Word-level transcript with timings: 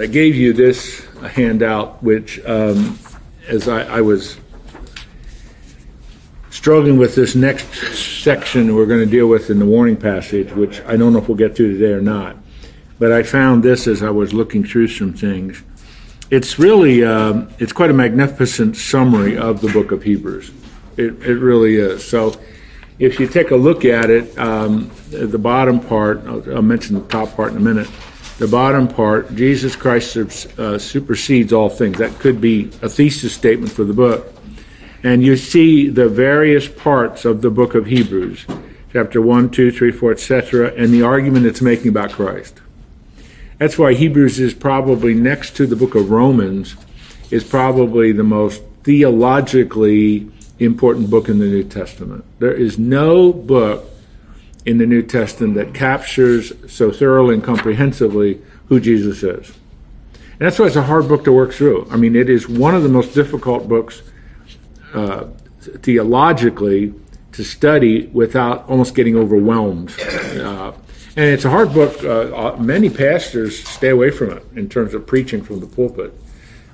I 0.00 0.06
gave 0.06 0.34
you 0.34 0.54
this 0.54 1.04
handout, 1.34 2.02
which, 2.02 2.42
um, 2.46 2.98
as 3.48 3.68
I, 3.68 3.98
I 3.98 4.00
was 4.00 4.38
struggling 6.48 6.96
with 6.96 7.14
this 7.14 7.34
next 7.34 7.66
section 8.22 8.74
we're 8.74 8.86
going 8.86 9.00
to 9.00 9.10
deal 9.10 9.26
with 9.26 9.50
in 9.50 9.58
the 9.58 9.66
warning 9.66 9.98
passage, 9.98 10.52
which 10.52 10.80
I 10.82 10.96
don't 10.96 11.12
know 11.12 11.18
if 11.18 11.28
we'll 11.28 11.36
get 11.36 11.54
to 11.56 11.72
today 11.74 11.92
or 11.92 12.00
not. 12.00 12.36
But 12.98 13.12
I 13.12 13.22
found 13.22 13.62
this 13.62 13.86
as 13.86 14.02
I 14.02 14.08
was 14.08 14.32
looking 14.32 14.64
through 14.64 14.88
some 14.88 15.12
things. 15.12 15.62
It's 16.30 16.58
really 16.58 17.04
um, 17.04 17.50
it's 17.58 17.72
quite 17.72 17.90
a 17.90 17.94
magnificent 17.94 18.76
summary 18.76 19.36
of 19.36 19.60
the 19.60 19.68
book 19.68 19.92
of 19.92 20.02
Hebrews. 20.02 20.50
It, 20.96 21.22
it 21.22 21.36
really 21.36 21.76
is. 21.76 22.08
So 22.08 22.40
if 22.98 23.20
you 23.20 23.26
take 23.26 23.50
a 23.50 23.56
look 23.56 23.84
at 23.84 24.08
it, 24.08 24.38
um, 24.38 24.90
the 25.10 25.38
bottom 25.38 25.78
part, 25.78 26.26
I'll, 26.26 26.56
I'll, 26.56 26.62
mention 26.62 26.94
the 26.94 27.06
top 27.08 27.34
part 27.36 27.52
in 27.52 27.58
a 27.58 27.60
minute. 27.60 27.88
The 28.40 28.48
bottom 28.48 28.88
part, 28.88 29.34
Jesus 29.34 29.76
Christ 29.76 30.16
uh, 30.16 30.78
supersedes 30.78 31.52
all 31.52 31.68
things. 31.68 31.98
That 31.98 32.18
could 32.20 32.40
be 32.40 32.70
a 32.80 32.88
thesis 32.88 33.34
statement 33.34 33.70
for 33.70 33.84
the 33.84 33.92
book. 33.92 34.32
And 35.02 35.22
you 35.22 35.36
see 35.36 35.90
the 35.90 36.08
various 36.08 36.66
parts 36.66 37.26
of 37.26 37.42
the 37.42 37.50
book 37.50 37.74
of 37.74 37.84
Hebrews, 37.84 38.46
chapter 38.94 39.20
1, 39.20 39.50
2, 39.50 39.70
3, 39.70 39.92
4, 39.92 40.12
etc., 40.12 40.72
and 40.74 40.90
the 40.90 41.02
argument 41.02 41.44
it's 41.44 41.60
making 41.60 41.88
about 41.88 42.12
Christ. 42.12 42.62
That's 43.58 43.78
why 43.78 43.92
Hebrews 43.92 44.40
is 44.40 44.54
probably 44.54 45.12
next 45.12 45.54
to 45.56 45.66
the 45.66 45.76
book 45.76 45.94
of 45.94 46.10
Romans, 46.10 46.76
is 47.30 47.44
probably 47.44 48.10
the 48.10 48.24
most 48.24 48.62
theologically 48.84 50.30
important 50.58 51.10
book 51.10 51.28
in 51.28 51.40
the 51.40 51.44
New 51.44 51.64
Testament. 51.64 52.24
There 52.38 52.54
is 52.54 52.78
no 52.78 53.34
book 53.34 53.89
in 54.64 54.78
the 54.78 54.86
New 54.86 55.02
Testament 55.02 55.54
that 55.54 55.74
captures 55.74 56.52
so 56.72 56.92
thoroughly 56.92 57.34
and 57.34 57.44
comprehensively 57.44 58.40
who 58.66 58.80
Jesus 58.80 59.22
is. 59.22 59.52
And 60.12 60.46
that's 60.46 60.58
why 60.58 60.66
it's 60.66 60.76
a 60.76 60.82
hard 60.82 61.08
book 61.08 61.24
to 61.24 61.32
work 61.32 61.52
through. 61.52 61.86
I 61.90 61.96
mean, 61.96 62.16
it 62.16 62.30
is 62.30 62.48
one 62.48 62.74
of 62.74 62.82
the 62.82 62.88
most 62.88 63.14
difficult 63.14 63.68
books 63.68 64.02
uh, 64.94 65.26
theologically 65.60 66.94
to 67.32 67.44
study 67.44 68.06
without 68.06 68.68
almost 68.68 68.94
getting 68.94 69.16
overwhelmed. 69.16 69.94
Uh, 70.00 70.72
and 71.16 71.26
it's 71.26 71.44
a 71.44 71.50
hard 71.50 71.74
book. 71.74 72.02
Uh, 72.02 72.34
uh, 72.34 72.56
many 72.56 72.88
pastors 72.88 73.62
stay 73.68 73.88
away 73.88 74.10
from 74.10 74.30
it 74.30 74.44
in 74.54 74.68
terms 74.68 74.94
of 74.94 75.06
preaching 75.06 75.42
from 75.42 75.60
the 75.60 75.66
pulpit 75.66 76.14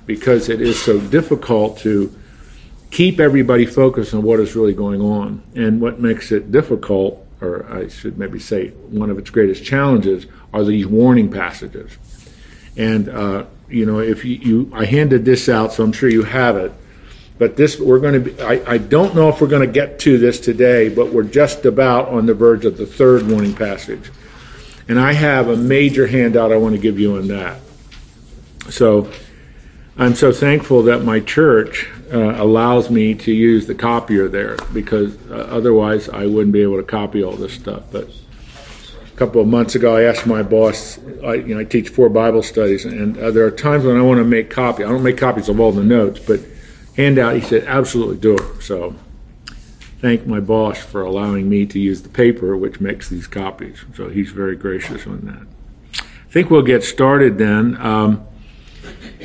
because 0.05 0.47
it 0.47 0.61
is 0.61 0.81
so 0.81 0.99
difficult 0.99 1.77
to 1.79 2.15
keep 2.89 3.19
everybody 3.19 3.65
focused 3.65 4.13
on 4.13 4.21
what 4.21 4.39
is 4.39 4.55
really 4.55 4.73
going 4.73 5.01
on. 5.01 5.43
And 5.55 5.81
what 5.81 5.99
makes 5.99 6.31
it 6.31 6.51
difficult, 6.51 7.26
or 7.41 7.71
I 7.71 7.87
should 7.87 8.17
maybe 8.17 8.39
say 8.39 8.69
one 8.69 9.09
of 9.09 9.17
its 9.17 9.29
greatest 9.29 9.63
challenges, 9.63 10.25
are 10.53 10.63
these 10.63 10.87
warning 10.87 11.29
passages. 11.29 11.97
And, 12.75 13.09
uh, 13.09 13.45
you 13.69 13.85
know, 13.85 13.99
if 13.99 14.23
you, 14.23 14.35
you, 14.35 14.71
I 14.73 14.85
handed 14.85 15.25
this 15.25 15.49
out, 15.49 15.73
so 15.73 15.83
I'm 15.83 15.91
sure 15.91 16.09
you 16.09 16.23
have 16.23 16.57
it. 16.57 16.71
But 17.37 17.55
this, 17.55 17.79
we're 17.79 17.99
going 17.99 18.15
to 18.15 18.31
be, 18.31 18.41
I, 18.41 18.73
I 18.73 18.77
don't 18.77 19.13
know 19.13 19.29
if 19.29 19.41
we're 19.41 19.47
going 19.47 19.65
to 19.65 19.71
get 19.71 19.99
to 19.99 20.17
this 20.17 20.39
today, 20.39 20.89
but 20.89 21.13
we're 21.13 21.23
just 21.23 21.65
about 21.65 22.09
on 22.09 22.25
the 22.25 22.33
verge 22.33 22.65
of 22.65 22.77
the 22.77 22.85
third 22.85 23.27
warning 23.27 23.53
passage. 23.53 24.11
And 24.87 24.99
I 24.99 25.13
have 25.13 25.49
a 25.49 25.57
major 25.57 26.07
handout 26.07 26.51
I 26.51 26.57
want 26.57 26.75
to 26.75 26.81
give 26.81 26.99
you 26.99 27.17
on 27.17 27.27
that. 27.27 27.59
So 28.69 29.11
I'm 29.97 30.15
so 30.15 30.31
thankful 30.31 30.83
that 30.83 31.03
my 31.03 31.19
church 31.19 31.89
uh, 32.11 32.41
allows 32.41 32.89
me 32.89 33.13
to 33.13 33.31
use 33.31 33.67
the 33.67 33.75
copier 33.75 34.27
there 34.27 34.57
because 34.73 35.15
uh, 35.29 35.47
otherwise 35.49 36.09
I 36.09 36.25
wouldn't 36.25 36.53
be 36.53 36.61
able 36.61 36.77
to 36.77 36.83
copy 36.83 37.23
all 37.23 37.35
this 37.35 37.53
stuff. 37.53 37.83
But 37.91 38.09
a 39.13 39.17
couple 39.17 39.41
of 39.41 39.47
months 39.47 39.75
ago, 39.75 39.95
I 39.95 40.03
asked 40.03 40.25
my 40.25 40.43
boss, 40.43 40.99
I, 41.23 41.35
you 41.35 41.55
know, 41.55 41.61
I 41.61 41.63
teach 41.63 41.89
four 41.89 42.09
Bible 42.09 42.43
studies, 42.43 42.85
and 42.85 43.17
uh, 43.17 43.31
there 43.31 43.45
are 43.45 43.51
times 43.51 43.83
when 43.83 43.97
I 43.97 44.01
want 44.01 44.19
to 44.19 44.23
make 44.23 44.49
copy. 44.49 44.83
I 44.83 44.89
don't 44.89 45.03
make 45.03 45.17
copies 45.17 45.49
of 45.49 45.59
all 45.59 45.71
the 45.71 45.83
notes, 45.83 46.19
but 46.19 46.39
handout, 46.95 47.35
he 47.35 47.41
said, 47.41 47.63
absolutely 47.65 48.17
do 48.17 48.35
it. 48.35 48.61
So 48.61 48.95
thank 49.99 50.25
my 50.27 50.39
boss 50.39 50.77
for 50.79 51.01
allowing 51.01 51.49
me 51.49 51.65
to 51.65 51.79
use 51.79 52.03
the 52.03 52.09
paper 52.09 52.55
which 52.55 52.79
makes 52.79 53.09
these 53.09 53.27
copies. 53.27 53.83
So 53.95 54.09
he's 54.09 54.31
very 54.31 54.55
gracious 54.55 55.05
on 55.07 55.21
that. 55.21 55.47
I 55.99 56.31
think 56.31 56.49
we'll 56.49 56.61
get 56.61 56.83
started 56.83 57.37
then. 57.37 57.77
Um, 57.77 58.27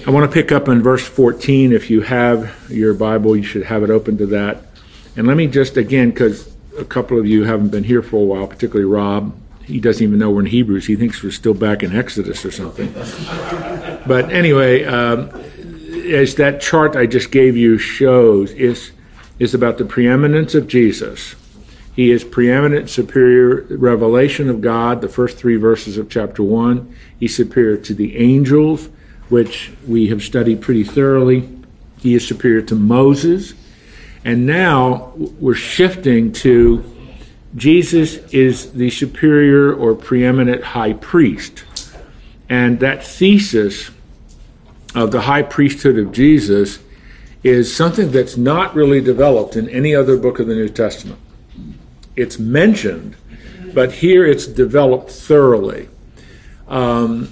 I 0.04 0.10
want 0.10 0.28
to 0.28 0.34
pick 0.34 0.50
up 0.50 0.66
in 0.66 0.82
verse 0.82 1.06
14. 1.06 1.72
If 1.72 1.88
you 1.88 2.00
have 2.00 2.68
your 2.68 2.92
Bible, 2.92 3.36
you 3.36 3.44
should 3.44 3.64
have 3.64 3.84
it 3.84 3.90
open 3.90 4.18
to 4.18 4.26
that. 4.26 4.64
And 5.16 5.28
let 5.28 5.36
me 5.36 5.46
just, 5.46 5.76
again, 5.76 6.10
because 6.10 6.52
a 6.76 6.84
couple 6.84 7.20
of 7.20 7.26
you 7.26 7.44
haven't 7.44 7.68
been 7.68 7.84
here 7.84 8.02
for 8.02 8.16
a 8.16 8.24
while, 8.24 8.48
particularly 8.48 8.90
Rob. 8.90 9.36
He 9.64 9.78
doesn't 9.78 10.02
even 10.02 10.18
know 10.18 10.30
we're 10.30 10.40
in 10.40 10.46
Hebrews. 10.46 10.86
He 10.86 10.96
thinks 10.96 11.22
we're 11.22 11.30
still 11.30 11.54
back 11.54 11.84
in 11.84 11.94
Exodus 11.94 12.44
or 12.44 12.50
something. 12.50 12.92
but 14.06 14.28
anyway, 14.32 14.84
um, 14.84 15.28
as 16.12 16.34
that 16.34 16.60
chart 16.60 16.96
I 16.96 17.06
just 17.06 17.30
gave 17.30 17.56
you 17.56 17.78
shows, 17.78 18.50
is 18.52 18.90
is 19.38 19.54
about 19.54 19.78
the 19.78 19.84
preeminence 19.84 20.54
of 20.54 20.66
Jesus. 20.66 21.36
He 21.94 22.10
is 22.10 22.24
preeminent, 22.24 22.90
superior 22.90 23.66
revelation 23.70 24.48
of 24.48 24.60
God, 24.60 25.00
the 25.00 25.08
first 25.08 25.36
three 25.36 25.56
verses 25.56 25.96
of 25.96 26.08
chapter 26.08 26.42
1. 26.42 26.94
He's 27.18 27.36
superior 27.36 27.76
to 27.76 27.94
the 27.94 28.16
angels, 28.16 28.88
which 29.32 29.72
we 29.88 30.08
have 30.08 30.22
studied 30.22 30.60
pretty 30.60 30.84
thoroughly. 30.84 31.48
He 32.00 32.14
is 32.14 32.28
superior 32.28 32.60
to 32.60 32.74
Moses. 32.74 33.54
And 34.26 34.44
now 34.44 35.14
we're 35.16 35.54
shifting 35.54 36.32
to 36.44 36.84
Jesus 37.56 38.16
is 38.30 38.72
the 38.72 38.90
superior 38.90 39.72
or 39.72 39.94
preeminent 39.94 40.62
high 40.62 40.92
priest. 40.92 41.64
And 42.50 42.78
that 42.80 43.02
thesis 43.02 43.90
of 44.94 45.12
the 45.12 45.22
high 45.22 45.42
priesthood 45.42 45.96
of 45.96 46.12
Jesus 46.12 46.80
is 47.42 47.74
something 47.74 48.10
that's 48.10 48.36
not 48.36 48.74
really 48.74 49.00
developed 49.00 49.56
in 49.56 49.66
any 49.70 49.94
other 49.94 50.18
book 50.18 50.40
of 50.40 50.46
the 50.46 50.54
New 50.54 50.68
Testament. 50.68 51.18
It's 52.16 52.38
mentioned, 52.38 53.16
but 53.72 53.92
here 53.92 54.26
it's 54.26 54.46
developed 54.46 55.10
thoroughly. 55.10 55.88
Um, 56.68 57.30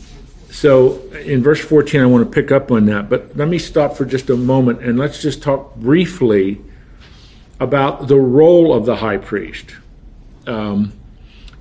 so 0.50 1.00
in 1.12 1.42
verse 1.42 1.60
14, 1.60 2.00
I 2.00 2.06
want 2.06 2.24
to 2.24 2.30
pick 2.30 2.50
up 2.50 2.70
on 2.70 2.86
that, 2.86 3.08
but 3.08 3.36
let 3.36 3.48
me 3.48 3.58
stop 3.58 3.96
for 3.96 4.04
just 4.04 4.28
a 4.30 4.36
moment 4.36 4.82
and 4.82 4.98
let's 4.98 5.22
just 5.22 5.42
talk 5.42 5.76
briefly 5.76 6.60
about 7.60 8.08
the 8.08 8.16
role 8.16 8.74
of 8.74 8.84
the 8.84 8.96
high 8.96 9.18
priest. 9.18 9.76
Um, 10.46 10.92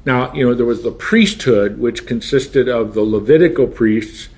now, 0.05 0.33
you 0.33 0.47
know, 0.47 0.55
there 0.55 0.65
was 0.65 0.81
the 0.81 0.91
priesthood, 0.91 1.77
which 1.77 2.07
consisted 2.07 2.67
of 2.67 2.93
the 2.93 3.01
Levitical 3.01 3.67
priests, 3.67 4.29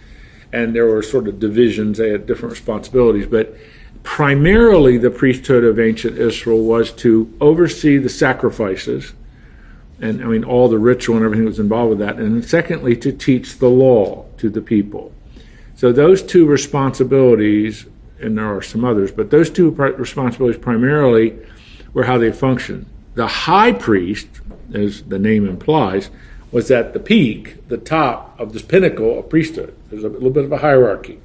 and 0.51 0.75
there 0.75 0.87
were 0.87 1.01
sort 1.01 1.27
of 1.27 1.39
divisions, 1.39 1.97
they 1.97 2.09
had 2.09 2.25
different 2.25 2.51
responsibilities, 2.51 3.27
but 3.27 3.55
primarily 4.03 4.97
the 4.97 5.11
priesthood 5.11 5.63
of 5.63 5.79
ancient 5.79 6.17
Israel 6.17 6.63
was 6.63 6.91
to 6.91 7.33
oversee 7.39 7.97
the 7.97 8.09
sacrifices, 8.09 9.13
and 10.01 10.21
I 10.21 10.25
mean 10.25 10.43
all 10.43 10.67
the 10.67 10.79
ritual 10.79 11.15
and 11.15 11.23
everything 11.23 11.45
that 11.45 11.51
was 11.51 11.59
involved 11.59 11.91
with 11.91 11.99
that, 11.99 12.17
and 12.17 12.43
secondly 12.43 12.97
to 12.97 13.11
teach 13.13 13.59
the 13.59 13.69
law 13.69 14.25
to 14.41 14.49
the 14.49 14.61
people. 14.61 15.11
So 15.75 15.91
those 15.91 16.21
two 16.21 16.45
responsibilities, 16.45 17.85
and 18.19 18.37
there 18.37 18.55
are 18.55 18.61
some 18.61 18.83
others, 18.83 19.11
but 19.11 19.31
those 19.31 19.49
two 19.49 19.71
responsibilities 19.71 20.61
primarily 20.61 21.37
were 21.93 22.03
how 22.03 22.17
they 22.17 22.31
functioned. 22.31 22.85
The 23.15 23.27
high 23.27 23.71
priest, 23.71 24.27
as 24.73 25.03
the 25.03 25.19
name 25.19 25.47
implies, 25.47 26.09
was 26.51 26.69
at 26.69 26.93
the 26.93 26.99
peak, 26.99 27.67
the 27.69 27.77
top 27.77 28.37
of 28.39 28.53
this 28.53 28.61
pinnacle 28.61 29.19
of 29.19 29.29
priesthood. 29.29 29.75
There's 29.89 30.03
a 30.03 30.09
little 30.09 30.29
bit 30.29 30.43
of 30.43 30.51
a 30.51 30.57
hierarchy 30.57 31.19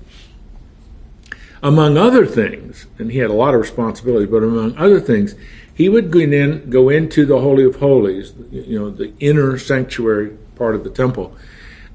among 1.62 1.96
other 1.96 2.26
things, 2.26 2.86
and 2.98 3.10
he 3.10 3.18
had 3.18 3.30
a 3.30 3.34
lot 3.34 3.54
of 3.54 3.60
responsibilities, 3.60 4.28
but 4.30 4.42
among 4.42 4.76
other 4.76 5.00
things, 5.00 5.34
he 5.72 5.88
would 5.88 6.10
go, 6.10 6.20
in, 6.20 6.70
go 6.70 6.88
into 6.88 7.26
the 7.26 7.40
Holy 7.40 7.64
of 7.64 7.76
Holies, 7.76 8.32
you 8.50 8.78
know, 8.78 8.90
the 8.90 9.12
inner 9.18 9.58
sanctuary 9.58 10.36
part 10.54 10.74
of 10.74 10.84
the 10.84 10.90
temple, 10.90 11.36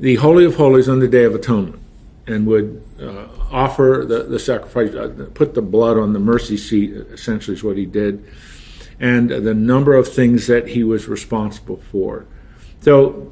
the 0.01 0.15
Holy 0.15 0.45
of 0.45 0.55
Holies 0.55 0.89
on 0.89 0.99
the 0.99 1.07
Day 1.07 1.25
of 1.25 1.35
Atonement, 1.35 1.79
and 2.25 2.47
would 2.47 2.83
uh, 2.99 3.27
offer 3.51 4.03
the, 4.07 4.23
the 4.23 4.39
sacrifice, 4.39 4.95
uh, 4.95 5.27
put 5.35 5.53
the 5.53 5.61
blood 5.61 5.95
on 5.95 6.13
the 6.13 6.19
mercy 6.19 6.57
seat, 6.57 6.91
essentially 6.91 7.55
is 7.55 7.63
what 7.63 7.77
he 7.77 7.85
did, 7.85 8.25
and 8.99 9.29
the 9.29 9.53
number 9.53 9.93
of 9.93 10.11
things 10.11 10.47
that 10.47 10.69
he 10.69 10.83
was 10.83 11.07
responsible 11.07 11.77
for. 11.91 12.25
So 12.81 13.31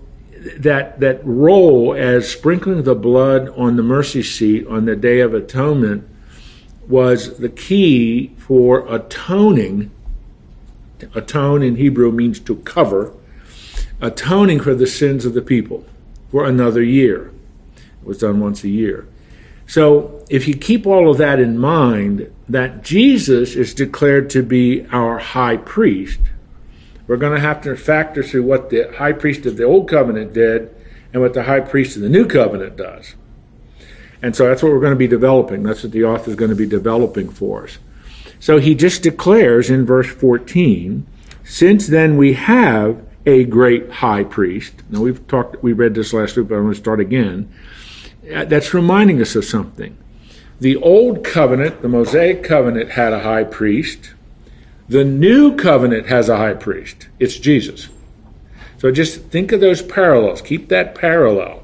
that 0.58 1.00
that 1.00 1.26
role 1.26 1.96
as 1.96 2.30
sprinkling 2.30 2.84
the 2.84 2.96
blood 2.96 3.50
on 3.58 3.76
the 3.76 3.84
mercy 3.84 4.22
seat 4.22 4.68
on 4.68 4.86
the 4.86 4.96
Day 4.96 5.22
of 5.22 5.34
Atonement 5.34 6.08
was 6.88 7.40
the 7.40 7.50
key 7.50 8.36
for 8.38 8.88
atoning. 8.94 9.90
Atone 11.16 11.64
in 11.64 11.78
Hebrew 11.78 12.12
means 12.12 12.40
to 12.42 12.58
cover, 12.58 13.14
atoning 14.02 14.60
for 14.60 14.76
the 14.76 14.88
sins 14.88 15.26
of 15.26 15.34
the 15.34 15.42
people 15.42 15.84
for 16.32 16.46
another 16.46 16.84
year. 16.84 17.32
It 17.76 18.08
was 18.08 18.20
done 18.20 18.40
once 18.40 18.64
a 18.64 18.70
year. 18.70 19.08
So 19.68 20.26
if 20.30 20.48
you 20.48 20.56
keep 20.56 20.88
all 20.88 21.12
of 21.12 21.18
that 21.18 21.40
in 21.40 21.58
mind, 21.58 22.32
that 22.48 22.84
Jesus 22.84 23.56
is 23.56 23.74
declared 23.74 24.30
to 24.32 24.42
be 24.42 24.86
our 24.92 25.20
high 25.20 25.58
priest, 25.58 26.20
we're 27.06 27.18
going 27.18 27.36
to 27.36 27.42
have 27.42 27.62
to 27.64 27.76
factor 27.76 28.24
through 28.24 28.44
what 28.44 28.70
the 28.70 28.92
high 28.98 29.14
priest 29.14 29.46
of 29.46 29.58
the 29.58 29.64
old 29.64 29.90
covenant 29.90 30.34
did 30.34 30.74
and 31.14 31.22
what 31.22 31.34
the 31.34 31.44
high 31.44 31.60
priest 31.60 31.96
of 31.96 32.02
the 32.02 32.10
new 32.10 32.26
covenant 32.26 32.78
does. 32.78 33.16
And 34.22 34.36
so 34.36 34.48
that's 34.48 34.62
what 34.62 34.72
we're 34.72 34.80
going 34.80 34.94
to 34.94 34.98
be 34.98 35.08
developing. 35.08 35.64
That's 35.64 35.84
what 35.84 35.92
the 35.92 36.04
author 36.04 36.30
is 36.32 36.36
going 36.36 36.50
to 36.50 36.56
be 36.56 36.68
developing 36.68 37.30
for 37.30 37.64
us. 37.64 37.78
So 38.40 38.58
he 38.58 38.76
just 38.76 39.04
declares 39.04 39.70
in 39.70 39.86
verse 39.86 40.10
14, 40.10 41.06
since 41.44 41.88
then 41.88 42.18
we 42.18 42.34
have 42.34 43.04
a 43.26 43.44
great 43.46 43.90
high 43.92 44.24
priest. 44.24 44.74
Now 44.90 45.02
we've 45.02 45.26
talked, 45.28 45.62
we 45.62 45.74
read 45.74 45.94
this 45.94 46.14
last 46.14 46.38
week, 46.38 46.48
but 46.48 46.56
I'm 46.56 46.64
going 46.64 46.74
to 46.74 46.80
start 46.80 47.00
again. 47.00 47.52
Uh, 48.34 48.46
that's 48.46 48.74
reminding 48.74 49.22
us 49.22 49.36
of 49.36 49.46
something. 49.46 49.98
The 50.60 50.76
old 50.78 51.24
covenant, 51.24 51.82
the 51.82 51.90
Mosaic 51.90 52.44
covenant, 52.44 52.92
had 52.92 53.14
a 53.14 53.22
high 53.22 53.44
priest. 53.44 54.14
The 54.88 55.04
new 55.04 55.56
covenant 55.56 56.08
has 56.08 56.30
a 56.30 56.38
high 56.38 56.54
priest. 56.54 57.08
It's 57.20 57.38
Jesus. 57.38 57.90
So 58.78 58.92
just 58.92 59.24
think 59.26 59.52
of 59.52 59.62
those 59.62 59.82
parallels. 59.82 60.42
Keep 60.42 60.70
that 60.70 60.96
parallel. 60.96 61.64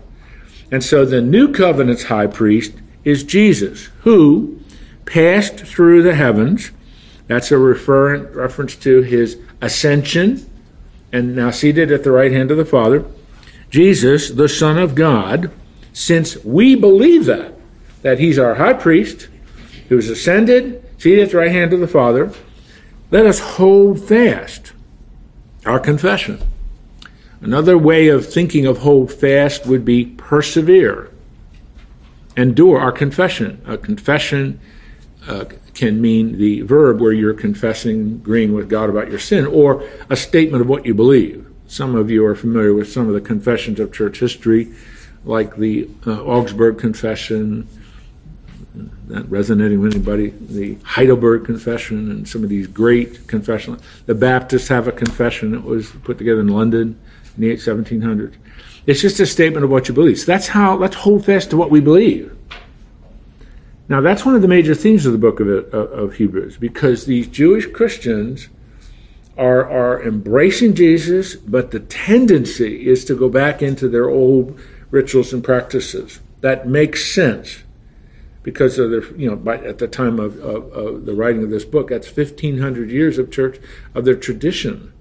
And 0.71 0.83
so 0.83 1.05
the 1.05 1.21
new 1.21 1.51
covenant's 1.51 2.05
high 2.05 2.27
priest 2.27 2.73
is 3.03 3.23
Jesus, 3.23 3.89
who 4.01 4.59
passed 5.05 5.59
through 5.59 6.03
the 6.03 6.15
heavens. 6.15 6.71
That's 7.27 7.51
a 7.51 7.57
refer- 7.57 8.25
reference 8.27 8.75
to 8.77 9.01
his 9.01 9.37
ascension 9.61 10.49
and 11.11 11.35
now 11.35 11.51
seated 11.51 11.91
at 11.91 12.03
the 12.03 12.11
right 12.11 12.31
hand 12.31 12.51
of 12.51 12.57
the 12.57 12.65
Father. 12.65 13.05
Jesus, 13.69 14.29
the 14.29 14.49
Son 14.49 14.77
of 14.77 14.95
God, 14.95 15.51
since 15.93 16.43
we 16.43 16.75
believe 16.75 17.25
that, 17.25 17.53
that 18.01 18.19
he's 18.19 18.39
our 18.39 18.55
high 18.55 18.73
priest 18.73 19.27
who's 19.89 20.09
ascended, 20.09 20.83
seated 20.97 21.23
at 21.23 21.31
the 21.31 21.37
right 21.37 21.51
hand 21.51 21.73
of 21.73 21.79
the 21.79 21.87
Father, 21.87 22.31
let 23.11 23.25
us 23.25 23.39
hold 23.39 24.05
fast 24.05 24.73
our 25.65 25.79
confession. 25.79 26.41
Another 27.41 27.77
way 27.77 28.07
of 28.07 28.31
thinking 28.31 28.65
of 28.65 28.79
hold 28.79 29.11
fast 29.11 29.65
would 29.65 29.85
be 29.85 30.05
persevere. 30.05 31.11
Endure 32.35 32.79
our 32.79 32.91
confession. 32.91 33.61
A 33.65 33.77
confession 33.77 34.59
uh, 35.27 35.45
can 35.74 36.01
mean 36.01 36.38
the 36.38 36.62
verb 36.62 37.01
where 37.01 37.12
you're 37.12 37.33
confessing, 37.33 38.22
agreeing 38.24 38.54
with 38.54 38.69
God 38.69 38.89
about 38.89 39.10
your 39.10 39.19
sin, 39.19 39.45
or 39.45 39.88
a 40.10 40.16
statement 40.16 40.62
of 40.62 40.69
what 40.69 40.86
you 40.86 40.94
believe. 40.94 41.45
Some 41.68 41.95
of 41.95 42.12
you 42.12 42.25
are 42.25 42.36
familiar 42.36 42.74
with 42.74 42.92
some 42.92 43.07
of 43.07 43.13
the 43.13 43.22
confessions 43.22 43.80
of 43.80 43.92
church 43.92 44.19
history, 44.19 44.72
like 45.24 45.56
the 45.56 45.89
uh, 46.06 46.24
Augsburg 46.24 46.77
Confession, 46.77 47.68
not 49.07 49.30
resonating 49.30 49.81
with 49.81 49.95
anybody, 49.95 50.30
the 50.39 50.77
Heidelberg 50.83 51.45
Confession, 51.45 52.12
and 52.12 52.27
some 52.27 52.44
of 52.44 52.50
these 52.50 52.68
great 52.68 53.27
confessions. 53.27 53.81
The 54.06 54.16
Baptists 54.16 54.68
have 54.68 54.88
a 54.88 54.92
confession 54.92 55.51
that 55.51 55.63
was 55.63 55.89
put 56.04 56.18
together 56.18 56.42
in 56.42 56.48
London 56.48 57.00
in 57.36 57.42
the 57.42 57.54
1700s. 57.54 58.36
It's 58.86 59.01
just 59.01 59.19
a 59.19 59.25
statement 59.25 59.63
of 59.63 59.72
what 59.72 59.88
you 59.88 59.95
believe. 59.95 60.19
So 60.19 60.25
that's 60.25 60.48
how, 60.50 60.75
let's 60.77 60.95
hold 60.95 61.25
fast 61.25 61.50
to 61.50 61.57
what 61.57 61.72
we 61.72 61.80
believe. 61.80 62.34
Now, 63.87 64.01
that's 64.01 64.25
one 64.25 64.35
of 64.35 64.41
the 64.41 64.47
major 64.47 64.73
themes 64.73 65.05
of 65.05 65.11
the 65.11 65.17
book 65.17 65.39
of, 65.39 65.47
of 65.47 66.15
Hebrews, 66.15 66.57
because 66.57 67.05
these 67.05 67.27
Jewish 67.27 67.67
Christians 67.67 68.49
are, 69.37 69.69
are 69.69 70.01
embracing 70.01 70.73
Jesus, 70.73 71.35
but 71.35 71.71
the 71.71 71.81
tendency 71.81 72.87
is 72.87 73.05
to 73.05 73.15
go 73.15 73.29
back 73.29 73.61
into 73.61 73.87
their 73.87 74.09
old 74.09 74.59
rituals 74.89 75.33
and 75.33 75.43
practices. 75.43 76.19
That 76.41 76.67
makes 76.67 77.13
sense 77.13 77.63
because 78.43 78.77
of 78.77 78.91
the, 78.91 79.13
you 79.17 79.29
know, 79.29 79.35
by, 79.35 79.57
at 79.57 79.79
the 79.79 79.88
time 79.88 80.19
of, 80.19 80.38
of, 80.38 80.71
of, 80.71 81.05
the 81.05 81.13
writing 81.13 81.43
of 81.43 81.49
this 81.49 81.65
book, 81.65 81.89
that's 81.89 82.15
1,500 82.15 82.91
years 82.91 83.17
of 83.17 83.31
church, 83.31 83.59
of 83.93 84.05
their 84.05 84.15
tradition. 84.15 84.93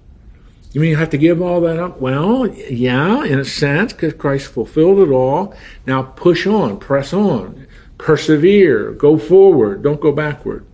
You 0.71 0.81
mean 0.81 0.89
you 0.89 0.97
have 0.97 1.11
to 1.11 1.17
give 1.17 1.41
all 1.41 1.61
that 1.61 1.79
up? 1.79 2.01
Well, 2.01 2.47
yeah, 2.47 3.23
in 3.23 3.39
a 3.39 3.45
sense, 3.45 3.93
because 3.93 4.13
Christ 4.13 4.47
fulfilled 4.47 4.99
it 4.99 5.11
all. 5.11 5.55
Now 5.85 6.01
push 6.01 6.45
on, 6.45 6.79
press 6.79 7.13
on, 7.13 7.64
persevere, 7.97 8.91
go 8.91 9.17
forward, 9.17 9.83
don't 9.83 10.01
go 10.01 10.11
backward. 10.11 10.65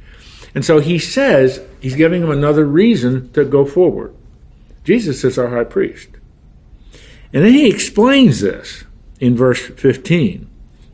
And 0.53 0.65
so 0.65 0.79
he 0.79 1.00
says, 1.00 1.62
he's 1.79 1.95
giving 1.95 2.23
him 2.23 2.31
another 2.31 2.65
reason 2.65 3.31
to 3.33 3.45
go 3.45 3.65
forward. 3.65 4.13
Jesus 4.83 5.23
is 5.23 5.38
our 5.38 5.50
high 5.50 5.63
priest. 5.63 6.09
And 7.33 7.45
then 7.45 7.53
he 7.53 7.69
explains 7.69 8.41
this 8.41 8.83
in 9.19 9.35
verse 9.38 9.62
15. 9.62 10.50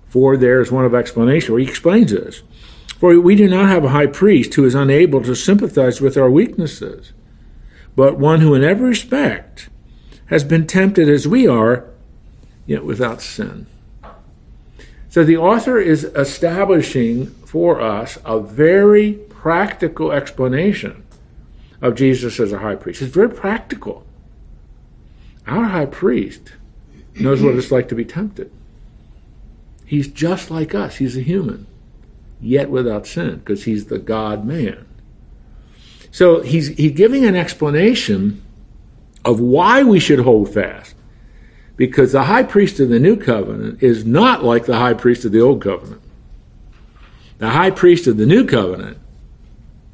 For 0.09 0.38
there 0.38 0.62
is 0.62 0.71
one 0.71 0.85
of 0.85 0.94
explanation 0.94 1.53
where 1.53 1.62
he 1.62 1.68
explains 1.68 2.12
this. 2.12 2.44
For 3.00 3.19
we 3.19 3.35
do 3.35 3.47
not 3.47 3.69
have 3.69 3.83
a 3.83 3.89
high 3.89 4.07
priest 4.07 4.53
who 4.53 4.65
is 4.65 4.75
unable 4.75 5.21
to 5.23 5.35
sympathize 5.35 6.01
with 6.01 6.18
our 6.18 6.30
weaknesses 6.30 7.13
but 7.97 8.19
one 8.19 8.41
who 8.41 8.53
in 8.53 8.63
every 8.63 8.89
respect 8.89 9.69
has 10.27 10.44
been 10.44 10.68
tempted 10.68 11.09
as 11.09 11.27
we 11.27 11.47
are, 11.47 11.89
yet 12.68 12.85
without 12.85 13.23
sin. 13.23 13.65
So 15.17 15.23
the 15.23 15.37
author 15.37 15.79
is 15.79 16.03
establishing 16.03 17.25
for 17.43 17.81
us 17.81 18.19
a 18.23 18.39
very 18.39 19.13
practical 19.13 20.11
explanation 20.11 21.03
of 21.81 21.95
Jesus 21.95 22.39
as 22.39 22.51
a 22.51 22.59
high 22.59 22.75
priest. 22.75 23.01
It's 23.01 23.15
very 23.15 23.31
practical. 23.31 24.05
Our 25.47 25.63
high 25.63 25.87
priest 25.87 26.51
knows 27.15 27.41
what 27.41 27.55
it's 27.55 27.71
like 27.71 27.89
to 27.89 27.95
be 27.95 28.05
tempted. 28.05 28.51
He's 29.87 30.07
just 30.07 30.51
like 30.51 30.75
us, 30.75 30.97
he's 30.97 31.17
a 31.17 31.21
human, 31.21 31.65
yet 32.39 32.69
without 32.69 33.07
sin, 33.07 33.37
because 33.37 33.63
he's 33.63 33.85
the 33.85 33.97
God 33.97 34.45
man. 34.45 34.85
So 36.11 36.41
he's, 36.41 36.67
he's 36.77 36.91
giving 36.91 37.25
an 37.25 37.35
explanation 37.35 38.43
of 39.25 39.39
why 39.39 39.81
we 39.81 39.99
should 39.99 40.19
hold 40.19 40.53
fast. 40.53 40.93
Because 41.77 42.12
the 42.12 42.24
high 42.24 42.44
priest 42.44 42.79
of 42.79 42.89
the 42.89 43.00
new 43.00 43.15
covenant 43.15 43.81
is 43.81 44.03
not 44.03 44.44
like 44.44 44.65
the 44.65 44.77
high 44.77 44.95
priest 44.95 45.24
of 45.24 45.31
the 45.31 45.39
old 45.39 45.62
covenant. 45.62 46.01
The 47.38 47.51
high 47.51 47.69
priest 47.69 48.07
of 48.07 48.18
the 48.18 48.25
new 48.25 48.45
covenant 48.45 48.97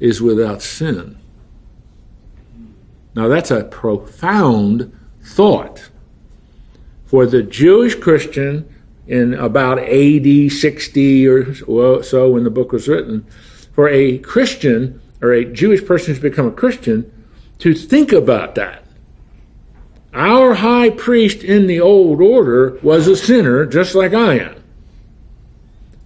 is 0.00 0.20
without 0.20 0.62
sin. 0.62 1.18
Now 3.14 3.28
that's 3.28 3.50
a 3.50 3.64
profound 3.64 4.98
thought. 5.22 5.90
For 7.04 7.26
the 7.26 7.42
Jewish 7.42 7.94
Christian 7.94 8.68
in 9.06 9.34
about 9.34 9.78
AD 9.78 10.52
60 10.52 11.28
or 11.28 12.02
so 12.02 12.30
when 12.30 12.44
the 12.44 12.50
book 12.50 12.72
was 12.72 12.88
written, 12.88 13.26
for 13.74 13.88
a 13.88 14.18
Christian 14.18 15.00
or 15.20 15.32
a 15.32 15.44
Jewish 15.44 15.84
person 15.84 16.14
who's 16.14 16.22
become 16.22 16.46
a 16.46 16.52
Christian 16.52 17.10
to 17.58 17.74
think 17.74 18.12
about 18.12 18.54
that. 18.54 18.83
Our 20.14 20.54
high 20.54 20.90
priest 20.90 21.42
in 21.42 21.66
the 21.66 21.80
old 21.80 22.20
order 22.20 22.78
was 22.82 23.08
a 23.08 23.16
sinner 23.16 23.66
just 23.66 23.94
like 23.94 24.14
I 24.14 24.38
am. 24.38 24.62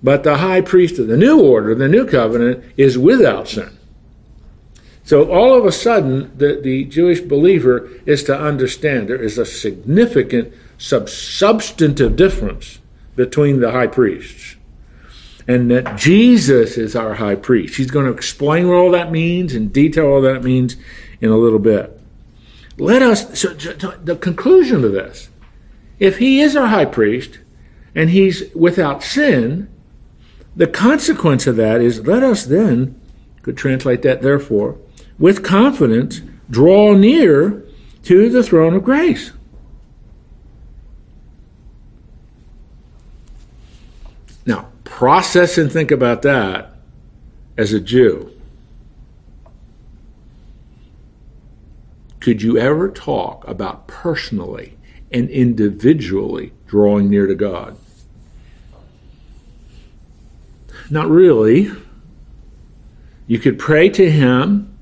But 0.03 0.23
the 0.23 0.39
high 0.39 0.63
priest 0.63 0.99
of 0.99 1.09
the 1.09 1.17
new 1.17 1.41
order, 1.41 1.75
the 1.75 1.89
new 1.89 2.07
covenant, 2.07 2.65
is 2.77 2.97
without 2.97 3.49
sin. 3.49 3.77
So 5.05 5.31
all 5.31 5.55
of 5.55 5.65
a 5.65 5.73
sudden, 5.73 6.31
the, 6.37 6.61
the 6.63 6.85
Jewish 6.85 7.21
believer 7.21 7.89
is 8.07 8.23
to 8.25 8.39
understand 8.39 9.09
there 9.09 9.23
is 9.23 9.39
a 9.39 9.47
significant 9.47 10.53
sub- 10.77 11.09
substantive 11.09 12.17
difference 12.17 12.79
between 13.17 13.61
the 13.61 13.73
high 13.73 13.87
priests 13.87 14.57
and 15.49 15.71
that 15.71 15.97
Jesus 15.97 16.77
is 16.77 16.95
our 16.95 17.15
high 17.15 17.35
priest. 17.35 17.77
He's 17.77 17.91
going 17.91 18.05
to 18.05 18.13
explain 18.13 18.69
what 18.69 18.77
all 18.77 18.91
that 18.91 19.11
means 19.11 19.55
and 19.55 19.73
detail 19.73 20.07
all 20.07 20.21
that 20.21 20.45
means 20.45 20.77
in 21.21 21.31
a 21.31 21.39
little 21.39 21.59
bit. 21.59 21.98
Let 22.79 23.03
us, 23.03 23.41
so, 23.41 23.49
the 23.55 24.17
conclusion 24.17 24.85
of 24.85 24.93
this, 24.93 25.31
if 25.99 26.19
he 26.19 26.41
is 26.41 26.55
our 26.55 26.69
high 26.69 26.85
priest 26.85 27.41
and 27.95 28.11
he's 28.11 28.55
without 28.55 29.03
sin, 29.03 29.69
the 30.55 30.69
consequence 30.69 31.47
of 31.47 31.57
that 31.57 31.81
is 31.81 32.07
let 32.07 32.23
us 32.23 32.45
then, 32.45 32.99
could 33.43 33.57
translate 33.57 34.03
that 34.03 34.23
therefore, 34.23 34.79
with 35.19 35.43
confidence, 35.43 36.21
draw 36.49 36.95
near 36.95 37.65
to 38.05 38.31
the 38.31 38.43
throne 38.43 38.75
of 38.75 38.85
grace. 38.85 39.33
Now, 44.47 44.69
process 44.85 45.59
and 45.59 45.71
think 45.71 45.91
about 45.91 46.23
that 46.23 46.75
as 47.57 47.73
a 47.73 47.81
Jew. 47.81 48.38
Could 52.29 52.43
you 52.43 52.59
ever 52.59 52.91
talk 52.91 53.49
about 53.49 53.87
personally 53.87 54.77
and 55.11 55.31
individually 55.31 56.53
drawing 56.67 57.09
near 57.09 57.27
to 57.27 57.35
God? 57.35 57.79
Not 60.91 61.09
really. 61.09 61.71
You 63.27 63.39
could 63.39 63.59
pray 63.59 63.89
to 63.89 64.11
Him, 64.11 64.79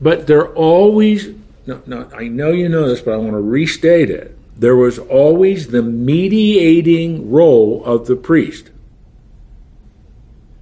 but 0.00 0.28
there 0.28 0.48
always, 0.54 1.28
no, 1.66 1.82
no, 1.84 2.08
I 2.16 2.28
know 2.28 2.52
you 2.52 2.70
know 2.70 2.88
this, 2.88 3.02
but 3.02 3.12
I 3.12 3.18
want 3.18 3.32
to 3.32 3.40
restate 3.42 4.08
it. 4.08 4.34
There 4.58 4.76
was 4.76 4.98
always 4.98 5.68
the 5.68 5.82
mediating 5.82 7.30
role 7.30 7.84
of 7.84 8.06
the 8.06 8.16
priest. 8.16 8.70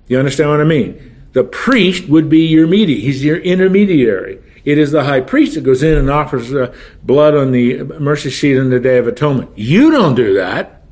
You 0.09 0.19
understand 0.19 0.51
what 0.51 0.61
I 0.61 0.65
mean? 0.65 1.29
The 1.35 1.45
priest 1.45 2.09
would 2.09 2.29
be 2.29 2.47
your 2.47 2.67
mediator. 2.67 3.01
He's 3.01 3.25
your 3.25 3.39
intermediary. 3.39 4.41
It 4.65 4.79
is 4.79 4.93
the 4.93 5.05
high 5.05 5.21
priest 5.21 5.55
that 5.55 5.63
goes 5.63 5.83
in 5.83 5.99
and 5.99 6.11
offers 6.11 6.53
uh, 6.55 6.75
blood 7.03 7.35
on 7.35 7.53
the 7.53 7.83
mercy 7.83 8.31
seat 8.31 8.59
on 8.59 8.71
the 8.71 8.81
Day 8.81 8.97
of 8.97 9.07
Atonement. 9.07 9.51
You 9.57 9.91
don't 9.91 10.15
do 10.15 10.35
that. 10.35 10.83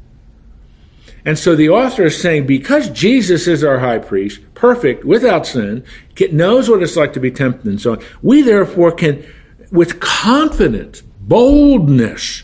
And 1.25 1.38
so 1.38 1.55
the 1.55 1.71
author 1.71 2.05
is 2.05 2.21
saying 2.21 2.47
because 2.47 2.91
Jesus 2.91 3.47
is 3.47 3.62
our 3.62 3.79
high 3.79 3.99
priest, 3.99 4.41
perfect, 4.55 5.05
without 5.05 5.47
sin, 5.47 5.85
knows 6.33 6.69
what 6.69 6.83
it's 6.83 6.97
like 6.97 7.12
to 7.14 7.21
be 7.21 7.31
tempted 7.31 7.64
and 7.67 7.81
so 7.81 7.93
on, 7.93 8.02
we 8.23 8.43
therefore 8.43 8.93
can, 8.93 9.25
with 9.71 10.00
confidence, 10.00 11.02
boldness, 11.21 12.43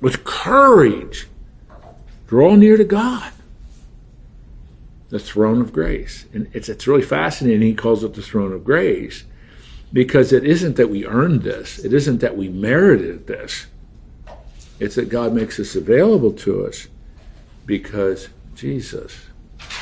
with 0.00 0.24
courage, 0.24 1.28
draw 2.26 2.56
near 2.56 2.76
to 2.76 2.84
God. 2.84 3.32
The 5.08 5.18
throne 5.18 5.60
of 5.60 5.72
grace. 5.72 6.26
And 6.32 6.48
it's, 6.52 6.68
it's 6.68 6.86
really 6.86 7.02
fascinating. 7.02 7.62
He 7.62 7.74
calls 7.74 8.04
it 8.04 8.14
the 8.14 8.22
throne 8.22 8.52
of 8.52 8.64
grace 8.64 9.24
because 9.92 10.32
it 10.32 10.44
isn't 10.44 10.76
that 10.76 10.90
we 10.90 11.06
earned 11.06 11.42
this, 11.42 11.78
it 11.78 11.92
isn't 11.92 12.20
that 12.20 12.36
we 12.36 12.48
merited 12.48 13.26
this. 13.26 13.66
It's 14.78 14.94
that 14.94 15.08
God 15.08 15.34
makes 15.34 15.58
this 15.58 15.76
available 15.76 16.32
to 16.32 16.64
us 16.66 16.88
because 17.66 18.28
Jesus 18.54 19.26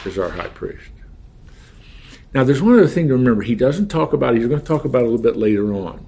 is 0.05 0.19
our 0.19 0.31
high 0.31 0.49
priest. 0.49 0.91
Now, 2.35 2.45
there's 2.45 2.61
one 2.61 2.75
other 2.75 2.89
thing 2.89 3.09
to 3.09 3.15
remember. 3.15 3.43
He 3.43 3.55
doesn't 3.55 3.89
talk 3.89 4.13
about, 4.13 4.35
he's 4.35 4.47
going 4.47 4.61
to 4.61 4.67
talk 4.67 4.85
about 4.85 5.03
a 5.03 5.05
little 5.05 5.23
bit 5.23 5.37
later 5.37 5.73
on. 5.73 6.07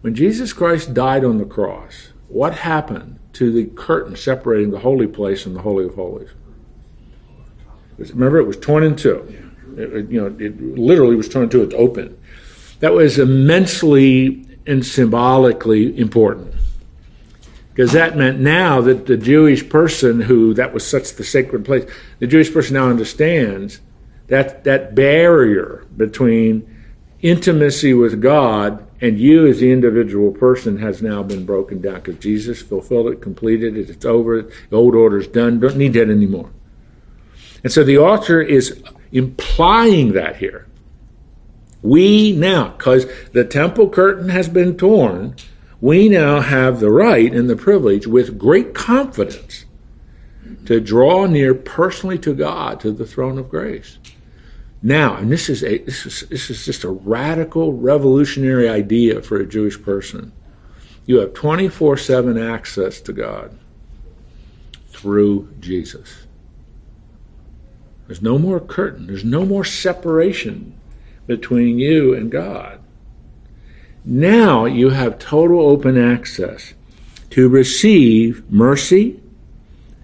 When 0.00 0.14
Jesus 0.14 0.52
Christ 0.52 0.94
died 0.94 1.24
on 1.24 1.38
the 1.38 1.44
cross, 1.44 2.12
what 2.28 2.54
happened 2.54 3.18
to 3.34 3.52
the 3.52 3.66
curtain 3.66 4.16
separating 4.16 4.70
the 4.70 4.78
holy 4.80 5.06
place 5.06 5.44
and 5.44 5.54
the 5.54 5.62
Holy 5.62 5.84
of 5.84 5.94
Holies? 5.94 6.30
Remember, 7.98 8.38
it 8.38 8.46
was 8.46 8.56
torn 8.56 8.84
in 8.84 8.94
two. 8.96 9.26
It, 9.76 10.10
you 10.10 10.20
know, 10.20 10.36
it 10.38 10.60
literally 10.60 11.16
was 11.16 11.28
torn 11.28 11.44
in 11.44 11.50
two. 11.50 11.62
It's 11.62 11.74
open. 11.74 12.17
That 12.80 12.92
was 12.92 13.18
immensely 13.18 14.46
and 14.66 14.84
symbolically 14.84 15.98
important 15.98 16.54
because 17.78 17.92
that 17.92 18.16
meant 18.16 18.40
now 18.40 18.80
that 18.80 19.06
the 19.06 19.16
Jewish 19.16 19.68
person 19.68 20.22
who 20.22 20.52
that 20.54 20.74
was 20.74 20.84
such 20.84 21.14
the 21.14 21.22
sacred 21.22 21.64
place, 21.64 21.88
the 22.18 22.26
Jewish 22.26 22.52
person 22.52 22.74
now 22.74 22.88
understands 22.88 23.80
that 24.26 24.64
that 24.64 24.96
barrier 24.96 25.86
between 25.96 26.68
intimacy 27.22 27.94
with 27.94 28.20
God 28.20 28.84
and 29.00 29.18
you 29.18 29.46
as 29.46 29.60
the 29.60 29.70
individual 29.70 30.32
person 30.32 30.78
has 30.78 31.02
now 31.02 31.22
been 31.22 31.46
broken 31.46 31.80
down 31.80 32.00
because 32.00 32.18
Jesus 32.18 32.60
fulfilled 32.62 33.12
it, 33.12 33.22
completed 33.22 33.76
it, 33.76 33.90
it's 33.90 34.04
over, 34.04 34.42
the 34.42 34.76
old 34.76 34.94
order's 34.94 35.28
done, 35.28 35.60
don't 35.60 35.76
need 35.76 35.92
that 35.92 36.10
anymore. 36.10 36.50
And 37.62 37.72
so 37.72 37.84
the 37.84 37.98
author 37.98 38.40
is 38.40 38.82
implying 39.12 40.12
that 40.12 40.36
here. 40.36 40.66
We 41.82 42.32
now, 42.32 42.70
because 42.76 43.06
the 43.32 43.44
temple 43.44 43.88
curtain 43.88 44.30
has 44.30 44.48
been 44.48 44.76
torn, 44.76 45.36
we 45.80 46.08
now 46.08 46.40
have 46.40 46.80
the 46.80 46.90
right 46.90 47.32
and 47.32 47.48
the 47.48 47.56
privilege 47.56 48.06
with 48.06 48.38
great 48.38 48.74
confidence 48.74 49.64
to 50.66 50.80
draw 50.80 51.26
near 51.26 51.54
personally 51.54 52.18
to 52.18 52.34
God, 52.34 52.80
to 52.80 52.90
the 52.90 53.06
throne 53.06 53.38
of 53.38 53.48
grace. 53.48 53.98
Now, 54.82 55.16
and 55.16 55.30
this 55.30 55.48
is 55.48 55.64
a 55.64 55.78
this 55.78 56.06
is 56.06 56.28
this 56.28 56.50
is 56.50 56.64
just 56.64 56.84
a 56.84 56.90
radical 56.90 57.72
revolutionary 57.72 58.68
idea 58.68 59.22
for 59.22 59.38
a 59.38 59.46
Jewish 59.46 59.80
person. 59.80 60.32
You 61.06 61.18
have 61.18 61.32
24/7 61.32 62.38
access 62.38 63.00
to 63.00 63.12
God 63.12 63.56
through 64.88 65.48
Jesus. 65.58 66.26
There's 68.06 68.22
no 68.22 68.38
more 68.38 68.60
curtain, 68.60 69.06
there's 69.06 69.24
no 69.24 69.44
more 69.44 69.64
separation 69.64 70.77
between 71.28 71.78
you 71.78 72.14
and 72.14 72.32
God. 72.32 72.80
Now 74.04 74.64
you 74.64 74.88
have 74.88 75.18
total 75.18 75.60
open 75.60 75.96
access 75.96 76.72
to 77.30 77.48
receive 77.48 78.50
mercy 78.50 79.20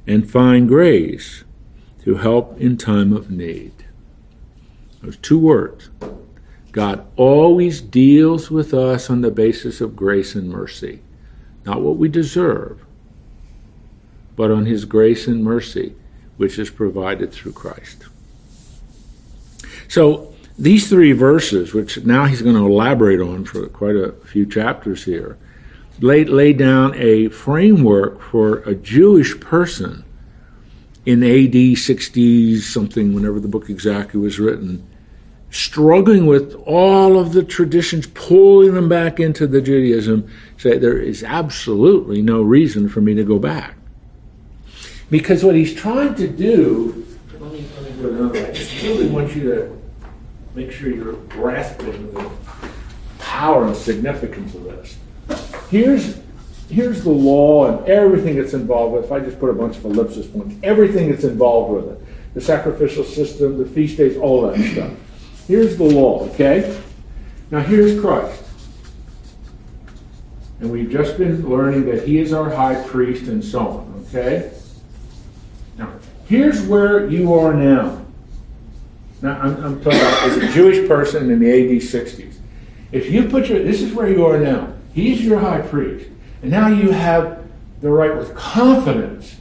and 0.06 0.30
find 0.30 0.68
grace 0.68 1.42
to 2.02 2.16
help 2.16 2.60
in 2.60 2.76
time 2.76 3.14
of 3.14 3.30
need. 3.30 3.72
Those 5.02 5.16
two 5.16 5.38
words. 5.38 5.88
God 6.70 7.06
always 7.16 7.80
deals 7.80 8.50
with 8.50 8.74
us 8.74 9.08
on 9.08 9.22
the 9.22 9.30
basis 9.30 9.80
of 9.80 9.96
grace 9.96 10.34
and 10.34 10.50
mercy, 10.50 11.00
not 11.64 11.80
what 11.80 11.96
we 11.96 12.08
deserve, 12.08 12.84
but 14.36 14.50
on 14.50 14.66
His 14.66 14.84
grace 14.84 15.26
and 15.26 15.42
mercy, 15.42 15.94
which 16.36 16.58
is 16.58 16.68
provided 16.68 17.32
through 17.32 17.52
Christ. 17.52 18.04
So, 19.88 20.33
these 20.56 20.88
three 20.88 21.12
verses, 21.12 21.74
which 21.74 22.04
now 22.04 22.26
he's 22.26 22.42
going 22.42 22.54
to 22.54 22.66
elaborate 22.66 23.20
on 23.20 23.44
for 23.44 23.66
quite 23.68 23.96
a 23.96 24.12
few 24.24 24.46
chapters 24.46 25.04
here, 25.04 25.36
lay, 26.00 26.24
lay 26.24 26.52
down 26.52 26.94
a 26.96 27.28
framework 27.28 28.20
for 28.20 28.58
a 28.58 28.74
Jewish 28.74 29.38
person 29.40 30.04
in 31.04 31.22
AD 31.22 31.52
60s, 31.52 32.60
something, 32.60 33.14
whenever 33.14 33.40
the 33.40 33.48
book 33.48 33.68
exactly 33.68 34.18
was 34.18 34.38
written, 34.38 34.88
struggling 35.50 36.26
with 36.26 36.54
all 36.66 37.18
of 37.18 37.32
the 37.32 37.42
traditions, 37.42 38.06
pulling 38.06 38.74
them 38.74 38.88
back 38.88 39.20
into 39.20 39.46
the 39.46 39.60
Judaism, 39.60 40.28
say 40.56 40.78
there 40.78 40.98
is 40.98 41.22
absolutely 41.22 42.22
no 42.22 42.40
reason 42.42 42.88
for 42.88 43.00
me 43.00 43.14
to 43.14 43.24
go 43.24 43.38
back. 43.38 43.76
Because 45.10 45.44
what 45.44 45.54
he's 45.54 45.74
trying 45.74 46.14
to 46.14 46.26
do, 46.26 47.06
let 47.38 47.52
me, 47.52 47.66
let 47.76 47.96
me 47.96 48.02
go 48.02 48.30
down, 48.30 48.36
I 48.36 48.52
just 48.52 48.82
really 48.82 49.06
want 49.08 49.34
you 49.36 49.42
to 49.50 49.83
make 50.54 50.70
sure 50.70 50.88
you're 50.88 51.14
grasping 51.14 52.12
the 52.14 52.30
power 53.18 53.66
and 53.66 53.76
significance 53.76 54.54
of 54.54 54.64
this. 54.64 54.98
Here's 55.70 56.20
here's 56.70 57.04
the 57.04 57.10
law 57.10 57.66
and 57.68 57.86
everything 57.88 58.36
that's 58.36 58.54
involved 58.54 58.94
with. 58.94 59.04
If 59.04 59.12
I 59.12 59.20
just 59.20 59.38
put 59.38 59.50
a 59.50 59.54
bunch 59.54 59.76
of 59.76 59.84
ellipsis 59.84 60.26
points, 60.26 60.56
everything 60.62 61.10
that's 61.10 61.24
involved 61.24 61.74
with 61.74 61.92
it, 61.92 62.34
the 62.34 62.40
sacrificial 62.40 63.04
system, 63.04 63.58
the 63.58 63.66
feast 63.66 63.96
days, 63.96 64.16
all 64.16 64.42
that 64.48 64.58
stuff. 64.72 64.92
Here's 65.46 65.76
the 65.76 65.84
law, 65.84 66.28
okay? 66.30 66.80
Now 67.50 67.60
here's 67.60 68.00
Christ. 68.00 68.42
And 70.60 70.70
we've 70.70 70.90
just 70.90 71.18
been 71.18 71.48
learning 71.48 71.86
that 71.86 72.06
he 72.06 72.18
is 72.18 72.32
our 72.32 72.48
high 72.48 72.82
priest 72.88 73.24
and 73.24 73.44
so 73.44 73.58
on, 73.60 74.06
okay? 74.08 74.52
Now, 75.76 75.92
here's 76.26 76.62
where 76.62 77.06
you 77.06 77.34
are 77.34 77.52
now. 77.52 78.03
Now, 79.24 79.40
I'm, 79.40 79.64
I'm 79.64 79.82
talking 79.82 80.00
about 80.00 80.22
as 80.24 80.36
a 80.36 80.52
Jewish 80.52 80.86
person 80.86 81.30
in 81.30 81.38
the 81.38 81.50
AD 81.50 81.80
60s. 81.80 82.36
If 82.92 83.10
you 83.10 83.26
put 83.26 83.48
your, 83.48 83.62
this 83.62 83.80
is 83.80 83.94
where 83.94 84.06
you 84.06 84.26
are 84.26 84.38
now. 84.38 84.74
He's 84.92 85.24
your 85.24 85.38
high 85.38 85.62
priest. 85.62 86.10
And 86.42 86.50
now 86.50 86.68
you 86.68 86.90
have 86.90 87.42
the 87.80 87.88
right 87.88 88.14
with 88.14 88.34
confidence 88.34 89.36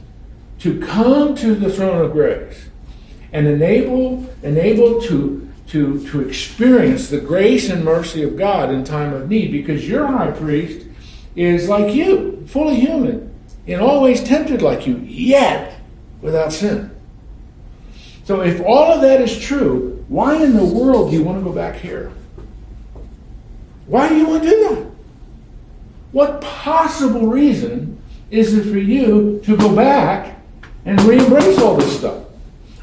to 0.60 0.80
come 0.80 1.34
to 1.34 1.54
the 1.54 1.70
throne 1.70 2.00
of 2.00 2.12
grace 2.12 2.70
and 3.30 3.46
enable, 3.46 4.26
enable 4.42 5.02
to, 5.02 5.52
to, 5.66 6.08
to 6.08 6.20
experience 6.22 7.10
the 7.10 7.20
grace 7.20 7.68
and 7.68 7.84
mercy 7.84 8.22
of 8.22 8.38
God 8.38 8.70
in 8.70 8.84
time 8.84 9.12
of 9.12 9.28
need 9.28 9.52
because 9.52 9.86
your 9.86 10.06
high 10.06 10.30
priest 10.30 10.86
is 11.36 11.68
like 11.68 11.92
you, 11.94 12.42
fully 12.46 12.76
human, 12.76 13.38
and 13.66 13.82
always 13.82 14.24
tempted 14.24 14.62
like 14.62 14.86
you, 14.86 14.96
yet 15.00 15.78
without 16.22 16.54
sin. 16.54 16.93
So 18.24 18.40
if 18.40 18.60
all 18.62 18.92
of 18.92 19.02
that 19.02 19.20
is 19.20 19.38
true, 19.38 20.04
why 20.08 20.42
in 20.42 20.56
the 20.56 20.64
world 20.64 21.10
do 21.10 21.16
you 21.16 21.22
want 21.22 21.38
to 21.38 21.44
go 21.44 21.52
back 21.52 21.76
here? 21.76 22.10
Why 23.86 24.08
do 24.08 24.16
you 24.16 24.26
want 24.26 24.42
to 24.42 24.48
do 24.48 24.68
that? 24.68 24.86
What 26.12 26.40
possible 26.40 27.26
reason 27.26 28.00
is 28.30 28.54
it 28.54 28.70
for 28.70 28.78
you 28.78 29.40
to 29.44 29.56
go 29.56 29.74
back 29.74 30.40
and 30.86 31.00
re-embrace 31.02 31.58
all 31.58 31.76
this 31.76 31.98
stuff? 31.98 32.24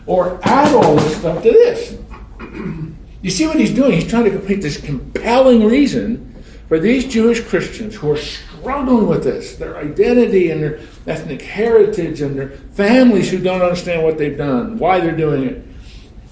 Or 0.05 0.39
add 0.43 0.73
all 0.73 0.95
this 0.95 1.17
stuff 1.17 1.41
to 1.43 1.51
this? 1.51 1.97
You 3.23 3.29
see 3.29 3.45
what 3.45 3.59
he's 3.59 3.71
doing? 3.71 3.91
He's 3.91 4.09
trying 4.09 4.23
to 4.23 4.31
complete 4.31 4.63
this 4.63 4.81
compelling 4.81 5.63
reason 5.63 6.30
for 6.71 6.79
these 6.79 7.03
Jewish 7.03 7.41
Christians 7.43 7.95
who 7.95 8.13
are 8.13 8.17
struggling 8.17 9.05
with 9.05 9.25
this, 9.25 9.57
their 9.57 9.75
identity 9.75 10.51
and 10.51 10.63
their 10.63 10.79
ethnic 11.05 11.41
heritage 11.41 12.21
and 12.21 12.39
their 12.39 12.47
families 12.47 13.29
who 13.29 13.39
don't 13.39 13.61
understand 13.61 14.03
what 14.03 14.17
they've 14.17 14.37
done, 14.37 14.79
why 14.79 15.01
they're 15.01 15.11
doing 15.11 15.43
it. 15.43 15.65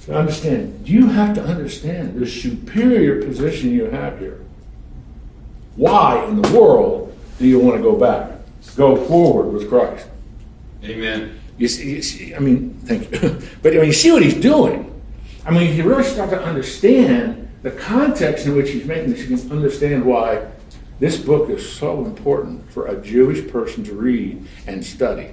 To 0.05 0.17
understand, 0.17 0.87
you 0.87 1.07
have 1.07 1.35
to 1.35 1.43
understand 1.43 2.17
the 2.17 2.25
superior 2.25 3.21
position 3.21 3.71
you 3.71 3.87
have 3.87 4.17
here. 4.19 4.39
Why 5.75 6.23
in 6.23 6.41
the 6.41 6.57
world 6.57 7.13
do 7.37 7.45
you 7.45 7.59
want 7.59 7.75
to 7.75 7.83
go 7.83 7.97
back? 7.97 8.31
Go 8.77 8.95
forward 8.95 9.51
with 9.51 9.67
Christ. 9.67 10.07
Amen. 10.85 11.37
You 11.57 11.67
see, 11.67 11.95
you 11.95 12.01
see 12.01 12.33
I 12.33 12.39
mean, 12.39 12.75
thank 12.85 13.11
you. 13.11 13.19
but 13.61 13.73
when 13.73 13.87
you 13.87 13.91
see 13.91 14.13
what 14.13 14.23
he's 14.23 14.39
doing, 14.39 14.85
I 15.45 15.51
mean, 15.51 15.75
you 15.75 15.83
really 15.83 16.05
start 16.05 16.29
to 16.29 16.41
understand 16.41 17.38
the 17.61 17.71
context 17.71 18.45
in 18.45 18.55
which 18.55 18.71
he's 18.71 18.85
making 18.85 19.11
this. 19.11 19.27
You 19.27 19.37
can 19.37 19.51
understand 19.51 20.05
why 20.05 20.47
this 20.99 21.17
book 21.17 21.49
is 21.49 21.67
so 21.67 22.05
important 22.05 22.69
for 22.71 22.87
a 22.87 23.01
Jewish 23.01 23.47
person 23.47 23.83
to 23.85 23.93
read 23.93 24.45
and 24.67 24.85
study 24.85 25.31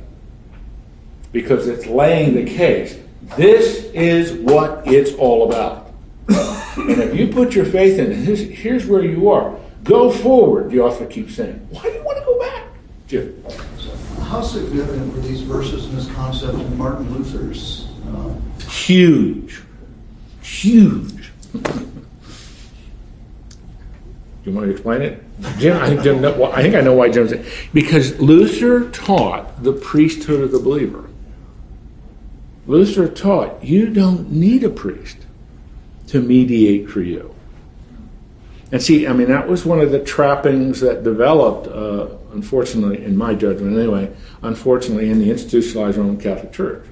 because 1.33 1.69
it's 1.69 1.87
laying 1.87 2.35
the 2.35 2.45
case. 2.45 2.99
This 3.37 3.85
is 3.93 4.33
what 4.33 4.87
it's 4.87 5.13
all 5.15 5.51
about. 5.51 5.93
and 6.29 7.01
if 7.03 7.15
you 7.15 7.29
put 7.29 7.55
your 7.55 7.65
faith 7.65 7.99
in 7.99 8.13
it, 8.13 8.49
here's 8.51 8.87
where 8.87 9.05
you 9.05 9.29
are. 9.29 9.59
Go 9.85 10.11
forward, 10.11 10.71
the 10.71 10.81
author 10.81 11.07
keeps 11.07 11.35
saying. 11.35 11.67
Why 11.71 11.83
do 11.83 11.91
you 11.91 12.05
want 12.05 12.19
to 12.19 12.25
go 12.25 12.39
back? 12.41 12.65
Jim. 13.07 13.45
how 14.23 14.43
significant 14.43 15.15
were 15.15 15.21
these 15.21 15.43
verses 15.43 15.85
and 15.87 15.97
this 15.97 16.11
concept 16.13 16.55
in 16.55 16.77
Martin 16.77 17.13
Luther's? 17.13 17.87
Uh, 18.09 18.35
Huge. 18.69 19.63
Huge. 20.43 21.33
You 24.47 24.53
want 24.53 24.67
to 24.67 24.73
explain 24.73 25.03
it? 25.03 25.23
Jim, 25.59 25.77
I 25.77 25.89
think, 25.89 26.05
well, 26.39 26.53
I 26.53 26.63
think 26.63 26.75
I 26.75 26.81
know 26.81 26.95
why 26.95 27.11
Jim 27.11 27.29
said 27.29 27.45
Because 27.75 28.19
Luther 28.21 28.91
taught 28.91 29.63
the 29.63 29.73
priesthood 29.73 30.41
of 30.41 30.53
the 30.53 30.59
believer. 30.59 31.05
Luther 32.67 33.09
taught 33.09 33.63
you 33.63 33.93
don't 33.93 34.31
need 34.31 34.65
a 34.65 34.71
priest 34.71 35.19
to 36.09 36.21
mediate 36.21 36.89
for 36.89 37.03
you. 37.03 37.35
And 38.73 38.83
see, 38.83 39.07
I 39.07 39.13
mean, 39.13 39.29
that 39.29 39.49
was 39.49 39.65
one 39.65 39.81
of 39.81 39.93
the 39.93 40.01
trappings 40.01 40.81
that 40.81 41.05
developed, 41.05 41.69
uh, 41.69 42.09
unfortunately, 42.33 43.05
in 43.05 43.17
my 43.17 43.35
judgment 43.35 43.77
anyway, 43.77 44.13
unfortunately, 44.43 45.09
in 45.09 45.21
the 45.21 45.31
institutionalized 45.31 45.97
Roman 45.97 46.19
Catholic 46.19 46.53
Church. 46.53 46.85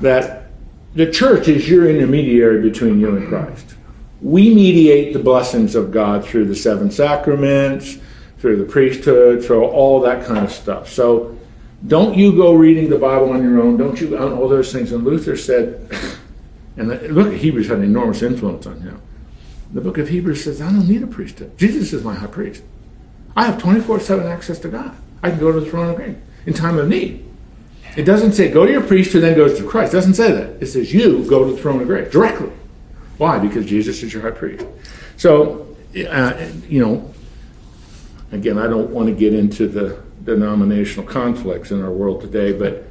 That 0.00 0.48
the 0.94 1.10
church 1.10 1.48
is 1.48 1.68
your 1.68 1.88
intermediary 1.88 2.60
between 2.60 3.00
you 3.00 3.16
and 3.16 3.28
Christ. 3.28 3.76
We 4.22 4.54
mediate 4.54 5.12
the 5.12 5.18
blessings 5.18 5.74
of 5.74 5.92
God 5.92 6.24
through 6.24 6.46
the 6.46 6.56
seven 6.56 6.90
sacraments, 6.90 7.98
through 8.38 8.56
the 8.56 8.70
priesthood, 8.70 9.44
through 9.44 9.64
all 9.64 10.00
that 10.00 10.26
kind 10.26 10.44
of 10.44 10.52
stuff. 10.52 10.88
So 10.88 11.38
don't 11.86 12.16
you 12.16 12.36
go 12.36 12.52
reading 12.52 12.90
the 12.90 12.98
Bible 12.98 13.30
on 13.30 13.42
your 13.42 13.60
own. 13.60 13.76
Don't 13.76 14.00
you, 14.00 14.16
on 14.16 14.32
all 14.32 14.48
those 14.48 14.72
things. 14.72 14.92
And 14.92 15.04
Luther 15.04 15.36
said, 15.36 15.90
and 16.76 16.88
look, 17.14 17.32
Hebrews 17.32 17.68
had 17.68 17.78
an 17.78 17.84
enormous 17.84 18.22
influence 18.22 18.66
on 18.66 18.80
him. 18.80 19.00
The 19.72 19.80
book 19.80 19.98
of 19.98 20.08
Hebrews 20.08 20.44
says, 20.44 20.60
I 20.60 20.72
don't 20.72 20.88
need 20.88 21.02
a 21.02 21.06
priesthood. 21.06 21.56
Jesus 21.56 21.92
is 21.92 22.02
my 22.02 22.14
high 22.14 22.26
priest. 22.26 22.62
I 23.36 23.44
have 23.44 23.60
24 23.60 24.00
7 24.00 24.26
access 24.26 24.58
to 24.60 24.68
God. 24.68 24.96
I 25.22 25.30
can 25.30 25.38
go 25.38 25.52
to 25.52 25.60
the 25.60 25.70
throne 25.70 25.90
of 25.90 25.96
grace 25.96 26.16
in 26.46 26.54
time 26.54 26.78
of 26.78 26.88
need. 26.88 27.26
It 27.96 28.04
doesn't 28.04 28.32
say 28.32 28.50
go 28.50 28.66
to 28.66 28.72
your 28.72 28.82
priest 28.82 29.12
who 29.12 29.20
then 29.20 29.36
goes 29.36 29.58
to 29.58 29.66
Christ. 29.66 29.92
It 29.92 29.96
doesn't 29.96 30.14
say 30.14 30.32
that. 30.32 30.62
It 30.62 30.66
says 30.66 30.92
you 30.92 31.28
go 31.28 31.44
to 31.44 31.52
the 31.52 31.60
throne 31.60 31.80
of 31.80 31.86
grace 31.86 32.10
directly. 32.10 32.50
Why? 33.20 33.38
Because 33.38 33.66
Jesus 33.66 34.02
is 34.02 34.14
your 34.14 34.22
high 34.22 34.30
priest. 34.30 34.64
So, 35.18 35.76
uh, 36.08 36.48
you 36.66 36.80
know, 36.80 37.12
again, 38.32 38.56
I 38.56 38.66
don't 38.66 38.88
want 38.88 39.08
to 39.10 39.14
get 39.14 39.34
into 39.34 39.68
the 39.68 40.02
denominational 40.24 41.06
conflicts 41.06 41.70
in 41.70 41.82
our 41.82 41.90
world 41.90 42.22
today, 42.22 42.54
but 42.54 42.84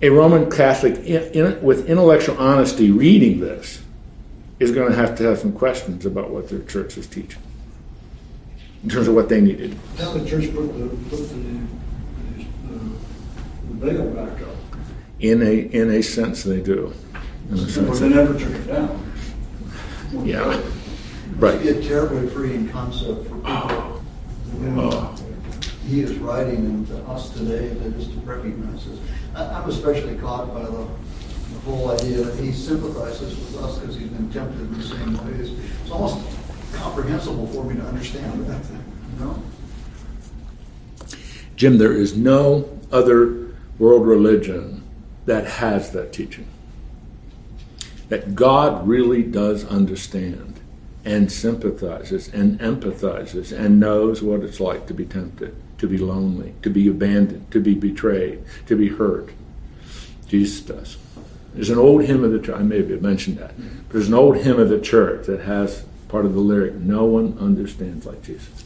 a 0.00 0.10
Roman 0.10 0.48
Catholic 0.48 0.94
in, 0.98 1.22
in, 1.32 1.60
with 1.60 1.90
intellectual 1.90 2.38
honesty 2.38 2.92
reading 2.92 3.40
this 3.40 3.82
is 4.60 4.70
going 4.70 4.92
to 4.92 4.96
have 4.96 5.18
to 5.18 5.24
have 5.24 5.40
some 5.40 5.52
questions 5.52 6.06
about 6.06 6.30
what 6.30 6.48
their 6.48 6.62
church 6.62 6.96
is 6.96 7.08
teaching 7.08 7.42
in 8.84 8.90
terms 8.90 9.08
of 9.08 9.16
what 9.16 9.28
they 9.28 9.40
needed. 9.40 9.76
Now 9.98 10.12
the 10.12 10.24
church 10.24 10.54
put 10.54 10.68
the, 10.68 10.88
put 11.10 11.18
the, 11.30 11.34
the, 12.68 12.94
the 13.70 13.92
veil 13.92 14.08
back 14.10 14.40
up. 14.42 14.54
In 15.18 15.42
a 15.42 15.52
in 15.52 15.90
a 15.90 16.00
sense, 16.00 16.44
they 16.44 16.60
do. 16.60 16.94
In 17.50 17.54
a 17.54 17.68
sense, 17.68 18.00
they 18.00 18.08
never 18.08 18.38
took 18.38 18.52
it 18.52 18.66
down. 18.66 19.12
Yeah, 20.24 20.60
right. 21.36 21.54
It'd 21.54 21.80
be 21.80 21.86
a 21.86 21.88
terribly 21.88 22.28
freeing 22.28 22.68
concept 22.68 23.28
for 23.28 23.34
people. 23.36 23.42
Oh. 23.44 24.02
oh. 24.76 25.22
He 25.86 26.00
is 26.00 26.16
writing 26.16 26.64
into 26.64 26.96
us 27.04 27.30
today 27.30 27.68
that 27.68 27.94
is 27.94 28.08
to 28.08 28.18
recognize 28.20 28.84
this. 28.86 28.98
I'm 29.34 29.68
especially 29.68 30.16
caught 30.16 30.52
by 30.52 30.64
the 30.64 30.86
the 31.52 31.58
whole 31.60 31.90
idea 31.90 32.22
that 32.22 32.42
he 32.42 32.52
sympathizes 32.52 33.36
with 33.36 33.62
us 33.62 33.78
because 33.78 33.96
he's 33.96 34.08
been 34.08 34.30
tempted 34.30 34.60
in 34.60 34.78
the 34.78 34.82
same 34.82 35.26
ways. 35.26 35.52
It's 35.82 35.90
almost 35.90 36.26
comprehensible 36.72 37.46
for 37.48 37.64
me 37.64 37.76
to 37.76 37.82
understand 37.82 38.46
that, 38.46 38.62
you 38.64 39.24
know? 39.24 39.42
Jim, 41.54 41.78
there 41.78 41.92
is 41.92 42.16
no 42.16 42.68
other 42.92 43.48
world 43.78 44.06
religion 44.06 44.82
that 45.26 45.46
has 45.46 45.92
that 45.92 46.12
teaching. 46.12 46.46
That 48.08 48.34
God 48.34 48.86
really 48.86 49.22
does 49.22 49.64
understand 49.64 50.60
and 51.04 51.30
sympathizes 51.30 52.28
and 52.28 52.58
empathizes 52.58 53.56
and 53.56 53.78
knows 53.78 54.22
what 54.22 54.40
it's 54.40 54.58
like 54.60 54.86
to 54.86 54.94
be 54.94 55.04
tempted, 55.04 55.54
to 55.78 55.86
be 55.86 55.98
lonely, 55.98 56.54
to 56.62 56.70
be 56.70 56.88
abandoned, 56.88 57.50
to 57.52 57.60
be 57.60 57.74
betrayed, 57.74 58.42
to 58.66 58.76
be 58.76 58.88
hurt. 58.88 59.30
Jesus 60.26 60.60
does. 60.60 60.98
There's 61.54 61.70
an 61.70 61.78
old 61.78 62.04
hymn 62.04 62.24
of 62.24 62.32
the 62.32 62.40
church, 62.40 62.58
I 62.58 62.62
may 62.62 62.78
have 62.78 63.02
mentioned 63.02 63.38
that. 63.38 63.56
But 63.56 63.92
there's 63.92 64.08
an 64.08 64.14
old 64.14 64.36
hymn 64.38 64.58
of 64.58 64.68
the 64.68 64.80
church 64.80 65.26
that 65.26 65.42
has 65.42 65.84
part 66.08 66.26
of 66.26 66.34
the 66.34 66.40
lyric, 66.40 66.74
No 66.74 67.04
one 67.04 67.38
understands 67.38 68.04
like 68.04 68.22
Jesus. 68.22 68.64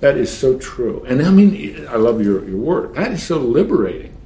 That 0.00 0.16
is 0.16 0.36
so 0.36 0.58
true. 0.58 1.04
And 1.04 1.22
I 1.22 1.30
mean, 1.30 1.86
I 1.88 1.96
love 1.96 2.22
your, 2.22 2.46
your 2.48 2.58
word. 2.58 2.94
That 2.94 3.12
is 3.12 3.22
so 3.22 3.38
liberating. 3.38 4.16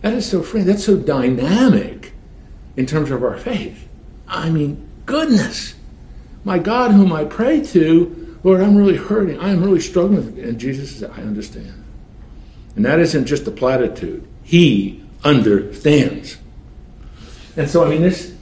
That 0.00 0.14
is 0.14 0.28
so 0.28 0.42
free. 0.42 0.62
That's 0.62 0.84
so 0.84 0.96
dynamic 0.96 2.11
in 2.76 2.86
terms 2.86 3.10
of 3.10 3.22
our 3.22 3.36
faith. 3.36 3.88
I 4.28 4.50
mean, 4.50 4.88
goodness. 5.06 5.74
My 6.44 6.58
God, 6.58 6.90
whom 6.90 7.12
I 7.12 7.24
pray 7.24 7.60
to, 7.66 8.38
Lord, 8.42 8.60
I'm 8.60 8.76
really 8.76 8.96
hurting. 8.96 9.38
I 9.38 9.50
am 9.50 9.62
really 9.62 9.80
struggling. 9.80 10.38
And 10.40 10.58
Jesus 10.58 10.96
says, 10.96 11.04
I 11.04 11.20
understand. 11.22 11.84
And 12.74 12.84
that 12.84 12.98
isn't 12.98 13.26
just 13.26 13.46
a 13.46 13.50
platitude. 13.50 14.26
He 14.42 15.04
understands. 15.22 16.38
And 17.56 17.68
so, 17.68 17.84
I 17.84 17.90
mean, 17.90 18.02
this, 18.02 18.34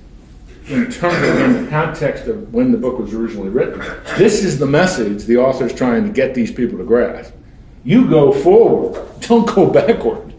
in 0.68 0.90
terms 0.90 1.16
of 1.28 1.40
in 1.40 1.64
the 1.64 1.70
context 1.70 2.26
of 2.26 2.54
when 2.54 2.72
the 2.72 2.78
book 2.78 2.98
was 2.98 3.12
originally 3.12 3.48
written, 3.48 3.80
this 4.16 4.44
is 4.44 4.58
the 4.58 4.66
message 4.66 5.24
the 5.24 5.36
author's 5.36 5.74
trying 5.74 6.04
to 6.04 6.10
get 6.10 6.34
these 6.34 6.52
people 6.52 6.78
to 6.78 6.84
grasp. 6.84 7.34
You 7.82 8.08
go 8.08 8.32
forward, 8.32 9.20
don't 9.20 9.52
go 9.52 9.70
backward. 9.70 10.32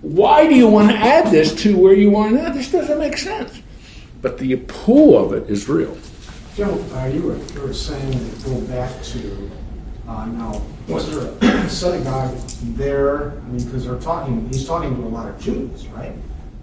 Why 0.00 0.46
do 0.46 0.54
you 0.54 0.68
want 0.68 0.90
to 0.90 0.96
add 0.96 1.32
this 1.32 1.54
to 1.62 1.76
where 1.76 1.94
you 1.94 2.16
are 2.16 2.30
now? 2.30 2.50
This 2.50 2.70
doesn't 2.70 2.98
make 2.98 3.16
sense. 3.16 3.62
But 4.22 4.38
the 4.38 4.56
pull 4.56 5.18
of 5.18 5.32
it 5.32 5.50
is 5.50 5.68
real. 5.68 5.96
Joe, 6.54 6.84
uh, 6.92 7.06
you, 7.06 7.22
were, 7.22 7.36
you 7.36 7.60
were 7.60 7.72
saying 7.72 8.12
to 8.12 8.44
go 8.48 8.60
back 8.62 9.02
to 9.04 9.50
uh, 10.08 10.26
now, 10.26 10.62
was 10.86 11.10
there 11.10 11.64
a 11.64 11.68
synagogue 11.68 12.36
there? 12.76 13.32
I 13.32 13.34
mean, 13.46 13.64
because 13.64 13.84
they're 13.84 13.98
talking, 13.98 14.48
he's 14.48 14.66
talking 14.66 14.96
to 14.96 15.02
a 15.02 15.08
lot 15.08 15.28
of 15.28 15.38
Jews, 15.40 15.86
right? 15.88 16.12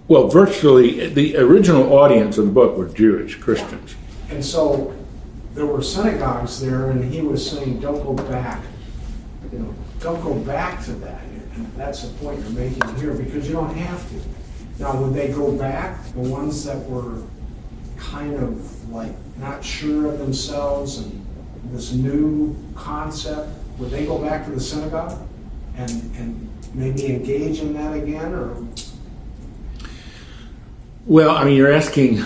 Well, 0.08 0.28
virtually 0.28 1.08
the 1.08 1.36
original 1.36 1.92
audience 1.92 2.38
of 2.38 2.46
the 2.46 2.52
book 2.52 2.76
were 2.76 2.88
Jewish 2.88 3.36
Christians. 3.36 3.96
And 4.30 4.44
so 4.44 4.94
there 5.54 5.66
were 5.66 5.82
synagogues 5.82 6.60
there, 6.60 6.90
and 6.90 7.12
he 7.12 7.20
was 7.22 7.48
saying, 7.48 7.80
"Don't 7.80 8.02
go 8.02 8.14
back. 8.14 8.62
You 9.52 9.60
know, 9.60 9.74
don't 10.00 10.22
go 10.22 10.34
back 10.34 10.84
to 10.84 10.92
that." 10.92 11.22
That's 11.76 12.02
the 12.02 12.12
point 12.18 12.40
you're 12.40 12.50
making 12.50 12.96
here, 12.96 13.14
because 13.14 13.46
you 13.48 13.54
don't 13.54 13.74
have 13.74 14.08
to. 14.10 14.82
Now, 14.82 15.00
would 15.00 15.14
they 15.14 15.28
go 15.28 15.52
back? 15.52 16.04
The 16.12 16.20
ones 16.20 16.64
that 16.64 16.78
were 16.88 17.22
kind 17.96 18.34
of 18.36 18.90
like 18.90 19.12
not 19.38 19.64
sure 19.64 20.06
of 20.12 20.18
themselves 20.18 20.98
and 20.98 21.26
this 21.72 21.92
new 21.92 22.56
concept, 22.74 23.48
would 23.78 23.90
they 23.90 24.06
go 24.06 24.18
back 24.18 24.44
to 24.44 24.50
the 24.50 24.60
synagogue 24.60 25.18
and 25.76 25.90
and 26.16 26.48
maybe 26.74 27.06
engage 27.06 27.60
in 27.60 27.72
that 27.74 27.94
again, 27.94 28.32
or 28.32 28.56
well, 31.06 31.30
I 31.30 31.44
mean, 31.44 31.56
you're 31.56 31.72
asking 31.72 32.20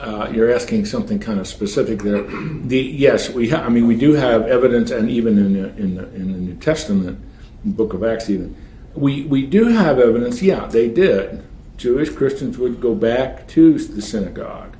uh, 0.00 0.30
you're 0.32 0.52
asking 0.52 0.86
something 0.86 1.18
kind 1.18 1.38
of 1.38 1.46
specific 1.46 2.02
there. 2.02 2.22
The 2.22 2.78
yes, 2.78 3.30
we 3.30 3.50
ha- 3.50 3.62
I 3.62 3.68
mean, 3.68 3.86
we 3.86 3.96
do 3.96 4.12
have 4.14 4.46
evidence, 4.46 4.90
and 4.90 5.10
even 5.10 5.38
in 5.38 5.52
the, 5.52 5.68
in 5.76 5.94
the, 5.96 6.14
in 6.14 6.32
the 6.32 6.38
New 6.38 6.54
Testament, 6.54 7.18
Book 7.64 7.92
of 7.92 8.02
Acts, 8.02 8.30
even 8.30 8.56
we 8.94 9.22
we 9.22 9.46
do 9.46 9.68
have 9.68 9.98
evidence. 9.98 10.42
Yeah, 10.42 10.66
they 10.66 10.88
did. 10.88 11.42
Jewish 11.76 12.10
Christians 12.10 12.58
would 12.58 12.80
go 12.80 12.94
back 12.94 13.48
to 13.48 13.78
the 13.78 14.02
synagogue, 14.02 14.76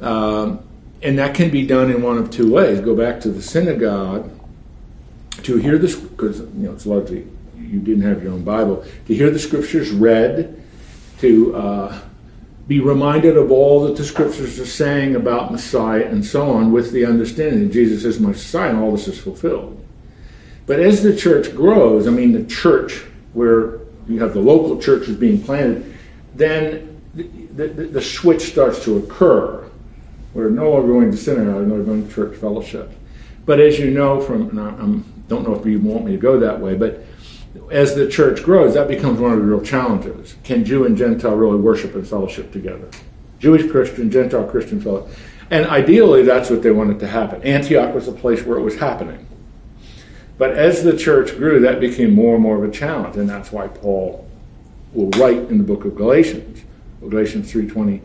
um, 0.00 0.60
and 1.02 1.18
that 1.18 1.34
can 1.34 1.50
be 1.50 1.66
done 1.66 1.90
in 1.90 2.02
one 2.02 2.18
of 2.18 2.30
two 2.30 2.52
ways: 2.52 2.80
go 2.80 2.94
back 2.94 3.20
to 3.22 3.30
the 3.30 3.42
synagogue 3.42 4.30
to 5.42 5.56
hear 5.56 5.78
this, 5.78 5.96
because 5.96 6.40
you 6.40 6.50
know 6.54 6.72
it's 6.72 6.86
largely 6.86 7.26
you 7.58 7.80
didn't 7.80 8.02
have 8.02 8.22
your 8.22 8.32
own 8.32 8.44
Bible 8.44 8.84
to 9.06 9.14
hear 9.14 9.30
the 9.30 9.38
scriptures 9.38 9.90
read, 9.90 10.62
to 11.18 11.54
uh, 11.56 12.00
be 12.68 12.80
reminded 12.80 13.36
of 13.36 13.50
all 13.50 13.86
that 13.86 13.96
the 13.96 14.04
scriptures 14.04 14.58
are 14.60 14.66
saying 14.66 15.16
about 15.16 15.50
Messiah 15.50 16.04
and 16.04 16.24
so 16.24 16.50
on, 16.50 16.70
with 16.72 16.92
the 16.92 17.04
understanding 17.04 17.66
that 17.66 17.72
Jesus 17.72 18.04
is 18.04 18.20
Messiah 18.20 18.70
and 18.70 18.78
all 18.78 18.92
this 18.92 19.08
is 19.08 19.18
fulfilled. 19.18 19.76
But 20.70 20.78
as 20.78 21.02
the 21.02 21.16
church 21.16 21.52
grows, 21.52 22.06
I 22.06 22.12
mean, 22.12 22.30
the 22.30 22.44
church 22.44 23.02
where 23.32 23.80
you 24.06 24.20
have 24.20 24.34
the 24.34 24.40
local 24.40 24.80
churches 24.80 25.16
being 25.16 25.42
planted, 25.42 25.96
then 26.36 27.02
the, 27.12 27.24
the, 27.24 27.66
the 27.66 28.00
switch 28.00 28.42
starts 28.42 28.84
to 28.84 28.98
occur 28.98 29.68
where 30.32 30.48
no 30.48 30.70
longer 30.70 30.86
going 30.86 31.10
to 31.10 31.16
synagogue, 31.16 31.66
no 31.66 31.74
longer 31.74 31.82
going 31.82 32.06
to 32.06 32.14
church 32.14 32.36
fellowship. 32.36 32.88
But 33.44 33.58
as 33.58 33.80
you 33.80 33.90
know 33.90 34.20
from, 34.20 34.56
I 34.56 34.70
don't 35.26 35.42
know 35.42 35.56
if 35.56 35.66
you 35.66 35.80
want 35.80 36.04
me 36.04 36.12
to 36.12 36.18
go 36.18 36.38
that 36.38 36.60
way, 36.60 36.76
but 36.76 37.04
as 37.72 37.96
the 37.96 38.08
church 38.08 38.44
grows, 38.44 38.74
that 38.74 38.86
becomes 38.86 39.18
one 39.18 39.32
of 39.32 39.40
the 39.40 39.44
real 39.44 39.62
challenges. 39.62 40.36
Can 40.44 40.64
Jew 40.64 40.84
and 40.84 40.96
Gentile 40.96 41.34
really 41.34 41.58
worship 41.58 41.96
and 41.96 42.06
fellowship 42.06 42.52
together? 42.52 42.88
Jewish 43.40 43.68
Christian, 43.68 44.08
Gentile 44.08 44.46
Christian 44.46 44.80
fellowship. 44.80 45.18
And 45.50 45.66
ideally, 45.66 46.22
that's 46.22 46.48
what 46.48 46.62
they 46.62 46.70
wanted 46.70 47.00
to 47.00 47.08
happen. 47.08 47.42
Antioch 47.42 47.92
was 47.92 48.06
a 48.06 48.12
place 48.12 48.44
where 48.44 48.56
it 48.56 48.62
was 48.62 48.78
happening. 48.78 49.26
But 50.40 50.52
as 50.52 50.82
the 50.82 50.96
church 50.96 51.36
grew, 51.36 51.60
that 51.60 51.80
became 51.80 52.14
more 52.14 52.32
and 52.32 52.42
more 52.42 52.56
of 52.56 52.64
a 52.66 52.72
challenge, 52.72 53.14
and 53.18 53.28
that's 53.28 53.52
why 53.52 53.68
Paul 53.68 54.26
will 54.94 55.10
write 55.10 55.50
in 55.50 55.58
the 55.58 55.64
book 55.64 55.84
of 55.84 55.94
Galatians, 55.94 56.62
Galatians 57.02 57.52
3:20, 57.52 58.00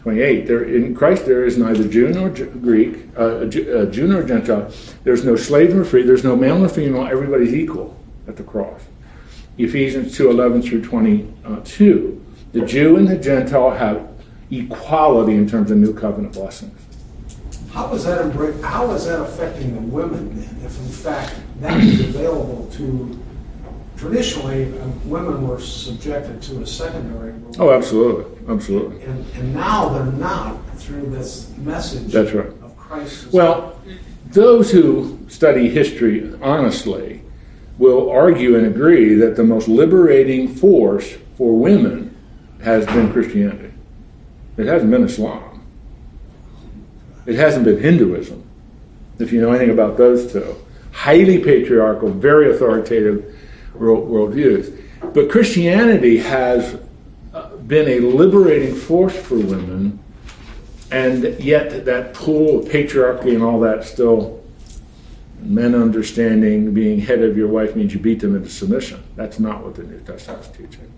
28. 0.00 0.46
There 0.46 0.62
in 0.62 0.94
Christ 0.94 1.26
there 1.26 1.44
is 1.44 1.58
neither 1.58 1.82
Jew 1.88 2.10
nor 2.10 2.28
Greek, 2.28 3.08
uh, 3.16 3.46
Jew, 3.46 3.86
Jew 3.90 4.06
nor 4.06 4.22
Gentile. 4.22 4.70
There's 5.02 5.24
no 5.24 5.34
slave 5.34 5.74
nor 5.74 5.84
free. 5.84 6.04
There's 6.04 6.22
no 6.22 6.36
male 6.36 6.56
nor 6.56 6.68
female. 6.68 7.04
Everybody's 7.04 7.52
equal 7.52 7.96
at 8.28 8.36
the 8.36 8.44
cross. 8.44 8.82
Ephesians 9.58 10.16
2:11 10.16 10.62
through 10.62 10.82
22. 10.82 12.20
The 12.52 12.60
Jew 12.60 12.94
and 12.94 13.08
the 13.08 13.16
Gentile 13.16 13.70
have 13.70 14.06
equality 14.52 15.34
in 15.34 15.48
terms 15.48 15.72
of 15.72 15.78
new 15.78 15.92
covenant 15.92 16.34
blessings. 16.34 16.78
How 17.72 17.92
is 17.94 18.04
that 18.04 18.60
how 18.62 18.90
is 18.90 19.06
that 19.06 19.20
affecting 19.20 19.74
the 19.74 19.80
women 19.80 20.38
then? 20.38 20.56
If 20.64 20.78
in 20.78 20.88
fact 20.88 21.34
that 21.60 21.82
is 21.82 22.00
available 22.00 22.68
to 22.72 23.18
traditionally 23.96 24.78
uh, 24.78 24.86
women 25.04 25.48
were 25.48 25.58
subjected 25.58 26.42
to 26.42 26.60
a 26.60 26.66
secondary 26.66 27.32
role. 27.32 27.54
Oh, 27.58 27.70
absolutely, 27.70 28.26
absolutely. 28.52 29.02
And, 29.04 29.24
and 29.36 29.54
now 29.54 29.88
they're 29.88 30.04
not 30.04 30.58
through 30.76 31.10
this 31.10 31.50
message. 31.58 32.12
That's 32.12 32.32
right. 32.32 32.48
Of 32.62 32.76
Christ. 32.76 33.32
Well, 33.32 33.80
those 34.26 34.70
who 34.70 35.18
study 35.28 35.70
history 35.70 36.30
honestly 36.42 37.22
will 37.78 38.10
argue 38.10 38.56
and 38.56 38.66
agree 38.66 39.14
that 39.14 39.36
the 39.36 39.44
most 39.44 39.66
liberating 39.68 40.54
force 40.54 41.16
for 41.38 41.56
women 41.56 42.14
has 42.62 42.84
been 42.86 43.12
Christianity. 43.12 43.72
It 44.56 44.66
hasn't 44.66 44.90
been 44.90 45.04
Islam. 45.04 45.51
It 47.26 47.36
hasn't 47.36 47.64
been 47.64 47.80
Hinduism, 47.80 48.42
if 49.18 49.32
you 49.32 49.40
know 49.40 49.50
anything 49.50 49.70
about 49.70 49.96
those 49.96 50.32
two. 50.32 50.56
Highly 50.92 51.38
patriarchal, 51.38 52.10
very 52.10 52.50
authoritative 52.50 53.34
world, 53.74 54.08
worldviews. 54.08 54.78
But 55.14 55.30
Christianity 55.30 56.18
has 56.18 56.78
uh, 57.32 57.56
been 57.56 57.88
a 57.88 58.00
liberating 58.00 58.74
force 58.74 59.16
for 59.16 59.36
women, 59.36 59.98
and 60.90 61.22
yet 61.40 61.84
that 61.84 62.14
pool 62.14 62.60
of 62.60 62.66
patriarchy 62.66 63.34
and 63.34 63.42
all 63.42 63.60
that 63.60 63.84
still, 63.84 64.42
men 65.40 65.74
understanding 65.74 66.72
being 66.74 67.00
head 67.00 67.22
of 67.22 67.36
your 67.36 67.48
wife 67.48 67.74
means 67.74 67.94
you 67.94 68.00
beat 68.00 68.20
them 68.20 68.36
into 68.36 68.48
submission. 68.48 69.02
That's 69.16 69.38
not 69.38 69.64
what 69.64 69.74
the 69.74 69.84
New 69.84 70.00
Testament 70.00 70.42
is 70.42 70.48
teaching. 70.48 70.92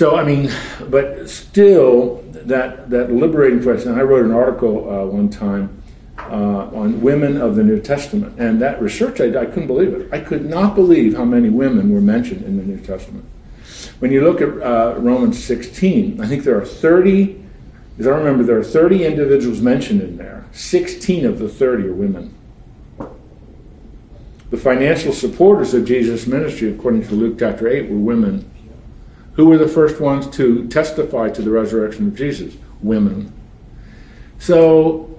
So 0.00 0.16
I 0.16 0.24
mean, 0.24 0.50
but 0.88 1.28
still, 1.28 2.24
that 2.32 2.88
that 2.88 3.12
liberating 3.12 3.62
question. 3.62 3.98
I 3.98 4.00
wrote 4.00 4.24
an 4.24 4.30
article 4.30 4.88
uh, 4.88 5.04
one 5.04 5.28
time 5.28 5.82
uh, 6.16 6.70
on 6.72 7.02
women 7.02 7.36
of 7.36 7.54
the 7.54 7.62
New 7.62 7.82
Testament, 7.82 8.40
and 8.40 8.62
that 8.62 8.80
research 8.80 9.20
I, 9.20 9.26
I 9.38 9.44
couldn't 9.44 9.66
believe 9.66 9.92
it. 9.92 10.08
I 10.10 10.20
could 10.20 10.46
not 10.46 10.74
believe 10.74 11.18
how 11.18 11.26
many 11.26 11.50
women 11.50 11.92
were 11.92 12.00
mentioned 12.00 12.46
in 12.46 12.56
the 12.56 12.62
New 12.62 12.78
Testament. 12.78 13.26
When 13.98 14.10
you 14.10 14.22
look 14.22 14.40
at 14.40 14.48
uh, 14.62 14.94
Romans 14.98 15.44
16, 15.44 16.18
I 16.18 16.26
think 16.26 16.44
there 16.44 16.56
are 16.56 16.64
30. 16.64 17.38
As 17.98 18.06
I 18.06 18.16
remember, 18.16 18.42
there 18.42 18.56
are 18.56 18.64
30 18.64 19.04
individuals 19.04 19.60
mentioned 19.60 20.00
in 20.00 20.16
there. 20.16 20.46
16 20.52 21.26
of 21.26 21.38
the 21.38 21.48
30 21.50 21.88
are 21.88 21.92
women. 21.92 22.34
The 24.48 24.56
financial 24.56 25.12
supporters 25.12 25.74
of 25.74 25.84
Jesus' 25.84 26.26
ministry, 26.26 26.72
according 26.72 27.06
to 27.08 27.14
Luke 27.14 27.38
chapter 27.38 27.68
8, 27.68 27.90
were 27.90 27.98
women 27.98 28.49
who 29.40 29.46
were 29.46 29.56
the 29.56 29.66
first 29.66 29.98
ones 30.02 30.26
to 30.28 30.68
testify 30.68 31.30
to 31.30 31.40
the 31.40 31.50
resurrection 31.50 32.08
of 32.08 32.14
Jesus? 32.14 32.54
Women. 32.82 33.32
So 34.38 35.18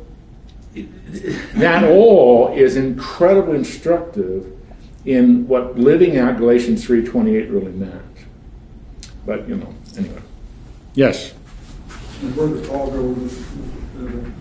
that 1.56 1.84
all 1.84 2.54
is 2.54 2.78
incredibly 2.78 3.58
instructive 3.58 4.56
in 5.06 5.48
what 5.48 5.76
living 5.80 6.20
out 6.20 6.38
Galatians 6.38 6.86
3.28 6.86 7.52
really 7.52 7.72
meant. 7.72 8.04
But, 9.26 9.50
you 9.50 9.56
know, 9.56 9.74
anyway. 9.98 10.22
Yes? 10.94 11.34
And 12.22 12.38
where 12.38 12.48
did 12.48 12.68
Paul 12.68 12.92
go 12.92 13.14
the 13.16 13.28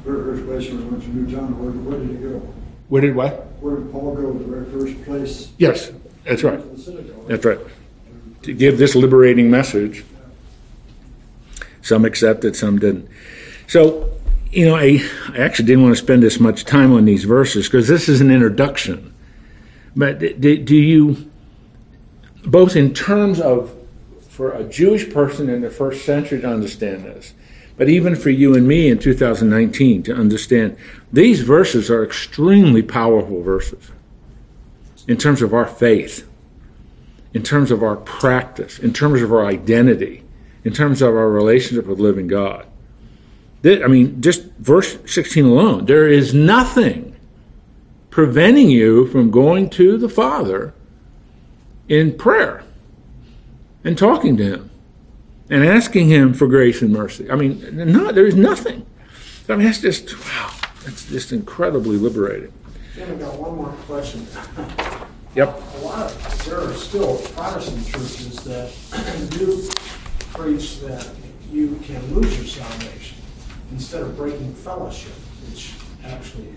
very 0.05 0.37
first 0.37 0.45
place 0.47 0.66
he 0.66 0.77
went 0.77 1.03
to 1.05 1.09
New 1.09 1.27
John? 1.27 1.59
Where, 1.59 1.71
where 1.71 1.99
did 1.99 2.11
he 2.11 2.16
go? 2.16 2.38
Where 2.90 3.01
did 3.01 3.16
what? 3.16 3.47
Where 3.62 3.77
did 3.77 3.90
Paul 3.90 4.14
go 4.14 4.31
to 4.31 4.38
the 4.38 4.45
very 4.45 4.66
first 4.66 5.03
place? 5.07 5.53
Yes, 5.57 5.90
that's 6.25 6.43
right. 6.43 6.61
That's 7.27 7.47
right 7.47 7.59
to 8.42 8.53
give 8.53 8.79
this 8.79 8.94
liberating 8.94 9.50
message. 9.50 10.05
Some 11.83 12.05
accepted, 12.05 12.57
some 12.57 12.79
didn't. 12.79 13.09
So, 13.66 14.11
you 14.50 14.66
know, 14.66 14.74
I, 14.74 15.00
I 15.29 15.38
actually 15.38 15.66
didn't 15.66 15.85
want 15.85 15.96
to 15.96 16.03
spend 16.03 16.22
this 16.22 16.40
much 16.40 16.64
time 16.64 16.92
on 16.92 17.05
these 17.05 17.24
verses 17.24 17.66
because 17.66 17.88
this 17.88 18.09
is 18.09 18.20
an 18.20 18.31
introduction. 18.31 19.14
But 19.94 20.18
do, 20.18 20.59
do 20.59 20.76
you, 20.76 21.31
both 22.44 22.76
in 22.76 22.94
terms 22.94 23.40
of 23.40 23.76
for 24.29 24.53
a 24.53 24.64
Jewish 24.64 25.12
person 25.12 25.48
in 25.50 25.61
the 25.61 25.70
first 25.70 26.05
century 26.05 26.40
to 26.40 26.48
understand 26.48 27.05
this, 27.05 27.35
but 27.76 27.88
even 27.88 28.14
for 28.14 28.31
you 28.31 28.55
and 28.55 28.66
me 28.66 28.88
in 28.88 28.98
2019 28.98 30.03
to 30.05 30.14
understand, 30.14 30.76
these 31.12 31.42
verses 31.42 31.90
are 31.90 32.05
extremely 32.05 32.83
powerful 32.83 33.42
verses 33.42 33.90
in 35.09 35.16
terms 35.16 35.42
of 35.42 35.55
our 35.55 35.66
faith 35.66 36.30
in 37.33 37.43
terms 37.43 37.71
of 37.71 37.83
our 37.83 37.97
practice, 37.97 38.79
in 38.79 38.93
terms 38.93 39.23
of 39.23 39.33
our 39.33 39.47
identity, 39.47 40.25
in 40.64 40.73
terms 40.73 41.01
of 41.01 41.14
our 41.14 41.29
relationship 41.29 41.87
with 41.87 41.99
living 41.99 42.27
God. 42.27 42.66
I 43.64 43.87
mean, 43.88 44.21
just 44.23 44.45
verse 44.59 44.99
16 45.07 45.45
alone, 45.45 45.85
there 45.85 46.09
is 46.09 46.33
nothing 46.33 47.16
preventing 48.09 48.71
you 48.71 49.07
from 49.07 49.31
going 49.31 49.71
to 49.71 49.99
the 49.99 50.09
Father 50.09 50.75
in 51.88 52.16
prayer 52.16 52.64
and 53.85 53.97
talking 53.97 54.37
to 54.38 54.45
Him 54.45 54.71
and 55.51 55.64
asking 55.64 56.09
Him 56.09 56.33
for 56.33 56.47
grace 56.47 56.81
and 56.83 56.93
mercy. 56.93 57.31
I 57.31 57.37
mean, 57.37 57.93
no, 57.93 58.11
there 58.12 58.27
is 58.27 58.35
nothing. 58.35 58.87
I 59.49 59.57
mean, 59.57 59.66
that's 59.66 59.81
just, 59.81 60.19
wow, 60.27 60.51
that's 60.85 61.09
just 61.09 61.33
incredibly 61.33 61.97
liberating. 61.97 62.53
I 62.97 63.14
got 63.14 63.38
one 63.38 63.57
more 63.57 63.73
question. 63.87 64.27
Yep. 65.35 65.62
A 65.75 65.79
lot 65.85 66.07
of, 66.11 66.45
there 66.45 66.61
are 66.61 66.75
still 66.75 67.19
Protestant 67.19 67.87
churches 67.87 68.37
that 68.45 68.73
do 69.31 69.69
preach 70.33 70.81
that 70.81 71.09
you 71.53 71.79
can 71.85 72.14
lose 72.14 72.37
your 72.37 72.47
salvation 72.47 73.19
instead 73.71 74.03
of 74.03 74.16
breaking 74.16 74.53
fellowship, 74.55 75.12
which 75.49 75.75
actually 76.05 76.49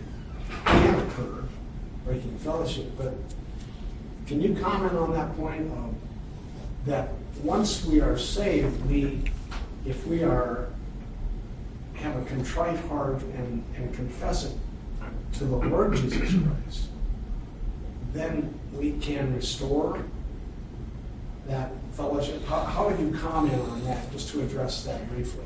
can 0.65 1.07
occur, 1.07 1.43
breaking 2.05 2.35
fellowship. 2.39 2.87
But 2.97 3.13
can 4.25 4.41
you 4.41 4.55
comment 4.55 4.93
on 4.93 5.13
that 5.13 5.35
point 5.37 5.71
of 5.71 5.93
that 6.85 7.09
once 7.43 7.85
we 7.85 8.01
are 8.01 8.17
saved, 8.17 8.83
we, 8.87 9.23
if 9.85 10.05
we 10.07 10.23
are 10.23 10.69
have 11.93 12.15
a 12.15 12.25
contrite 12.25 12.79
heart 12.87 13.21
and, 13.21 13.63
and 13.77 13.93
confess 13.93 14.45
it 14.45 14.57
to 15.33 15.45
the 15.45 15.55
Lord 15.55 15.95
Jesus 15.95 16.31
Christ, 16.31 16.87
then 18.13 18.57
we 18.73 18.93
can 18.93 19.35
restore 19.35 20.03
that 21.47 21.71
fellowship. 21.91 22.45
How, 22.45 22.63
how 22.63 22.87
would 22.87 22.99
you 22.99 23.11
comment 23.17 23.61
on 23.69 23.83
that, 23.85 24.11
just 24.11 24.29
to 24.29 24.41
address 24.41 24.83
that 24.83 25.09
briefly? 25.09 25.45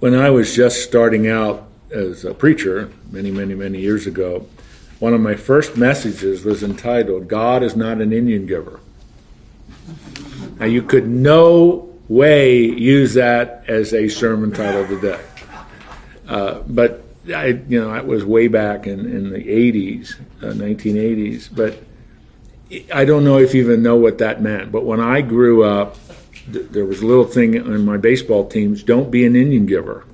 When 0.00 0.14
I 0.14 0.30
was 0.30 0.54
just 0.54 0.82
starting 0.82 1.28
out 1.28 1.68
as 1.90 2.24
a 2.24 2.34
preacher 2.34 2.90
many, 3.10 3.30
many, 3.30 3.54
many 3.54 3.78
years 3.78 4.06
ago, 4.06 4.46
one 4.98 5.14
of 5.14 5.20
my 5.20 5.34
first 5.34 5.76
messages 5.76 6.44
was 6.44 6.62
entitled, 6.62 7.28
God 7.28 7.62
is 7.62 7.76
not 7.76 8.00
an 8.00 8.12
Indian 8.12 8.46
giver. 8.46 8.80
Now, 10.58 10.66
you 10.66 10.82
could 10.82 11.06
no 11.06 11.94
way 12.08 12.64
use 12.64 13.14
that 13.14 13.64
as 13.68 13.92
a 13.92 14.08
sermon 14.08 14.52
title 14.52 14.86
today. 14.86 15.20
Uh, 16.26 16.60
but 16.66 17.05
I, 17.34 17.46
you 17.68 17.80
know, 17.80 17.92
that 17.92 18.06
was 18.06 18.24
way 18.24 18.48
back 18.48 18.86
in, 18.86 19.00
in 19.00 19.30
the 19.30 19.38
80s, 19.38 20.18
uh, 20.42 20.52
1980s. 20.52 21.48
But 21.54 21.82
I 22.92 23.04
don't 23.04 23.24
know 23.24 23.38
if 23.38 23.54
you 23.54 23.62
even 23.62 23.82
know 23.82 23.96
what 23.96 24.18
that 24.18 24.42
meant. 24.42 24.72
But 24.72 24.84
when 24.84 25.00
I 25.00 25.20
grew 25.20 25.64
up, 25.64 25.96
th- 26.52 26.70
there 26.70 26.84
was 26.84 27.00
a 27.00 27.06
little 27.06 27.24
thing 27.24 27.60
on 27.60 27.84
my 27.84 27.96
baseball 27.96 28.48
teams 28.48 28.82
don't 28.82 29.10
be 29.10 29.24
an 29.24 29.36
Indian 29.36 29.66
giver, 29.66 30.04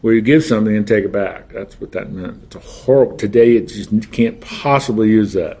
where 0.00 0.14
you 0.14 0.20
give 0.20 0.44
something 0.44 0.76
and 0.76 0.86
take 0.86 1.04
it 1.04 1.12
back. 1.12 1.52
That's 1.52 1.80
what 1.80 1.92
that 1.92 2.10
meant. 2.10 2.44
It's 2.44 2.56
a 2.56 2.60
horrible, 2.60 3.16
today 3.16 3.56
it 3.56 3.68
just 3.68 4.12
can't 4.12 4.40
possibly 4.40 5.08
use 5.08 5.32
that. 5.32 5.58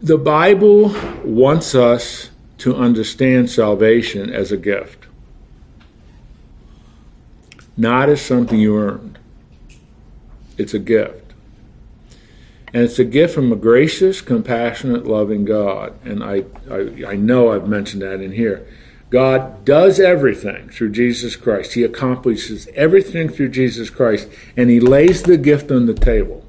The 0.00 0.18
Bible 0.18 0.94
wants 1.24 1.74
us 1.74 2.30
to 2.58 2.76
understand 2.76 3.50
salvation 3.50 4.30
as 4.30 4.52
a 4.52 4.56
gift 4.56 5.07
not 7.78 8.08
as 8.08 8.20
something 8.20 8.58
you 8.58 8.76
earned. 8.76 9.18
It's 10.58 10.74
a 10.74 10.78
gift. 10.78 11.32
And 12.74 12.82
it's 12.82 12.98
a 12.98 13.04
gift 13.04 13.34
from 13.34 13.50
a 13.52 13.56
gracious, 13.56 14.20
compassionate, 14.20 15.06
loving 15.06 15.44
God. 15.44 15.94
And 16.04 16.22
I, 16.22 16.44
I, 16.70 17.12
I 17.12 17.16
know 17.16 17.52
I've 17.52 17.68
mentioned 17.68 18.02
that 18.02 18.20
in 18.20 18.32
here. 18.32 18.66
God 19.10 19.64
does 19.64 19.98
everything 19.98 20.68
through 20.68 20.90
Jesus 20.90 21.34
Christ. 21.34 21.72
He 21.72 21.82
accomplishes 21.82 22.68
everything 22.74 23.30
through 23.30 23.48
Jesus 23.50 23.88
Christ, 23.88 24.28
and 24.54 24.68
He 24.68 24.80
lays 24.80 25.22
the 25.22 25.38
gift 25.38 25.70
on 25.70 25.86
the 25.86 25.94
table. 25.94 26.44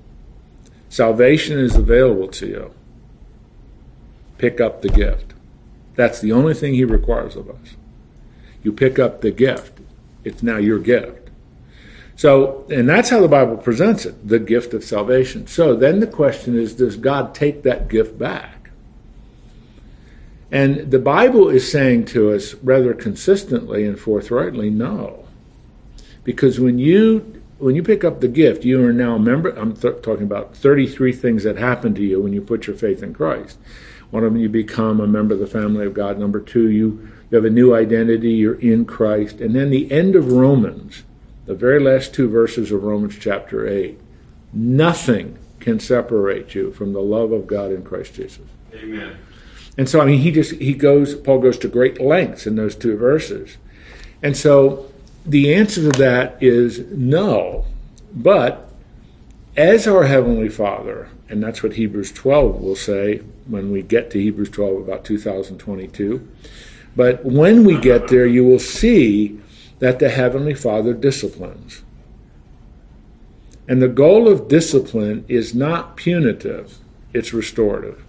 Salvation 0.90 1.58
is 1.58 1.78
available 1.78 2.28
to 2.30 2.48
you. 2.48 2.74
Pick 4.38 4.60
up 4.60 4.82
the 4.82 4.90
gift. 4.90 5.34
That's 5.96 6.20
the 6.20 6.34
only 6.34 6.54
thing 6.54 6.74
He 6.74 6.84
requires 6.84 7.38
of 7.38 7.50
us. 7.50 7.76
You 8.62 8.74
pick 8.74 9.00
up 9.00 9.22
the 9.22 9.32
gift, 9.32 9.80
it's 10.26 10.44
now 10.44 10.58
your 10.58 10.80
gift. 10.80 11.19
So, 12.20 12.66
and 12.70 12.90
that's 12.90 13.10
how 13.12 13.22
the 13.22 13.30
Bible 13.30 13.56
presents 13.56 14.06
it 14.06 14.28
the 14.28 14.40
gift 14.40 14.74
of 14.74 14.84
salvation. 14.84 15.48
So 15.48 15.74
then 15.74 16.02
the 16.02 16.06
question 16.06 16.54
is 16.54 16.74
does 16.76 16.98
God 16.98 17.34
take 17.34 17.64
that 17.64 17.88
gift 17.88 18.20
back? 18.20 18.72
And 20.52 20.92
the 20.92 21.00
Bible 21.00 21.48
is 21.48 21.72
saying 21.72 22.08
to 22.08 22.34
us 22.34 22.56
rather 22.56 22.94
consistently 22.94 23.86
and 23.86 23.98
forthrightly, 23.98 24.70
no. 24.70 25.28
Because 26.26 26.60
when 26.60 26.78
you 26.78 27.42
when 27.58 27.76
you 27.76 27.84
pick 27.84 28.04
up 28.04 28.20
the 28.20 28.28
gift, 28.28 28.66
you 28.66 28.86
are 28.86 28.92
now 28.92 29.16
a 29.16 29.20
member. 29.20 29.52
I'm 29.52 29.74
th- 29.74 30.02
talking 30.02 30.26
about 30.26 30.58
33 30.58 31.14
things 31.14 31.44
that 31.44 31.56
happen 31.56 31.96
to 31.96 32.02
you 32.02 32.20
when 32.20 32.34
you 32.34 32.42
put 32.42 32.68
your 32.68 32.76
faith 32.76 33.02
in 33.02 33.14
Christ. 33.14 33.58
One 34.12 34.26
of 34.26 34.34
them, 34.34 34.42
you 34.42 34.50
become 34.50 35.00
a 35.00 35.08
member 35.08 35.36
of 35.36 35.40
the 35.40 35.48
family 35.48 35.86
of 35.86 35.94
God. 35.94 36.20
Number 36.20 36.42
two, 36.42 36.70
you, 36.70 37.10
you 37.32 37.36
have 37.38 37.46
a 37.46 37.50
new 37.50 37.74
identity. 37.74 38.32
You're 38.32 38.60
in 38.60 38.84
Christ. 38.84 39.40
And 39.40 39.56
then 39.56 39.70
the 39.70 39.90
end 39.90 40.18
of 40.18 40.34
Romans, 40.34 41.04
the 41.50 41.56
very 41.56 41.80
last 41.80 42.14
two 42.14 42.30
verses 42.30 42.72
of 42.72 42.84
Romans 42.84 43.18
chapter 43.20 43.68
8. 43.68 44.00
Nothing 44.54 45.36
can 45.60 45.80
separate 45.80 46.54
you 46.54 46.72
from 46.72 46.94
the 46.94 47.02
love 47.02 47.32
of 47.32 47.48
God 47.48 47.72
in 47.72 47.84
Christ 47.84 48.14
Jesus. 48.14 48.46
Amen. 48.72 49.18
And 49.76 49.90
so, 49.90 50.00
I 50.00 50.06
mean, 50.06 50.20
he 50.20 50.30
just, 50.32 50.52
he 50.52 50.76
goes, 50.76 51.16
Paul 51.16 51.40
goes 51.40 51.58
to 51.58 51.68
great 51.68 52.00
lengths 52.00 52.46
in 52.46 52.56
those 52.56 52.76
two 52.76 52.96
verses. 52.96 53.58
And 54.22 54.38
so 54.38 54.92
the 55.26 55.52
answer 55.56 55.92
to 55.92 55.98
that 55.98 56.38
is 56.40 56.82
no. 56.92 57.66
But 58.14 58.72
as 59.58 59.88
our 59.88 60.04
Heavenly 60.04 60.50
Father, 60.50 61.10
and 61.30 61.42
that's 61.42 61.64
what 61.64 61.74
Hebrews 61.74 62.12
12 62.12 62.62
will 62.62 62.76
say 62.76 63.24
when 63.48 63.72
we 63.72 63.82
get 63.82 64.12
to 64.12 64.22
Hebrews 64.22 64.52
12 64.52 64.84
about 64.84 65.04
2022. 65.04 66.30
But 66.96 67.26
when 67.26 67.64
we 67.64 67.80
get 67.80 68.08
there, 68.10 68.28
you 68.28 68.46
will 68.46 68.60
see 68.60 69.40
that 69.80 70.00
the 70.00 70.10
Heavenly 70.10 70.54
Father 70.54 70.94
disciplines. 70.94 71.84
And 73.68 73.82
the 73.82 73.88
goal 73.88 74.28
of 74.28 74.48
discipline 74.48 75.26
is 75.28 75.54
not 75.54 75.96
punitive, 75.96 76.80
it's 77.14 77.34
restorative 77.34 78.04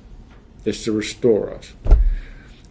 It's 0.64 0.84
to 0.84 0.92
restore 0.92 1.52
us. 1.52 1.72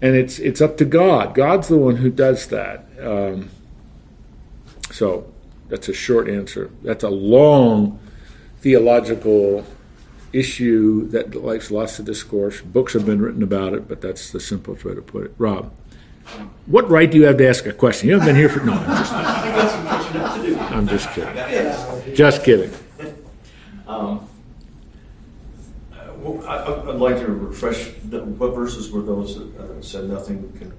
And 0.01 0.15
it's 0.15 0.39
it's 0.39 0.61
up 0.61 0.77
to 0.77 0.85
God. 0.85 1.35
God's 1.35 1.67
the 1.67 1.77
one 1.77 1.97
who 1.97 2.09
does 2.09 2.47
that. 2.47 2.85
Um, 3.01 3.49
so 4.91 5.31
that's 5.67 5.89
a 5.89 5.93
short 5.93 6.29
answer. 6.29 6.71
That's 6.81 7.03
a 7.03 7.09
long 7.09 7.99
theological 8.61 9.65
issue 10.33 11.07
that 11.09 11.35
likes 11.35 11.71
lots 11.71 11.99
of 11.99 12.05
discourse. 12.05 12.61
Books 12.61 12.93
have 12.93 13.05
been 13.05 13.21
written 13.21 13.43
about 13.43 13.73
it, 13.73 13.87
but 13.87 14.01
that's 14.01 14.31
the 14.31 14.39
simplest 14.39 14.85
way 14.85 14.95
to 14.95 15.01
put 15.01 15.25
it. 15.25 15.33
Rob, 15.37 15.71
what 16.65 16.89
right 16.89 17.09
do 17.09 17.17
you 17.17 17.25
have 17.25 17.37
to 17.37 17.47
ask 17.47 17.65
a 17.65 17.73
question? 17.73 18.09
You 18.09 18.19
haven't 18.19 18.27
been 18.27 18.35
here 18.35 18.49
for 18.49 18.63
no. 18.63 18.73
I'm 18.73 18.87
just, 18.87 19.13
I'm 20.71 20.87
just 20.87 21.09
kidding. 21.13 22.15
Just 22.15 22.43
kidding. 22.43 22.71
Um, 23.87 24.29
well, 26.19 26.45
I, 26.47 26.69
would 26.69 26.97
like 26.97 27.17
to 27.17 27.25
refresh. 27.25 27.91
The, 28.03 28.23
what 28.23 28.53
verses 28.53 28.91
were 28.91 29.01
those 29.01 29.39
that 29.39 29.59
uh, 29.59 29.81
said 29.81 30.09
nothing 30.09 30.53
can? 30.59 30.73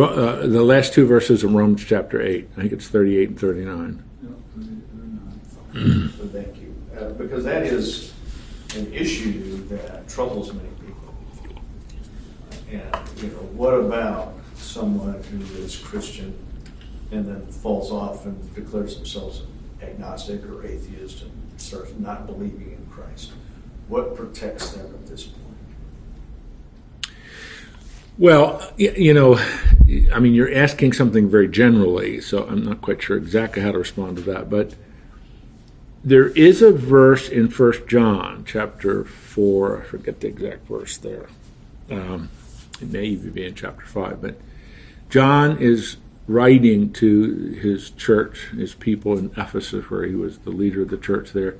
Uh, 0.00 0.46
the 0.46 0.62
last 0.62 0.94
two 0.94 1.04
verses 1.04 1.42
of 1.42 1.52
Romans 1.52 1.84
chapter 1.84 2.22
eight. 2.22 2.48
I 2.56 2.60
think 2.60 2.72
it's 2.72 2.86
thirty-eight 2.86 3.30
and 3.30 3.40
thirty-nine. 3.40 4.04
so 5.72 6.28
thank 6.28 6.56
you, 6.60 6.74
uh, 6.96 7.08
because 7.14 7.42
that 7.42 7.64
is 7.64 8.12
an 8.76 8.92
issue 8.92 9.66
that 9.68 10.08
troubles 10.08 10.52
many 10.52 10.68
people. 10.80 11.14
And 12.70 13.22
you 13.22 13.30
know, 13.30 13.42
what 13.52 13.74
about 13.74 14.34
someone 14.64 15.22
who 15.22 15.40
is 15.62 15.76
Christian 15.76 16.36
and 17.10 17.26
then 17.26 17.46
falls 17.46 17.90
off 17.90 18.24
and 18.26 18.54
declares 18.54 18.96
themselves 18.96 19.42
an 19.80 19.88
agnostic 19.88 20.44
or 20.44 20.66
atheist 20.66 21.22
and 21.22 21.60
starts 21.60 21.92
not 21.98 22.26
believing 22.26 22.72
in 22.72 22.86
Christ? 22.90 23.32
What 23.88 24.16
protects 24.16 24.70
them 24.72 24.86
at 24.86 25.06
this 25.06 25.24
point? 25.24 25.42
Well, 28.16 28.72
you 28.76 29.12
know, 29.12 29.38
I 30.12 30.20
mean, 30.20 30.34
you're 30.34 30.54
asking 30.54 30.92
something 30.92 31.28
very 31.28 31.48
generally, 31.48 32.20
so 32.20 32.46
I'm 32.46 32.64
not 32.64 32.80
quite 32.80 33.02
sure 33.02 33.16
exactly 33.16 33.60
how 33.62 33.72
to 33.72 33.78
respond 33.78 34.16
to 34.18 34.22
that. 34.22 34.48
But 34.48 34.74
there 36.04 36.28
is 36.28 36.62
a 36.62 36.70
verse 36.70 37.28
in 37.28 37.48
First 37.48 37.88
John, 37.88 38.44
chapter 38.46 39.04
four. 39.04 39.82
I 39.82 39.84
forget 39.84 40.20
the 40.20 40.28
exact 40.28 40.68
verse 40.68 40.96
there. 40.96 41.26
Um, 41.90 42.30
it 42.80 42.90
may 42.90 43.04
even 43.04 43.30
be 43.30 43.44
in 43.44 43.54
chapter 43.54 43.84
five, 43.84 44.22
but 44.22 44.36
John 45.14 45.58
is 45.58 45.98
writing 46.26 46.92
to 46.94 47.52
his 47.62 47.90
church, 47.90 48.48
his 48.48 48.74
people 48.74 49.16
in 49.16 49.30
Ephesus, 49.36 49.88
where 49.88 50.04
he 50.06 50.16
was 50.16 50.38
the 50.38 50.50
leader 50.50 50.82
of 50.82 50.88
the 50.88 50.96
church 50.96 51.32
there, 51.32 51.54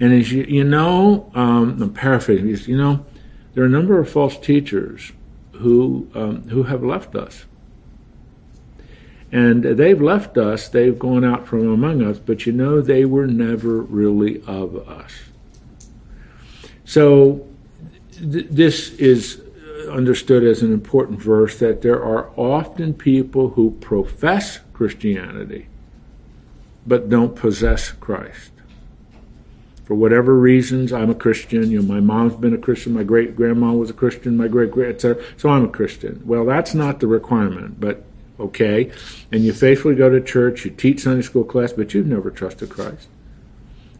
and 0.00 0.12
as 0.12 0.32
you, 0.32 0.42
you 0.42 0.64
know, 0.64 1.30
um, 1.36 1.80
I'm 1.80 1.94
paraphrasing, 1.94 2.48
you 2.68 2.76
know, 2.76 3.06
there 3.54 3.62
are 3.62 3.68
a 3.68 3.70
number 3.70 4.00
of 4.00 4.10
false 4.10 4.36
teachers 4.36 5.12
who, 5.52 6.10
um, 6.16 6.48
who 6.48 6.64
have 6.64 6.82
left 6.82 7.14
us. 7.14 7.44
And 9.30 9.62
they've 9.62 10.02
left 10.02 10.36
us, 10.36 10.68
they've 10.68 10.98
gone 10.98 11.24
out 11.24 11.46
from 11.46 11.68
among 11.68 12.02
us, 12.02 12.18
but 12.18 12.44
you 12.44 12.50
know, 12.52 12.80
they 12.80 13.04
were 13.04 13.28
never 13.28 13.82
really 13.82 14.42
of 14.48 14.74
us. 14.88 15.12
So 16.84 17.46
th- 18.18 18.48
this 18.50 18.90
is 18.94 19.39
understood 19.90 20.44
as 20.44 20.62
an 20.62 20.72
important 20.72 21.20
verse 21.20 21.58
that 21.58 21.82
there 21.82 22.02
are 22.02 22.30
often 22.36 22.94
people 22.94 23.50
who 23.50 23.72
profess 23.80 24.60
Christianity 24.72 25.66
but 26.86 27.08
don't 27.08 27.36
possess 27.36 27.92
Christ 27.92 28.50
for 29.90 29.96
whatever 29.96 30.38
reasons, 30.38 30.92
I'm 30.92 31.10
a 31.10 31.16
Christian. 31.16 31.68
You 31.68 31.82
know, 31.82 31.94
my 31.94 31.98
mom's 31.98 32.36
been 32.36 32.54
a 32.54 32.58
Christian, 32.58 32.92
my 32.92 33.02
great 33.02 33.34
grandma 33.34 33.72
was 33.72 33.90
a 33.90 33.92
Christian, 33.92 34.36
my 34.36 34.46
great 34.46 34.70
great, 34.70 34.94
etc. 34.94 35.20
So 35.36 35.48
I'm 35.48 35.64
a 35.64 35.68
Christian. 35.68 36.22
Well, 36.24 36.44
that's 36.44 36.74
not 36.74 37.00
the 37.00 37.08
requirement, 37.08 37.80
but 37.80 38.04
okay. 38.38 38.92
And 39.32 39.42
you 39.42 39.52
faithfully 39.52 39.96
go 39.96 40.08
to 40.08 40.20
church, 40.20 40.64
you 40.64 40.70
teach 40.70 41.00
Sunday 41.00 41.22
school 41.22 41.42
class, 41.42 41.72
but 41.72 41.92
you've 41.92 42.06
never 42.06 42.30
trusted 42.30 42.70
Christ. 42.70 43.08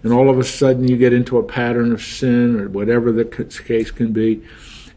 And 0.05 0.13
all 0.13 0.31
of 0.31 0.39
a 0.39 0.45
sudden, 0.45 0.87
you 0.87 0.97
get 0.97 1.13
into 1.13 1.39
a 1.39 1.43
pattern 1.43 1.91
of 1.91 2.01
sin 2.01 2.61
or 2.61 2.69
whatever 2.69 3.11
the 3.11 3.25
case 3.25 3.91
can 3.91 4.13
be, 4.13 4.45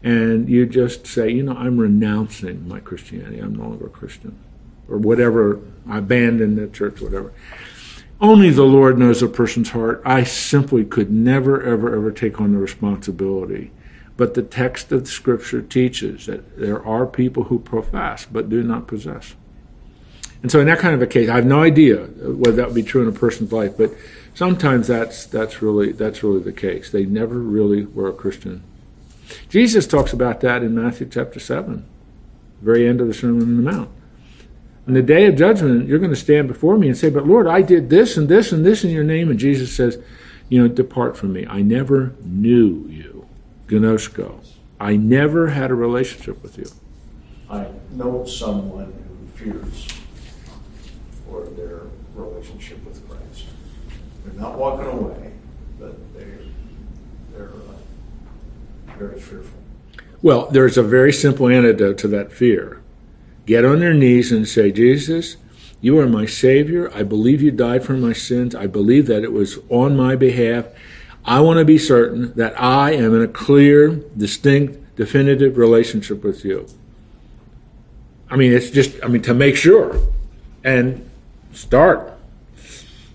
and 0.04 0.50
you 0.50 0.66
just 0.66 1.06
say, 1.06 1.30
you 1.30 1.42
know, 1.42 1.56
I'm 1.56 1.78
renouncing 1.78 2.68
my 2.68 2.78
Christianity. 2.78 3.38
I'm 3.38 3.54
no 3.54 3.68
longer 3.68 3.86
a 3.86 3.90
Christian, 3.90 4.38
or 4.86 4.98
whatever. 4.98 5.60
I 5.88 5.98
abandon 5.98 6.56
the 6.56 6.68
church, 6.68 7.00
whatever. 7.00 7.32
Only 8.20 8.50
the 8.50 8.64
Lord 8.64 8.98
knows 8.98 9.22
a 9.22 9.28
person's 9.28 9.70
heart. 9.70 10.02
I 10.04 10.22
simply 10.22 10.84
could 10.84 11.10
never, 11.10 11.62
ever, 11.62 11.96
ever 11.96 12.12
take 12.12 12.38
on 12.38 12.52
the 12.52 12.58
responsibility. 12.58 13.70
But 14.18 14.34
the 14.34 14.42
text 14.42 14.92
of 14.92 15.04
the 15.04 15.10
Scripture 15.10 15.62
teaches 15.62 16.26
that 16.26 16.58
there 16.58 16.84
are 16.84 17.06
people 17.06 17.44
who 17.44 17.58
profess 17.58 18.26
but 18.30 18.50
do 18.50 18.62
not 18.62 18.86
possess. 18.86 19.34
And 20.42 20.52
so, 20.52 20.60
in 20.60 20.66
that 20.66 20.80
kind 20.80 20.94
of 20.94 21.00
a 21.00 21.06
case, 21.06 21.30
I 21.30 21.36
have 21.36 21.46
no 21.46 21.62
idea 21.62 22.04
whether 22.04 22.56
that 22.56 22.66
would 22.66 22.74
be 22.74 22.82
true 22.82 23.02
in 23.02 23.08
a 23.08 23.18
person's 23.18 23.50
life, 23.50 23.72
but 23.78 23.90
sometimes 24.34 24.88
that's 24.88 25.24
that's 25.24 25.62
really 25.62 25.92
that's 25.92 26.22
really 26.22 26.42
the 26.42 26.52
case. 26.52 26.90
They 26.90 27.06
never 27.06 27.38
really 27.38 27.86
were 27.86 28.10
a 28.10 28.12
Christian. 28.12 28.62
Jesus 29.48 29.86
talks 29.86 30.12
about 30.12 30.40
that 30.40 30.62
in 30.62 30.74
Matthew 30.74 31.08
chapter 31.08 31.40
seven, 31.40 31.86
very 32.60 32.86
end 32.86 33.00
of 33.00 33.06
the 33.06 33.14
Sermon 33.14 33.42
on 33.42 33.56
the 33.56 33.70
Mount. 33.70 33.90
In 34.86 34.94
the 34.94 35.02
day 35.02 35.26
of 35.26 35.36
judgment, 35.36 35.88
you're 35.88 35.98
going 35.98 36.10
to 36.10 36.16
stand 36.16 36.46
before 36.46 36.76
me 36.76 36.88
and 36.88 36.96
say, 36.96 37.08
But 37.08 37.26
Lord, 37.26 37.46
I 37.46 37.62
did 37.62 37.88
this 37.88 38.16
and 38.16 38.28
this 38.28 38.52
and 38.52 38.66
this 38.66 38.84
in 38.84 38.90
your 38.90 39.04
name. 39.04 39.30
And 39.30 39.38
Jesus 39.38 39.74
says, 39.74 39.98
You 40.50 40.62
know, 40.62 40.68
depart 40.68 41.16
from 41.16 41.32
me. 41.32 41.46
I 41.46 41.62
never 41.62 42.14
knew 42.22 42.86
you. 42.88 43.26
Gnosko. 43.68 44.44
I 44.78 44.96
never 44.96 45.48
had 45.48 45.70
a 45.70 45.74
relationship 45.74 46.42
with 46.42 46.58
you. 46.58 46.66
I 47.48 47.68
know 47.92 48.26
someone 48.26 48.92
who 49.08 49.38
fears 49.38 49.88
for 51.26 51.44
their 51.56 51.82
relationship 52.14 52.84
with 52.84 53.08
Christ. 53.08 53.46
They're 54.24 54.40
not 54.40 54.58
walking 54.58 54.86
away, 54.86 55.32
but 55.78 55.96
they're, 56.14 56.40
they're 57.32 57.52
very 58.98 59.20
fearful. 59.20 59.58
Well, 60.22 60.46
there's 60.50 60.78
a 60.78 60.82
very 60.82 61.12
simple 61.12 61.48
antidote 61.48 61.98
to 61.98 62.08
that 62.08 62.32
fear 62.32 62.80
get 63.46 63.64
on 63.64 63.82
your 63.82 63.92
knees 63.92 64.32
and 64.32 64.48
say, 64.48 64.72
Jesus, 64.72 65.36
you 65.82 65.98
are 65.98 66.06
my 66.06 66.24
Savior. 66.24 66.90
I 66.94 67.02
believe 67.02 67.42
you 67.42 67.50
died 67.50 67.84
for 67.84 67.92
my 67.92 68.14
sins. 68.14 68.54
I 68.54 68.66
believe 68.66 69.06
that 69.06 69.22
it 69.22 69.32
was 69.32 69.58
on 69.68 69.96
my 69.96 70.16
behalf. 70.16 70.66
I 71.26 71.40
want 71.40 71.58
to 71.58 71.64
be 71.66 71.76
certain 71.76 72.32
that 72.34 72.58
I 72.58 72.92
am 72.92 73.14
in 73.14 73.20
a 73.20 73.28
clear, 73.28 73.88
distinct, 74.16 74.96
definitive 74.96 75.58
relationship 75.58 76.24
with 76.24 76.42
you. 76.42 76.66
I 78.30 78.36
mean, 78.36 78.52
it's 78.52 78.70
just, 78.70 78.96
I 79.02 79.08
mean, 79.08 79.20
to 79.22 79.34
make 79.34 79.56
sure 79.56 80.00
and 80.64 81.08
start. 81.52 82.13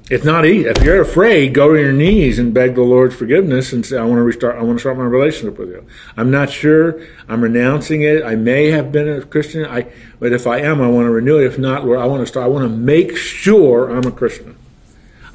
It's 0.09 0.25
not 0.25 0.43
easy. 0.43 0.67
If 0.67 0.81
you're 0.83 1.01
afraid, 1.01 1.53
go 1.53 1.73
to 1.73 1.79
your 1.79 1.93
knees 1.93 2.39
and 2.39 2.51
beg 2.51 2.73
the 2.73 2.81
Lord's 2.81 3.15
forgiveness 3.15 3.71
and 3.73 3.85
say, 3.85 3.97
I 3.97 4.03
want 4.03 4.17
to 4.17 4.23
restart, 4.23 4.57
I 4.57 4.63
want 4.63 4.77
to 4.77 4.81
start 4.81 4.97
my 4.97 5.03
relationship 5.03 5.59
with 5.59 5.69
you. 5.69 5.85
I'm 6.17 6.31
not 6.31 6.49
sure. 6.49 6.99
I'm 7.27 7.41
renouncing 7.41 8.01
it. 8.01 8.23
I 8.23 8.35
may 8.35 8.71
have 8.71 8.91
been 8.91 9.07
a 9.07 9.21
Christian. 9.21 9.65
I, 9.65 9.85
but 10.19 10.33
if 10.33 10.47
I 10.47 10.61
am, 10.61 10.81
I 10.81 10.87
want 10.87 11.05
to 11.05 11.11
renew 11.11 11.37
it. 11.37 11.45
If 11.45 11.59
not, 11.59 11.85
Lord, 11.85 11.99
I 11.99 12.07
want 12.07 12.21
to 12.23 12.25
start, 12.25 12.45
I 12.45 12.49
want 12.49 12.63
to 12.63 12.75
make 12.75 13.15
sure 13.17 13.91
I'm 13.91 14.05
a 14.05 14.11
Christian. 14.11 14.57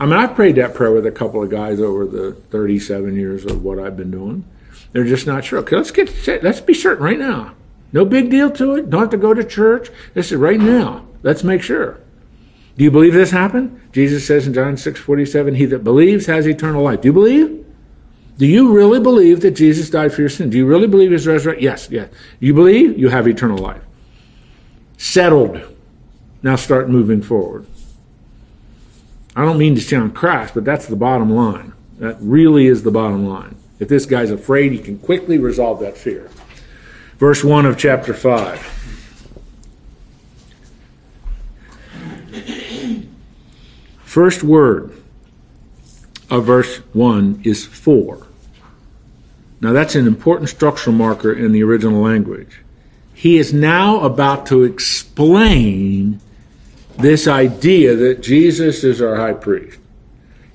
I 0.01 0.07
mean, 0.07 0.15
I've 0.15 0.35
prayed 0.35 0.57
that 0.57 0.75
prayer 0.75 0.91
with 0.91 1.07
a 1.07 1.13
couple 1.13 1.41
of 1.41 1.51
guys 1.51 1.79
over 1.79 2.05
the 2.05 2.33
37 2.33 3.15
years 3.15 3.45
of 3.45 3.63
what 3.63 3.79
I've 3.79 3.97
been 3.97 4.11
doing. 4.11 4.45
They're 4.91 5.05
just 5.05 5.27
not 5.27 5.45
sure. 5.45 5.61
Okay, 5.61 5.77
let's 5.77 5.93
get, 5.93 6.43
let's 6.43 6.61
be 6.61 6.75
certain 6.75 7.05
right 7.05 7.19
now. 7.19 7.55
No 7.93 8.05
big 8.05 8.29
deal 8.29 8.51
to 8.51 8.75
it. 8.75 8.91
Don't 8.91 9.03
have 9.03 9.11
to 9.11 9.17
go 9.17 9.35
to 9.35 9.45
church. 9.45 9.89
This 10.15 10.33
is 10.33 10.39
right 10.39 10.59
now. 10.59 11.07
Let's 11.23 11.45
make 11.45 11.63
sure. 11.63 12.01
Do 12.77 12.85
you 12.85 12.91
believe 12.91 13.13
this 13.13 13.31
happened? 13.31 13.81
Jesus 13.93 14.27
says 14.27 14.47
in 14.47 14.55
John 14.55 14.77
6 14.77 15.01
47, 15.01 15.55
He 15.55 15.65
that 15.67 15.85
believes 15.85 16.27
has 16.27 16.47
eternal 16.47 16.83
life. 16.83 17.03
Do 17.03 17.09
you 17.09 17.13
believe? 17.13 17.65
Do 18.37 18.47
you 18.47 18.73
really 18.73 18.99
believe 18.99 19.43
that 19.43 19.53
Jesus 19.53 19.91
died 19.91 20.13
for 20.13 20.23
your 20.23 20.31
sin? 20.31 20.51
Do 20.51 20.57
you 20.57 20.67
really 20.67 20.89
believe 20.89 21.13
His 21.13 21.27
resurrection? 21.27 21.63
Yes, 21.63 21.89
yes. 21.91 22.11
You 22.41 22.53
believe? 22.53 22.99
You 22.99 23.11
have 23.11 23.29
eternal 23.29 23.59
life. 23.59 23.83
Settled. 24.99 25.61
Now 26.43 26.57
start 26.57 26.89
moving 26.89 27.23
forward. 27.23 27.67
I 29.37 29.45
don't 29.45 29.59
mean 29.59 29.75
to 29.77 29.81
sound 29.81 30.15
crass, 30.15 30.51
but 30.51 30.65
that's 30.65 30.87
the 30.87 30.97
bottom 30.97 31.31
line. 31.31 31.73
That 31.99 32.17
really 32.21 32.67
is 32.67 32.83
the 32.83 32.91
bottom 32.91 33.27
line. 33.27 33.57
If 33.79 33.89
this 33.89 34.07
guy's 34.07 34.31
afraid, 34.31 34.73
he 34.73 34.79
can 34.79 34.99
quickly 34.99 35.39
resolve 35.39 35.81
that 35.81 35.97
fear. 35.97 36.29
Verse 37.19 37.45
1 37.45 37.67
of 37.67 37.79
chapter 37.79 38.15
5. 38.15 38.84
First 44.15 44.45
word 44.45 44.93
of 46.31 46.45
verse 46.45 46.77
1 46.93 47.41
is 47.43 47.67
for. 47.67 48.29
Now, 49.61 49.73
that's 49.73 49.97
an 49.97 50.07
important 50.07 50.51
structural 50.51 50.95
marker 50.95 51.33
in 51.33 51.51
the 51.51 51.65
original 51.65 52.01
language. 52.01 52.61
He 53.13 53.39
is 53.39 53.53
now 53.53 53.99
about 54.03 54.47
to 54.47 54.63
explain 54.63 56.21
this 56.97 57.27
idea 57.27 57.97
that 57.97 58.23
Jesus 58.23 58.85
is 58.85 59.03
our 59.03 59.17
high 59.17 59.33
priest. 59.33 59.81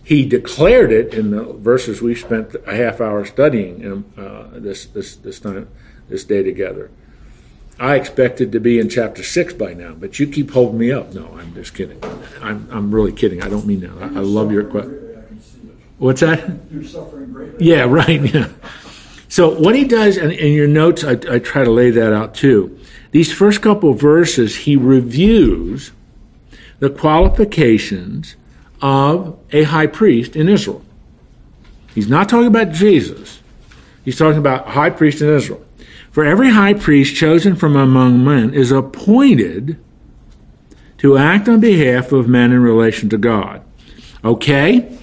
He 0.06 0.26
declared 0.26 0.94
it 0.94 1.14
in 1.14 1.32
the 1.32 1.44
verses 1.44 2.02
we 2.02 2.16
spent 2.16 2.56
a 2.66 2.78
half 2.78 3.02
hour 3.02 3.26
studying 3.26 4.06
uh, 4.18 4.52
this, 4.54 4.86
this, 4.86 5.18
this 5.18 5.42
time, 5.42 5.68
this 6.08 6.24
day 6.24 6.44
together. 6.44 6.92
I 7.80 7.96
expected 7.96 8.52
to 8.52 8.60
be 8.60 8.78
in 8.78 8.90
chapter 8.90 9.24
six 9.24 9.54
by 9.54 9.74
now, 9.74 9.94
but 9.94 10.20
you 10.20 10.28
keep 10.28 10.52
holding 10.52 10.78
me 10.78 10.92
up. 10.92 11.14
No, 11.14 11.34
I'm 11.38 11.54
just 11.54 11.74
kidding. 11.74 12.04
I'm, 12.42 12.68
I'm 12.72 12.94
really 12.94 13.14
kidding. 13.14 13.42
I 13.42 13.48
don't 13.48 13.66
mean 13.66 13.80
that. 13.82 13.92
I, 13.92 14.20
I 14.20 14.22
love 14.22 14.52
your 14.52 14.66
question. 14.66 15.00
What's 15.98 16.22
that? 16.22 16.50
You're 16.72 16.84
suffering 16.84 17.32
greatly. 17.32 17.66
Yeah, 17.66 17.84
right. 17.90 18.22
Yeah. 18.22 18.50
So 19.30 19.58
what 19.60 19.76
he 19.76 19.86
does, 19.86 20.18
and 20.18 20.32
in 20.32 20.54
your 20.54 20.68
notes, 20.68 21.04
I, 21.04 21.12
I 21.12 21.40
try 21.40 21.64
to 21.64 21.72
lay 21.72 21.92
that 21.92 22.12
out 22.12 22.34
too. 22.34 22.78
These 23.12 23.32
first 23.32 23.62
couple 23.62 23.94
verses, 23.94 24.56
he 24.58 24.76
reviews 24.76 25.92
the 26.80 26.90
qualifications 26.90 28.36
of 28.82 29.38
a 29.52 29.64
high 29.64 29.88
priest 29.88 30.36
in 30.36 30.50
Israel. 30.50 30.84
He's 31.94 32.10
not 32.10 32.30
talking 32.30 32.48
about 32.48 32.72
Jesus. 32.72 33.42
He's 34.06 34.18
talking 34.18 34.38
about 34.38 34.68
a 34.68 34.72
high 34.72 34.90
priest 34.90 35.22
in 35.22 35.30
Israel. 35.30 35.64
For 36.20 36.26
every 36.26 36.50
high 36.50 36.74
priest 36.74 37.16
chosen 37.16 37.56
from 37.56 37.78
among 37.78 38.26
men 38.26 38.54
is 38.54 38.74
appointed 38.74 39.82
to 40.98 41.18
act 41.18 41.48
on 41.48 41.62
behalf 41.62 42.12
of 42.12 42.28
men 42.28 42.52
in 42.52 42.62
relation 42.62 43.08
to 43.12 43.18
God. 43.18 43.64
Okay? 44.22 44.98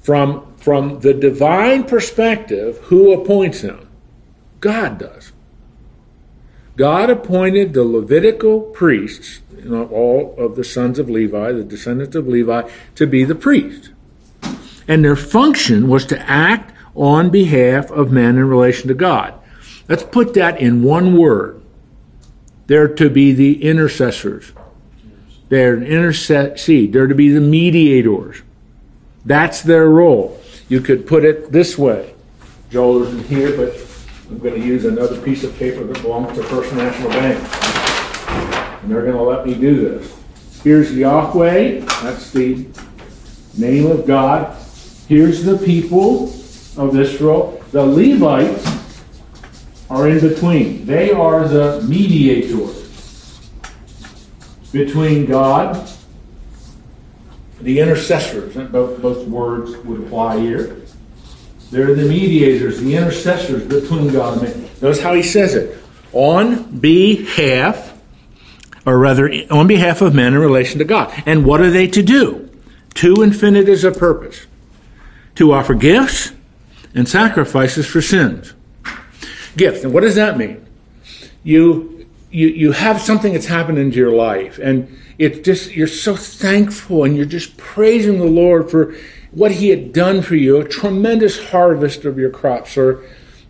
From, 0.00 0.54
from 0.58 1.00
the 1.00 1.12
divine 1.12 1.82
perspective, 1.82 2.78
who 2.84 3.12
appoints 3.12 3.62
him? 3.62 3.88
God 4.60 4.98
does. 5.00 5.32
God 6.76 7.10
appointed 7.10 7.74
the 7.74 7.82
Levitical 7.82 8.60
priests, 8.60 9.40
you 9.58 9.70
know, 9.70 9.86
all 9.86 10.36
of 10.38 10.54
the 10.54 10.62
sons 10.62 11.00
of 11.00 11.10
Levi, 11.10 11.50
the 11.50 11.64
descendants 11.64 12.14
of 12.14 12.28
Levi, 12.28 12.70
to 12.94 13.08
be 13.08 13.24
the 13.24 13.34
priest. 13.34 13.90
And 14.86 15.04
their 15.04 15.16
function 15.16 15.88
was 15.88 16.06
to 16.06 16.30
act 16.30 16.72
on 16.94 17.28
behalf 17.28 17.90
of 17.90 18.12
men 18.12 18.38
in 18.38 18.44
relation 18.48 18.86
to 18.86 18.94
God. 18.94 19.34
Let's 19.90 20.04
put 20.04 20.34
that 20.34 20.60
in 20.60 20.84
one 20.84 21.16
word. 21.16 21.60
They're 22.68 22.86
to 22.94 23.10
be 23.10 23.32
the 23.32 23.64
intercessors. 23.64 24.52
They're 25.48 25.74
to 25.74 25.84
intercede. 25.84 26.92
They're 26.92 27.08
to 27.08 27.14
be 27.16 27.30
the 27.30 27.40
mediators. 27.40 28.42
That's 29.24 29.62
their 29.62 29.88
role. 29.88 30.40
You 30.68 30.80
could 30.80 31.08
put 31.08 31.24
it 31.24 31.50
this 31.50 31.76
way. 31.76 32.14
Joel 32.70 33.02
isn't 33.02 33.26
here, 33.26 33.56
but 33.56 33.74
I'm 34.28 34.38
going 34.38 34.54
to 34.60 34.64
use 34.64 34.84
another 34.84 35.20
piece 35.20 35.42
of 35.42 35.58
paper 35.58 35.82
that 35.82 36.00
belongs 36.02 36.38
to 36.38 36.44
First 36.44 36.72
National 36.72 37.10
Bank. 37.10 37.40
And 38.84 38.92
they're 38.92 39.02
going 39.02 39.16
to 39.16 39.22
let 39.22 39.44
me 39.44 39.54
do 39.54 39.74
this. 39.74 40.16
Here's 40.62 40.96
Yahweh. 40.96 41.80
That's 41.80 42.30
the 42.30 42.64
name 43.58 43.86
of 43.86 44.06
God. 44.06 44.56
Here's 45.08 45.42
the 45.42 45.58
people 45.58 46.28
of 46.76 46.96
Israel. 46.96 47.60
The 47.72 47.84
Levites 47.84 48.69
are 49.90 50.08
in 50.08 50.20
between. 50.20 50.86
They 50.86 51.10
are 51.10 51.46
the 51.46 51.82
mediators 51.82 52.80
between 54.72 55.26
God, 55.26 55.90
the 57.60 57.80
intercessors, 57.80 58.54
both, 58.70 59.02
both 59.02 59.26
words 59.26 59.76
would 59.78 60.06
apply 60.06 60.38
here. 60.38 60.76
They're 61.72 61.94
the 61.94 62.08
mediators, 62.08 62.80
the 62.80 62.96
intercessors 62.96 63.64
between 63.66 64.12
God 64.12 64.38
and 64.38 64.42
man. 64.42 64.70
Notice 64.80 65.02
how 65.02 65.14
he 65.14 65.22
says 65.22 65.54
it. 65.54 65.76
On 66.12 66.78
behalf, 66.78 67.98
or 68.86 68.98
rather, 68.98 69.30
on 69.50 69.66
behalf 69.66 70.00
of 70.00 70.14
men 70.14 70.34
in 70.34 70.40
relation 70.40 70.78
to 70.78 70.84
God. 70.84 71.12
And 71.26 71.44
what 71.44 71.60
are 71.60 71.70
they 71.70 71.86
to 71.88 72.02
do? 72.02 72.48
Two 72.94 73.22
infinitives 73.22 73.84
of 73.84 73.98
purpose. 73.98 74.46
To 75.36 75.52
offer 75.52 75.74
gifts 75.74 76.32
and 76.94 77.08
sacrifices 77.08 77.86
for 77.86 78.00
sins 78.02 78.54
gift. 79.60 79.84
And 79.84 79.92
what 79.92 80.00
does 80.00 80.14
that 80.14 80.38
mean? 80.38 80.66
You, 81.44 82.08
you, 82.30 82.48
you 82.48 82.72
have 82.72 82.98
something 82.98 83.34
that's 83.34 83.46
happened 83.46 83.78
into 83.78 83.98
your 83.98 84.12
life 84.12 84.58
and 84.58 84.88
it's 85.18 85.40
just, 85.40 85.72
you're 85.72 85.86
so 85.86 86.16
thankful 86.16 87.04
and 87.04 87.14
you're 87.14 87.26
just 87.26 87.58
praising 87.58 88.18
the 88.18 88.24
Lord 88.24 88.70
for 88.70 88.94
what 89.32 89.52
he 89.52 89.68
had 89.68 89.92
done 89.92 90.22
for 90.22 90.34
you, 90.34 90.58
a 90.58 90.66
tremendous 90.66 91.50
harvest 91.50 92.06
of 92.06 92.18
your 92.18 92.30
crops 92.30 92.78
or, 92.78 93.04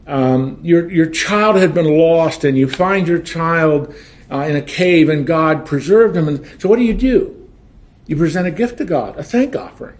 um, 0.08 0.58
your, 0.62 0.90
your 0.90 1.06
child 1.06 1.54
had 1.54 1.72
been 1.72 1.96
lost 1.96 2.42
and 2.42 2.58
you 2.58 2.68
find 2.68 3.06
your 3.06 3.20
child 3.20 3.94
uh, 4.32 4.40
in 4.40 4.56
a 4.56 4.62
cave 4.62 5.08
and 5.08 5.24
God 5.24 5.64
preserved 5.64 6.16
him. 6.16 6.26
And 6.26 6.44
so 6.60 6.68
what 6.68 6.80
do 6.80 6.84
you 6.84 6.94
do? 6.94 7.48
You 8.08 8.16
present 8.16 8.48
a 8.48 8.50
gift 8.50 8.78
to 8.78 8.84
God, 8.84 9.16
a 9.16 9.22
thank 9.22 9.54
offering 9.54 9.99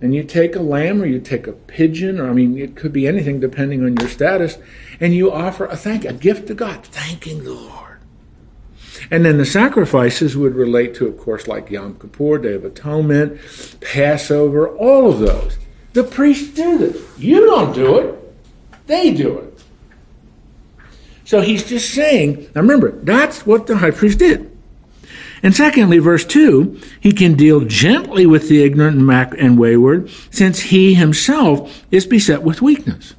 and 0.00 0.14
you 0.14 0.22
take 0.22 0.54
a 0.54 0.60
lamb 0.62 1.02
or 1.02 1.06
you 1.06 1.20
take 1.20 1.46
a 1.46 1.52
pigeon, 1.52 2.20
or 2.20 2.30
I 2.30 2.32
mean, 2.32 2.56
it 2.58 2.76
could 2.76 2.92
be 2.92 3.06
anything 3.06 3.40
depending 3.40 3.84
on 3.84 3.96
your 3.96 4.08
status, 4.08 4.58
and 5.00 5.14
you 5.14 5.32
offer 5.32 5.66
a 5.66 5.76
thank, 5.76 6.04
a 6.04 6.12
gift 6.12 6.46
to 6.48 6.54
God, 6.54 6.84
thanking 6.84 7.44
the 7.44 7.52
Lord. 7.52 7.98
And 9.10 9.24
then 9.24 9.38
the 9.38 9.46
sacrifices 9.46 10.36
would 10.36 10.54
relate 10.54 10.94
to, 10.96 11.06
of 11.06 11.18
course, 11.18 11.48
like 11.48 11.70
Yom 11.70 11.98
Kippur, 11.98 12.38
Day 12.38 12.54
of 12.54 12.64
Atonement, 12.64 13.40
Passover, 13.80 14.68
all 14.76 15.10
of 15.10 15.20
those. 15.20 15.58
The 15.92 16.04
priests 16.04 16.54
do 16.54 16.78
this. 16.78 17.18
You 17.18 17.46
don't 17.46 17.74
do 17.74 17.98
it, 17.98 18.86
they 18.86 19.12
do 19.12 19.38
it. 19.38 19.64
So 21.24 21.40
he's 21.40 21.68
just 21.68 21.92
saying, 21.92 22.50
now 22.54 22.62
remember, 22.62 22.92
that's 22.92 23.44
what 23.44 23.66
the 23.66 23.76
high 23.76 23.90
priest 23.90 24.18
did. 24.18 24.47
And 25.42 25.54
secondly, 25.54 25.98
verse 25.98 26.24
2, 26.24 26.80
he 27.00 27.12
can 27.12 27.34
deal 27.34 27.60
gently 27.60 28.26
with 28.26 28.48
the 28.48 28.62
ignorant 28.62 28.98
and 29.38 29.58
wayward, 29.58 30.10
since 30.30 30.60
he 30.60 30.94
himself 30.94 31.84
is 31.90 32.06
beset 32.06 32.42
with 32.42 32.62
weakness. 32.62 33.14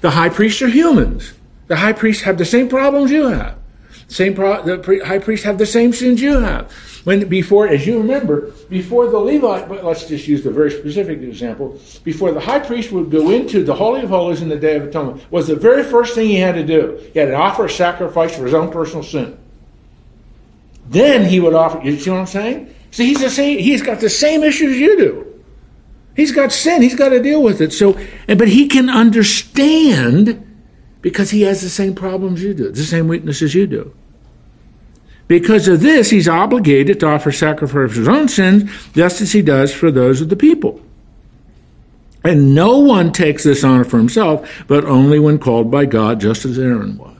The 0.00 0.10
high 0.10 0.28
priests 0.28 0.60
are 0.62 0.68
humans. 0.68 1.34
The 1.68 1.76
high 1.76 1.92
priests 1.92 2.22
have 2.24 2.38
the 2.38 2.44
same 2.44 2.68
problems 2.68 3.10
you 3.10 3.28
have. 3.28 3.58
Same 4.08 4.34
pro- 4.34 4.62
the 4.62 5.04
high 5.04 5.18
priests 5.18 5.44
have 5.44 5.58
the 5.58 5.66
same 5.66 5.92
sins 5.92 6.22
you 6.22 6.40
have. 6.40 6.72
When 7.04 7.28
before, 7.28 7.68
as 7.68 7.86
you 7.86 7.98
remember, 7.98 8.52
before 8.70 9.08
the 9.08 9.18
Levite, 9.18 9.68
but 9.68 9.84
let's 9.84 10.06
just 10.06 10.26
use 10.26 10.42
the 10.42 10.50
very 10.50 10.70
specific 10.70 11.20
example. 11.20 11.78
Before 12.04 12.32
the 12.32 12.40
high 12.40 12.58
priest 12.58 12.90
would 12.90 13.10
go 13.10 13.30
into 13.30 13.62
the 13.62 13.74
Holy 13.74 14.02
of 14.02 14.08
Holies 14.08 14.40
in 14.40 14.48
the 14.48 14.56
Day 14.56 14.76
of 14.76 14.84
Atonement, 14.84 15.30
was 15.30 15.46
the 15.46 15.56
very 15.56 15.84
first 15.84 16.14
thing 16.14 16.28
he 16.28 16.36
had 16.36 16.54
to 16.54 16.64
do. 16.64 16.98
He 17.12 17.18
had 17.18 17.26
to 17.26 17.34
offer 17.34 17.66
a 17.66 17.70
sacrifice 17.70 18.34
for 18.34 18.44
his 18.44 18.54
own 18.54 18.70
personal 18.72 19.02
sin. 19.02 19.37
Then 20.88 21.24
he 21.24 21.38
would 21.40 21.54
offer. 21.54 21.80
You 21.82 21.98
see 21.98 22.10
what 22.10 22.20
I'm 22.20 22.26
saying? 22.26 22.74
See, 22.90 23.06
he's 23.06 23.20
the 23.20 23.30
same. 23.30 23.58
He's 23.58 23.82
got 23.82 24.00
the 24.00 24.10
same 24.10 24.42
issues 24.42 24.78
you 24.78 24.96
do. 24.96 25.42
He's 26.16 26.32
got 26.32 26.50
sin. 26.50 26.82
He's 26.82 26.96
got 26.96 27.10
to 27.10 27.22
deal 27.22 27.42
with 27.42 27.60
it. 27.60 27.72
So, 27.72 27.98
but 28.26 28.48
he 28.48 28.66
can 28.66 28.90
understand 28.90 30.44
because 31.00 31.30
he 31.30 31.42
has 31.42 31.60
the 31.60 31.68
same 31.68 31.94
problems 31.94 32.42
you 32.42 32.54
do, 32.54 32.70
the 32.70 32.82
same 32.82 33.06
weaknesses 33.06 33.54
you 33.54 33.66
do. 33.66 33.94
Because 35.28 35.68
of 35.68 35.80
this, 35.80 36.10
he's 36.10 36.26
obligated 36.26 37.00
to 37.00 37.06
offer 37.06 37.30
sacrifice 37.30 37.92
for 37.92 37.98
his 37.98 38.08
own 38.08 38.28
sins, 38.28 38.70
just 38.94 39.20
as 39.20 39.32
he 39.32 39.42
does 39.42 39.72
for 39.72 39.90
those 39.90 40.22
of 40.22 40.30
the 40.30 40.36
people. 40.36 40.80
And 42.24 42.54
no 42.54 42.78
one 42.78 43.12
takes 43.12 43.44
this 43.44 43.62
honor 43.62 43.84
for 43.84 43.98
himself, 43.98 44.64
but 44.66 44.84
only 44.84 45.18
when 45.18 45.38
called 45.38 45.70
by 45.70 45.84
God, 45.84 46.18
just 46.18 46.44
as 46.44 46.58
Aaron 46.58 46.96
was. 46.96 47.17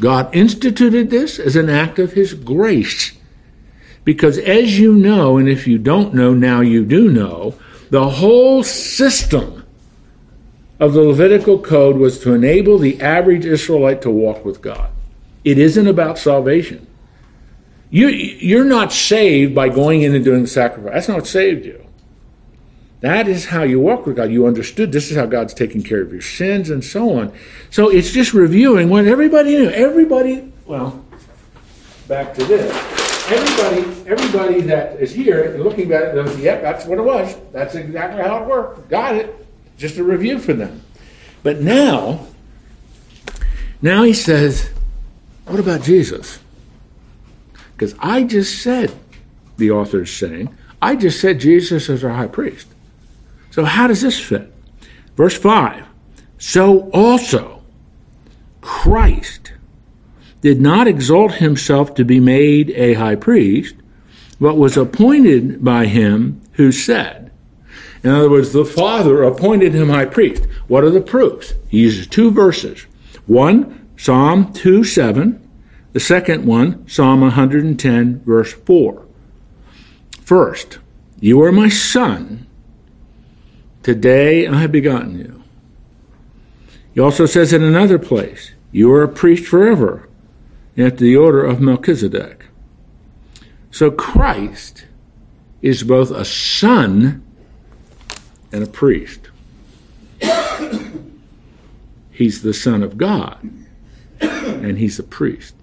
God 0.00 0.34
instituted 0.34 1.10
this 1.10 1.38
as 1.38 1.56
an 1.56 1.68
act 1.68 1.98
of 1.98 2.12
his 2.12 2.34
grace. 2.34 3.12
Because 4.04 4.38
as 4.38 4.78
you 4.78 4.94
know, 4.94 5.36
and 5.36 5.48
if 5.48 5.66
you 5.66 5.78
don't 5.78 6.14
know, 6.14 6.34
now 6.34 6.60
you 6.60 6.84
do 6.84 7.10
know, 7.10 7.54
the 7.90 8.08
whole 8.08 8.62
system 8.62 9.64
of 10.80 10.94
the 10.94 11.02
Levitical 11.02 11.60
code 11.60 11.96
was 11.96 12.18
to 12.20 12.34
enable 12.34 12.78
the 12.78 13.00
average 13.00 13.44
Israelite 13.44 14.02
to 14.02 14.10
walk 14.10 14.44
with 14.44 14.60
God. 14.60 14.90
It 15.44 15.58
isn't 15.58 15.86
about 15.86 16.18
salvation. 16.18 16.86
You, 17.90 18.08
you're 18.08 18.64
not 18.64 18.92
saved 18.92 19.54
by 19.54 19.68
going 19.68 20.02
in 20.02 20.14
and 20.14 20.24
doing 20.24 20.42
the 20.42 20.48
sacrifice. 20.48 20.92
That's 20.94 21.08
not 21.08 21.18
what 21.18 21.26
saved 21.26 21.66
you. 21.66 21.81
That 23.02 23.26
is 23.26 23.46
how 23.46 23.64
you 23.64 23.80
walk 23.80 24.06
with 24.06 24.14
God. 24.14 24.30
You 24.30 24.46
understood 24.46 24.92
this 24.92 25.10
is 25.10 25.16
how 25.16 25.26
God's 25.26 25.52
taking 25.52 25.82
care 25.82 26.00
of 26.00 26.12
your 26.12 26.22
sins 26.22 26.70
and 26.70 26.84
so 26.84 27.18
on. 27.18 27.32
So 27.68 27.88
it's 27.88 28.12
just 28.12 28.32
reviewing 28.32 28.88
what 28.88 29.06
everybody 29.06 29.58
knew. 29.58 29.70
Everybody, 29.70 30.52
well, 30.66 31.04
back 32.06 32.32
to 32.34 32.44
this. 32.44 32.72
Everybody, 33.28 34.08
everybody 34.08 34.60
that 34.62 35.00
is 35.00 35.12
here 35.12 35.56
looking 35.58 35.90
at 35.92 36.16
it, 36.16 36.38
yep, 36.38 36.62
that's 36.62 36.86
what 36.86 36.98
it 36.98 37.02
was. 37.02 37.36
That's 37.52 37.74
exactly 37.74 38.22
how 38.22 38.44
it 38.44 38.48
worked. 38.48 38.88
Got 38.88 39.16
it. 39.16 39.46
Just 39.76 39.98
a 39.98 40.04
review 40.04 40.38
for 40.38 40.52
them. 40.52 40.82
But 41.42 41.60
now, 41.60 42.26
now 43.80 44.04
he 44.04 44.12
says, 44.12 44.70
what 45.46 45.58
about 45.58 45.82
Jesus? 45.82 46.38
Because 47.72 47.96
I 47.98 48.22
just 48.22 48.62
said, 48.62 48.94
the 49.56 49.72
author 49.72 50.02
is 50.02 50.14
saying, 50.14 50.56
I 50.80 50.94
just 50.94 51.20
said 51.20 51.40
Jesus 51.40 51.88
is 51.88 52.04
our 52.04 52.10
high 52.10 52.28
priest. 52.28 52.68
So, 53.52 53.64
how 53.64 53.86
does 53.86 54.00
this 54.00 54.18
fit? 54.18 54.52
Verse 55.14 55.36
5 55.36 55.84
So 56.38 56.90
also 56.90 57.62
Christ 58.62 59.52
did 60.40 60.60
not 60.60 60.88
exalt 60.88 61.34
himself 61.34 61.94
to 61.94 62.04
be 62.04 62.18
made 62.18 62.70
a 62.70 62.94
high 62.94 63.14
priest, 63.14 63.76
but 64.40 64.56
was 64.56 64.76
appointed 64.76 65.62
by 65.62 65.86
him 65.86 66.40
who 66.52 66.72
said, 66.72 67.30
in 68.02 68.10
other 68.10 68.30
words, 68.30 68.52
the 68.52 68.64
Father 68.64 69.22
appointed 69.22 69.74
him 69.74 69.88
high 69.88 70.06
priest. 70.06 70.46
What 70.66 70.82
are 70.82 70.90
the 70.90 71.00
proofs? 71.00 71.54
He 71.68 71.80
uses 71.80 72.06
two 72.06 72.30
verses. 72.30 72.86
One, 73.26 73.88
Psalm 73.96 74.52
2 74.52 74.82
7. 74.82 75.38
The 75.92 76.00
second 76.00 76.46
one, 76.46 76.88
Psalm 76.88 77.20
110, 77.20 78.24
verse 78.24 78.52
4. 78.52 79.06
First, 80.20 80.78
you 81.20 81.40
are 81.42 81.52
my 81.52 81.68
son. 81.68 82.46
Today 83.82 84.46
I 84.46 84.60
have 84.60 84.72
begotten 84.72 85.18
you. 85.18 85.42
He 86.94 87.00
also 87.00 87.26
says 87.26 87.52
in 87.52 87.62
another 87.62 87.98
place, 87.98 88.52
You 88.70 88.92
are 88.92 89.02
a 89.02 89.08
priest 89.08 89.46
forever, 89.46 90.08
after 90.76 91.04
the 91.04 91.16
order 91.16 91.44
of 91.44 91.60
Melchizedek. 91.60 92.46
So 93.70 93.90
Christ 93.90 94.84
is 95.62 95.82
both 95.82 96.10
a 96.10 96.24
son 96.24 97.24
and 98.52 98.62
a 98.62 98.66
priest. 98.66 99.30
he's 102.10 102.42
the 102.42 102.54
Son 102.54 102.82
of 102.82 102.98
God, 102.98 103.50
and 104.20 104.78
he's 104.78 104.98
a 104.98 105.02
priest. 105.02 105.54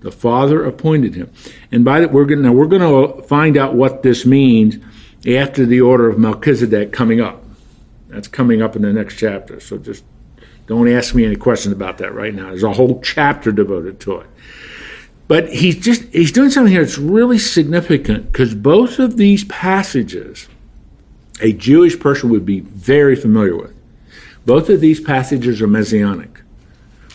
The 0.00 0.10
Father 0.10 0.64
appointed 0.64 1.14
him. 1.14 1.30
And 1.70 1.84
by 1.84 2.00
that, 2.00 2.12
we're 2.12 2.24
going 2.24 2.42
now 2.42 2.52
we're 2.52 2.66
going 2.66 2.82
to 2.82 3.22
find 3.22 3.56
out 3.56 3.74
what 3.74 4.02
this 4.02 4.26
means 4.26 4.78
after 5.26 5.66
the 5.66 5.80
order 5.80 6.08
of 6.08 6.18
Melchizedek 6.18 6.92
coming 6.92 7.20
up. 7.20 7.44
That's 8.08 8.28
coming 8.28 8.60
up 8.62 8.74
in 8.74 8.82
the 8.82 8.92
next 8.92 9.16
chapter. 9.16 9.60
So 9.60 9.78
just 9.78 10.04
don't 10.66 10.88
ask 10.88 11.14
me 11.14 11.24
any 11.24 11.36
questions 11.36 11.72
about 11.72 11.98
that 11.98 12.14
right 12.14 12.34
now. 12.34 12.48
There's 12.48 12.62
a 12.62 12.72
whole 12.72 13.00
chapter 13.00 13.52
devoted 13.52 14.00
to 14.00 14.18
it. 14.18 14.26
But 15.28 15.52
he's 15.52 15.78
just 15.78 16.02
he's 16.12 16.32
doing 16.32 16.50
something 16.50 16.72
here 16.72 16.84
that's 16.84 16.98
really 16.98 17.38
significant 17.38 18.32
because 18.32 18.54
both 18.54 18.98
of 18.98 19.16
these 19.16 19.44
passages 19.44 20.48
a 21.40 21.52
Jewish 21.52 21.98
person 21.98 22.30
would 22.30 22.44
be 22.44 22.60
very 22.60 23.16
familiar 23.16 23.56
with. 23.56 23.74
Both 24.46 24.68
of 24.68 24.80
these 24.80 25.00
passages 25.00 25.60
are 25.60 25.66
messianic. 25.66 26.29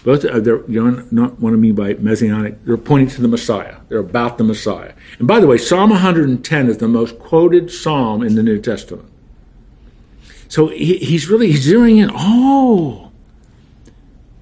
Both 0.06 0.24
uh, 0.24 0.30
are, 0.30 0.70
you 0.70 0.92
know 0.92 1.04
not 1.10 1.40
what 1.40 1.54
I 1.54 1.56
mean 1.56 1.74
by 1.74 1.96
messianic. 1.96 2.64
They're 2.64 2.78
pointing 2.78 3.10
to 3.16 3.22
the 3.24 3.28
Messiah. 3.28 3.78
They're 3.90 3.98
about 3.98 4.38
the 4.38 4.44
Messiah. 4.44 4.94
And 5.18 5.28
by 5.28 5.40
the 5.40 5.48
way, 5.48 5.58
Psalm 5.58 5.90
110 5.90 6.70
is 6.70 6.78
the 6.78 6.88
most 6.88 7.18
quoted 7.18 7.72
psalm 7.72 8.22
in 8.22 8.36
the 8.36 8.44
New 8.44 8.62
Testament. 8.62 9.12
So 10.48 10.68
he, 10.68 10.98
he's 11.00 11.28
really 11.28 11.54
zeroing 11.54 11.98
in. 11.98 12.12
Oh, 12.14 13.12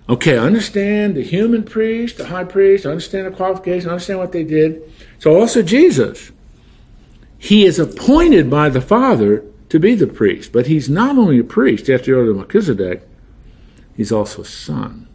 okay. 0.10 0.38
I 0.38 0.44
understand 0.44 1.16
the 1.16 1.24
human 1.24 1.64
priest, 1.64 2.18
the 2.18 2.26
high 2.26 2.44
priest. 2.44 2.86
I 2.86 2.90
understand 2.90 3.28
the 3.28 3.32
qualifications. 3.32 3.88
I 3.88 3.92
understand 3.92 4.20
what 4.20 4.34
they 4.34 4.44
did. 4.44 4.92
So 5.20 5.40
also 5.40 5.62
Jesus. 5.62 6.34
He 7.38 7.64
is 7.64 7.80
appointed 7.80 8.50
by 8.50 8.68
the 8.68 8.82
Father 8.82 9.46
to 9.70 9.80
be 9.80 9.96
the 9.96 10.08
priest. 10.08 10.52
But 10.52 10.68
he's 10.68 10.90
not 10.90 11.18
only 11.18 11.40
a 11.40 11.44
priest 11.44 11.90
after 11.90 12.12
the 12.12 12.18
order 12.18 12.32
of 12.32 12.38
Melchizedek, 12.38 13.08
he's 13.96 14.12
also 14.12 14.42
a 14.42 14.46
son, 14.46 15.08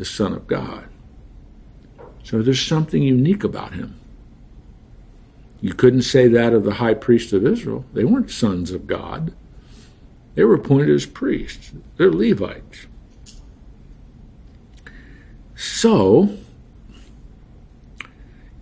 the 0.00 0.06
Son 0.06 0.32
of 0.32 0.46
God. 0.46 0.88
So 2.24 2.40
there's 2.40 2.66
something 2.66 3.02
unique 3.02 3.44
about 3.44 3.74
him. 3.74 4.00
You 5.60 5.74
couldn't 5.74 6.02
say 6.02 6.26
that 6.26 6.54
of 6.54 6.64
the 6.64 6.74
high 6.74 6.94
priest 6.94 7.34
of 7.34 7.46
Israel. 7.46 7.84
They 7.92 8.04
weren't 8.04 8.30
sons 8.30 8.70
of 8.70 8.86
God. 8.86 9.34
They 10.34 10.44
were 10.44 10.54
appointed 10.54 10.88
as 10.88 11.04
priests. 11.04 11.72
They're 11.98 12.10
Levites. 12.10 12.86
So, 15.54 16.34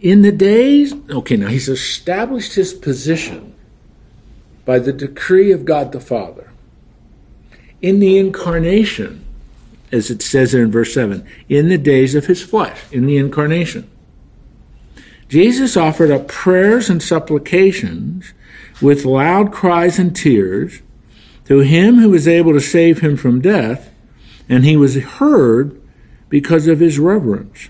in 0.00 0.22
the 0.22 0.32
days, 0.32 0.92
okay, 1.08 1.36
now 1.36 1.46
he's 1.46 1.68
established 1.68 2.54
his 2.54 2.74
position 2.74 3.54
by 4.64 4.80
the 4.80 4.92
decree 4.92 5.52
of 5.52 5.64
God 5.64 5.92
the 5.92 6.00
Father. 6.00 6.50
In 7.80 8.00
the 8.00 8.18
incarnation, 8.18 9.24
as 9.92 10.10
it 10.10 10.22
says 10.22 10.52
there 10.52 10.62
in 10.62 10.70
verse 10.70 10.94
7, 10.94 11.26
in 11.48 11.68
the 11.68 11.78
days 11.78 12.14
of 12.14 12.26
his 12.26 12.42
flesh, 12.42 12.80
in 12.92 13.06
the 13.06 13.16
incarnation. 13.16 13.88
Jesus 15.28 15.76
offered 15.76 16.10
up 16.10 16.28
prayers 16.28 16.88
and 16.88 17.02
supplications 17.02 18.32
with 18.80 19.04
loud 19.04 19.52
cries 19.52 19.98
and 19.98 20.14
tears 20.14 20.80
to 21.44 21.60
him 21.60 21.96
who 21.96 22.10
was 22.10 22.28
able 22.28 22.52
to 22.52 22.60
save 22.60 23.00
him 23.00 23.16
from 23.16 23.40
death, 23.40 23.90
and 24.48 24.64
he 24.64 24.76
was 24.76 24.96
heard 24.96 25.80
because 26.28 26.66
of 26.66 26.80
his 26.80 26.98
reverence. 26.98 27.68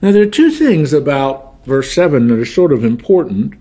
Now, 0.00 0.12
there 0.12 0.22
are 0.22 0.26
two 0.26 0.50
things 0.50 0.92
about 0.92 1.64
verse 1.64 1.92
7 1.92 2.28
that 2.28 2.38
are 2.38 2.44
sort 2.44 2.72
of 2.72 2.84
important 2.84 3.54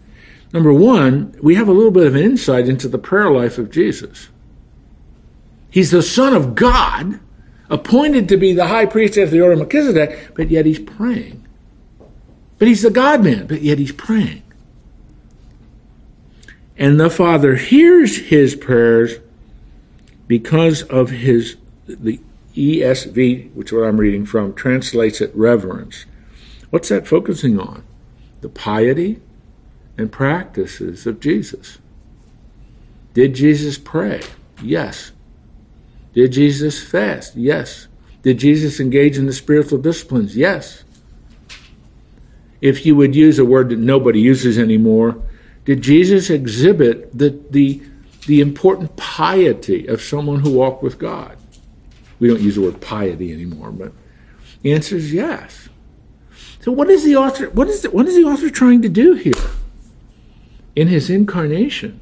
Number 0.53 0.71
one, 0.71 1.35
we 1.41 1.55
have 1.55 1.67
a 1.67 1.73
little 1.73 1.91
bit 1.91 2.07
of 2.07 2.15
an 2.15 2.23
insight 2.23 2.69
into 2.69 2.87
the 2.87 2.97
prayer 2.97 3.29
life 3.29 3.57
of 3.57 3.69
Jesus. 3.69 4.29
He's 5.69 5.91
the 5.91 6.01
Son 6.01 6.33
of 6.33 6.55
God, 6.55 7.19
appointed 7.69 8.29
to 8.29 8.37
be 8.37 8.53
the 8.53 8.67
high 8.67 8.85
priest 8.85 9.17
after 9.17 9.31
the 9.31 9.41
order 9.41 9.53
of 9.53 9.59
Melchizedek, 9.59 10.31
but 10.35 10.49
yet 10.49 10.65
he's 10.65 10.79
praying. 10.79 11.45
But 12.57 12.67
he's 12.67 12.81
the 12.81 12.89
God 12.89 13.23
man, 13.23 13.47
but 13.47 13.61
yet 13.61 13.77
he's 13.77 13.91
praying. 13.91 14.43
And 16.77 16.99
the 16.99 17.09
Father 17.09 17.55
hears 17.55 18.17
his 18.27 18.55
prayers 18.55 19.15
because 20.27 20.83
of 20.83 21.09
his, 21.09 21.57
the 21.87 22.19
ESV, 22.55 23.53
which 23.53 23.69
is 23.69 23.73
what 23.73 23.87
I'm 23.87 23.99
reading 23.99 24.25
from, 24.25 24.53
translates 24.53 25.21
it 25.21 25.35
reverence. 25.35 26.05
What's 26.69 26.89
that 26.89 27.07
focusing 27.07 27.59
on? 27.59 27.83
The 28.41 28.49
piety, 28.49 29.19
and 29.97 30.11
practices 30.11 31.07
of 31.07 31.19
Jesus. 31.19 31.79
Did 33.13 33.33
Jesus 33.33 33.77
pray? 33.77 34.21
Yes. 34.61 35.11
Did 36.17 36.31
Jesus 36.31 36.83
fast? 36.83 37.35
Yes. 37.35 37.87
Did 38.23 38.39
Jesus 38.39 38.79
engage 38.79 39.19
in 39.19 39.27
the 39.27 39.33
spiritual 39.33 39.77
disciplines? 39.77 40.35
Yes. 40.35 40.83
If 42.59 42.87
you 42.87 42.95
would 42.95 43.15
use 43.15 43.37
a 43.37 43.45
word 43.45 43.69
that 43.69 43.77
nobody 43.77 44.19
uses 44.19 44.57
anymore, 44.57 45.21
did 45.63 45.83
Jesus 45.83 46.31
exhibit 46.31 47.15
the, 47.15 47.39
the, 47.51 47.83
the 48.25 48.41
important 48.41 48.97
piety 48.97 49.85
of 49.85 50.01
someone 50.01 50.39
who 50.39 50.53
walked 50.53 50.81
with 50.81 50.97
God? 50.97 51.37
We 52.19 52.29
don't 52.29 52.41
use 52.41 52.55
the 52.55 52.61
word 52.61 52.81
piety 52.81 53.31
anymore, 53.31 53.69
but 53.69 53.91
the 54.63 54.73
answer 54.73 54.95
is 54.95 55.13
yes. 55.13 55.69
So 56.61 56.71
what 56.71 56.89
is 56.89 57.03
the 57.03 57.15
author 57.15 57.51
what 57.51 57.67
is 57.67 57.83
the, 57.83 57.91
what 57.91 58.07
is 58.07 58.15
the 58.15 58.23
author 58.23 58.49
trying 58.49 58.81
to 58.81 58.89
do 58.89 59.13
here? 59.13 59.35
in 60.77 60.87
his 60.87 61.09
incarnation. 61.09 61.99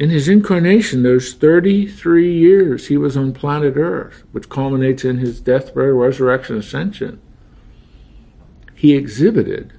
In 0.00 0.08
his 0.08 0.30
incarnation, 0.30 1.02
those 1.02 1.34
33 1.34 2.32
years 2.34 2.86
he 2.86 2.96
was 2.96 3.18
on 3.18 3.34
planet 3.34 3.76
Earth, 3.76 4.24
which 4.32 4.48
culminates 4.48 5.04
in 5.04 5.18
his 5.18 5.42
death, 5.42 5.74
burial, 5.74 5.98
resurrection, 5.98 6.56
ascension. 6.56 7.20
he 8.74 8.94
exhibited 8.94 9.74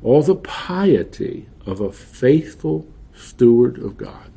all 0.00 0.22
the 0.22 0.36
piety 0.36 1.48
of 1.66 1.80
a 1.80 1.90
faithful 1.90 2.86
steward 3.12 3.78
of 3.78 3.96
God. 3.96 4.30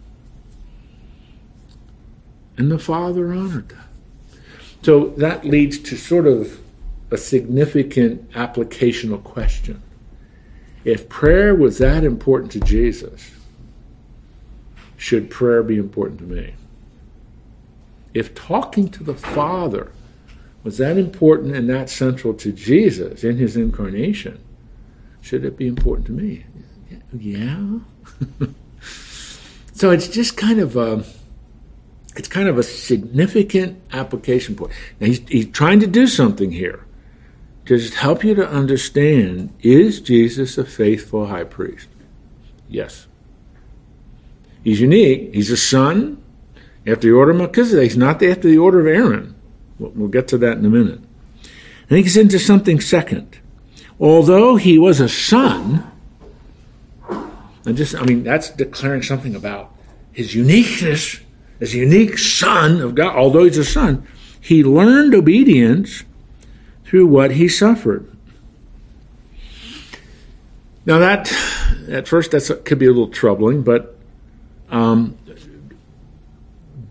And 2.57 2.71
the 2.71 2.79
Father 2.79 3.31
honored 3.31 3.69
that. 3.69 4.39
So 4.81 5.09
that 5.17 5.45
leads 5.45 5.77
to 5.77 5.95
sort 5.95 6.25
of 6.25 6.59
a 7.11 7.17
significant 7.17 8.31
applicational 8.31 9.23
question. 9.23 9.83
If 10.83 11.09
prayer 11.09 11.53
was 11.53 11.77
that 11.77 12.03
important 12.03 12.51
to 12.53 12.59
Jesus, 12.59 13.32
should 15.03 15.29
prayer 15.29 15.61
be 15.61 15.75
important 15.75 16.17
to 16.17 16.25
me? 16.25 16.53
If 18.13 18.33
talking 18.33 18.87
to 18.91 19.03
the 19.03 19.13
Father 19.13 19.91
was 20.63 20.77
that 20.77 20.97
important 20.97 21.53
and 21.53 21.69
that 21.69 21.89
central 21.89 22.33
to 22.35 22.53
Jesus 22.53 23.21
in 23.21 23.35
his 23.35 23.57
incarnation, 23.57 24.39
should 25.19 25.43
it 25.43 25.57
be 25.57 25.67
important 25.67 26.07
to 26.07 26.13
me? 26.13 26.45
Yeah. 27.11 27.79
so 29.73 29.91
it's 29.91 30.07
just 30.07 30.37
kind 30.37 30.61
of 30.61 30.77
a 30.77 31.03
it's 32.15 32.29
kind 32.29 32.47
of 32.47 32.57
a 32.57 32.63
significant 32.63 33.81
application 33.91 34.55
point. 34.55 34.71
Now 35.01 35.07
he's, 35.07 35.27
he's 35.27 35.51
trying 35.51 35.81
to 35.81 35.87
do 35.87 36.07
something 36.07 36.53
here 36.53 36.85
to 37.65 37.77
just 37.77 37.95
help 37.95 38.23
you 38.23 38.35
to 38.35 38.47
understand 38.47 39.53
is 39.59 39.99
Jesus 39.99 40.57
a 40.57 40.63
faithful 40.63 41.25
high 41.25 41.43
priest? 41.43 41.89
Yes. 42.69 43.07
He's 44.63 44.79
unique. 44.79 45.33
He's 45.33 45.51
a 45.51 45.57
son 45.57 46.21
after 46.85 47.07
the 47.07 47.11
order 47.11 47.31
of 47.31 47.37
Melchizedek. 47.37 47.83
He's 47.83 47.97
not 47.97 48.21
after 48.23 48.47
the 48.47 48.57
order 48.57 48.79
of 48.79 48.87
Aaron. 48.87 49.35
We'll, 49.79 50.07
get 50.07 50.27
to 50.29 50.37
that 50.37 50.57
in 50.57 50.65
a 50.65 50.69
minute. 50.69 50.99
And 51.89 51.97
he 51.97 52.03
gets 52.03 52.15
into 52.15 52.39
something 52.39 52.79
second. 52.79 53.39
Although 53.99 54.55
he 54.55 54.77
was 54.77 54.99
a 54.99 55.09
son, 55.09 55.89
and 57.65 57.77
just, 57.77 57.95
I 57.95 58.03
mean, 58.03 58.23
that's 58.23 58.49
declaring 58.49 59.01
something 59.01 59.35
about 59.35 59.73
his 60.11 60.35
uniqueness 60.35 61.19
as 61.59 61.73
a 61.73 61.77
unique 61.77 62.17
son 62.17 62.81
of 62.81 62.95
God. 62.95 63.15
Although 63.15 63.45
he's 63.45 63.57
a 63.57 63.65
son, 63.65 64.07
he 64.39 64.63
learned 64.63 65.13
obedience 65.13 66.03
through 66.85 67.07
what 67.07 67.31
he 67.31 67.47
suffered. 67.47 68.09
Now 70.85 70.99
that, 70.99 71.31
at 71.89 72.07
first, 72.07 72.31
that 72.31 72.65
could 72.65 72.79
be 72.79 72.85
a 72.85 72.89
little 72.89 73.07
troubling, 73.07 73.63
but 73.63 73.97
um, 74.73 75.17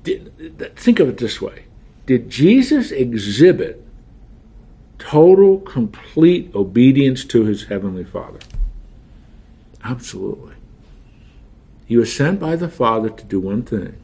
did, 0.03 0.77
think 0.77 1.01
of 1.01 1.09
it 1.09 1.19
this 1.19 1.43
way: 1.43 1.65
Did 2.07 2.31
Jesus 2.31 2.91
exhibit 2.91 3.85
total, 4.99 5.59
complete 5.61 6.55
obedience 6.55 7.25
to 7.27 7.45
his 7.45 7.65
heavenly 7.65 8.05
Father? 8.05 8.39
Absolutely. 9.85 10.55
He 11.87 11.97
was 11.97 12.15
sent 12.15 12.39
by 12.41 12.57
the 12.57 12.69
Father 12.69 13.11
to 13.11 13.25
do 13.25 13.41
one 13.41 13.63
thing 13.65 13.99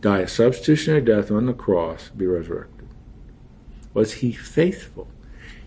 die 0.00 0.20
a 0.20 0.28
substitutionary 0.28 1.02
death 1.02 1.30
on 1.30 1.46
the 1.46 1.52
cross, 1.52 2.08
be 2.10 2.26
resurrected. 2.26 2.88
Was 3.92 4.14
he 4.14 4.32
faithful? 4.32 5.08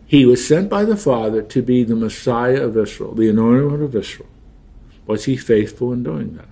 He 0.05 0.25
was 0.25 0.47
sent 0.47 0.69
by 0.69 0.85
the 0.85 0.97
Father 0.97 1.41
to 1.41 1.61
be 1.61 1.83
the 1.83 1.95
Messiah 1.95 2.61
of 2.61 2.77
Israel, 2.77 3.13
the 3.13 3.29
anointed 3.29 3.71
one 3.71 3.81
of 3.81 3.95
Israel. 3.95 4.29
Was 5.05 5.25
he 5.25 5.37
faithful 5.37 5.91
in 5.93 6.03
doing 6.03 6.35
that? 6.35 6.47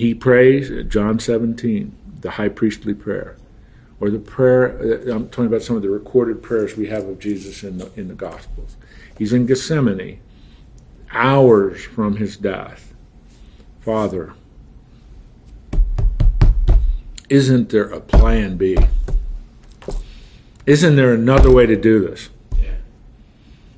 He 0.00 0.14
prays, 0.14 0.70
uh, 0.70 0.82
John 0.88 1.18
17, 1.18 1.94
the 2.22 2.30
high 2.30 2.48
priestly 2.48 2.94
prayer, 2.94 3.36
or 4.00 4.08
the 4.08 4.18
prayer, 4.18 4.70
uh, 4.80 5.14
I'm 5.14 5.28
talking 5.28 5.44
about 5.44 5.60
some 5.60 5.76
of 5.76 5.82
the 5.82 5.90
recorded 5.90 6.42
prayers 6.42 6.74
we 6.74 6.86
have 6.86 7.04
of 7.04 7.18
Jesus 7.18 7.62
in 7.62 7.76
the, 7.76 7.92
in 7.96 8.08
the 8.08 8.14
Gospels. 8.14 8.78
He's 9.18 9.34
in 9.34 9.44
Gethsemane 9.44 10.18
hours 11.12 11.84
from 11.84 12.16
his 12.16 12.38
death. 12.38 12.94
Father, 13.82 14.32
isn't 17.28 17.68
there 17.68 17.90
a 17.90 18.00
plan 18.00 18.56
B? 18.56 18.78
Isn't 20.64 20.96
there 20.96 21.12
another 21.12 21.50
way 21.52 21.66
to 21.66 21.76
do 21.76 22.00
this? 22.00 22.30
Yeah. 22.58 22.76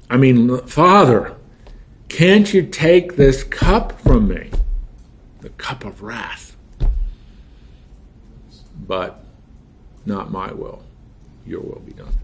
I 0.09 0.19
mean, 0.19 0.59
Father, 0.69 1.35
can't 2.09 2.55
you 2.55 2.63
take 2.65 3.17
this 3.17 3.43
cup 3.43 4.01
from 4.01 4.29
me? 4.29 4.53
The 5.43 5.51
cup 5.51 5.85
of 5.85 6.03
wrath. 6.03 6.57
But 8.75 9.25
not 10.07 10.31
my 10.31 10.53
will, 10.53 10.83
your 11.45 11.61
will 11.61 11.83
be 11.85 11.93
done. 11.93 12.15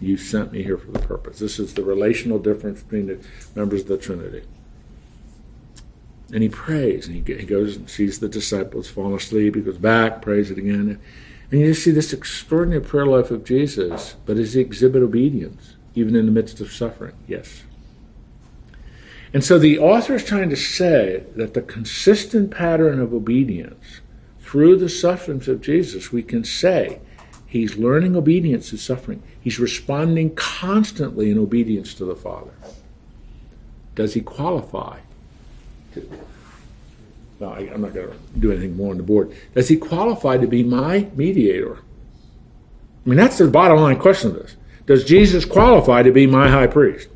You 0.00 0.18
sent 0.18 0.52
me 0.52 0.62
here 0.62 0.76
for 0.76 0.90
the 0.90 0.98
purpose. 0.98 1.38
This 1.38 1.58
is 1.58 1.72
the 1.74 1.82
relational 1.82 2.38
difference 2.38 2.82
between 2.82 3.06
the 3.06 3.18
members 3.54 3.82
of 3.82 3.88
the 3.88 3.96
Trinity. 3.96 4.42
And 6.32 6.42
he 6.42 6.48
prays, 6.50 7.06
and 7.06 7.16
he, 7.26 7.44
goes 7.44 7.76
and 7.76 7.88
sees 7.88 8.18
the 8.18 8.28
disciples 8.28 8.88
fall 8.88 9.14
asleep. 9.14 9.54
He 9.54 9.62
goes 9.62 9.78
back, 9.78 10.20
prays 10.20 10.50
it 10.50 10.58
again. 10.58 11.00
And 11.50 11.60
you 11.60 11.72
see 11.72 11.92
this 11.92 12.12
extraordinary 12.12 12.82
prayer 12.82 13.06
life 13.06 13.30
of 13.30 13.44
Jesus, 13.44 14.16
but 14.26 14.36
does 14.36 14.52
he 14.52 14.60
exhibit 14.60 15.02
obedience, 15.02 15.76
even 15.94 16.14
in 16.14 16.26
the 16.26 16.32
midst 16.32 16.60
of 16.60 16.72
suffering? 16.72 17.14
Yes. 17.26 17.62
And 19.36 19.44
so 19.44 19.58
the 19.58 19.78
author 19.78 20.14
is 20.14 20.24
trying 20.24 20.48
to 20.48 20.56
say 20.56 21.24
that 21.36 21.52
the 21.52 21.60
consistent 21.60 22.50
pattern 22.50 22.98
of 22.98 23.12
obedience 23.12 24.00
through 24.40 24.78
the 24.78 24.88
sufferings 24.88 25.46
of 25.46 25.60
Jesus, 25.60 26.10
we 26.10 26.22
can 26.22 26.42
say 26.42 27.00
he's 27.46 27.76
learning 27.76 28.16
obedience 28.16 28.70
through 28.70 28.78
suffering. 28.78 29.22
He's 29.38 29.58
responding 29.58 30.34
constantly 30.36 31.30
in 31.30 31.36
obedience 31.36 31.92
to 31.96 32.06
the 32.06 32.16
Father. 32.16 32.52
Does 33.94 34.14
he 34.14 34.22
qualify? 34.22 35.00
To, 35.92 36.10
well, 37.38 37.50
I, 37.50 37.60
am 37.74 37.82
not 37.82 37.92
going 37.92 38.08
to 38.08 38.16
do 38.38 38.52
anything 38.52 38.74
more 38.74 38.92
on 38.92 38.96
the 38.96 39.02
board. 39.02 39.36
Does 39.54 39.68
he 39.68 39.76
qualify 39.76 40.38
to 40.38 40.46
be 40.46 40.62
my 40.62 41.10
mediator? 41.14 41.76
I 43.04 43.08
mean, 43.10 43.18
that's 43.18 43.36
the 43.36 43.48
bottom 43.48 43.80
line 43.80 43.98
question 43.98 44.30
of 44.30 44.36
this. 44.36 44.56
Does 44.86 45.04
Jesus 45.04 45.44
qualify 45.44 46.04
to 46.04 46.10
be 46.10 46.26
my 46.26 46.48
high 46.48 46.68
priest? 46.68 47.08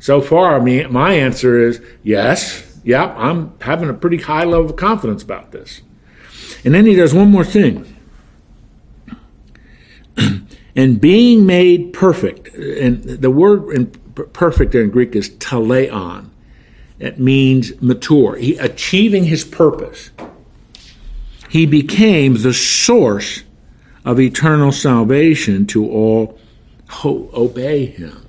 So 0.00 0.20
far, 0.20 0.60
my 0.60 1.12
answer 1.12 1.58
is 1.58 1.82
yes. 2.02 2.64
Yep, 2.84 3.14
I'm 3.16 3.52
having 3.60 3.88
a 3.88 3.94
pretty 3.94 4.18
high 4.18 4.44
level 4.44 4.70
of 4.70 4.76
confidence 4.76 5.22
about 5.22 5.52
this. 5.52 5.82
And 6.64 6.74
then 6.74 6.86
he 6.86 6.94
does 6.94 7.12
one 7.12 7.30
more 7.30 7.44
thing 7.44 7.96
and 10.76 11.00
being 11.00 11.44
made 11.46 11.92
perfect. 11.92 12.54
And 12.54 13.02
the 13.02 13.30
word 13.30 13.70
in 13.74 13.86
perfect 14.32 14.74
in 14.74 14.90
Greek 14.90 15.14
is 15.14 15.30
teleon. 15.30 16.30
It 16.98 17.18
means 17.18 17.80
mature. 17.80 18.36
He, 18.36 18.56
achieving 18.58 19.24
his 19.24 19.44
purpose. 19.44 20.10
He 21.48 21.64
became 21.64 22.42
the 22.42 22.52
source 22.52 23.44
of 24.04 24.20
eternal 24.20 24.72
salvation 24.72 25.66
to 25.66 25.88
all 25.88 26.38
who 27.02 27.30
obey 27.32 27.86
him. 27.86 28.27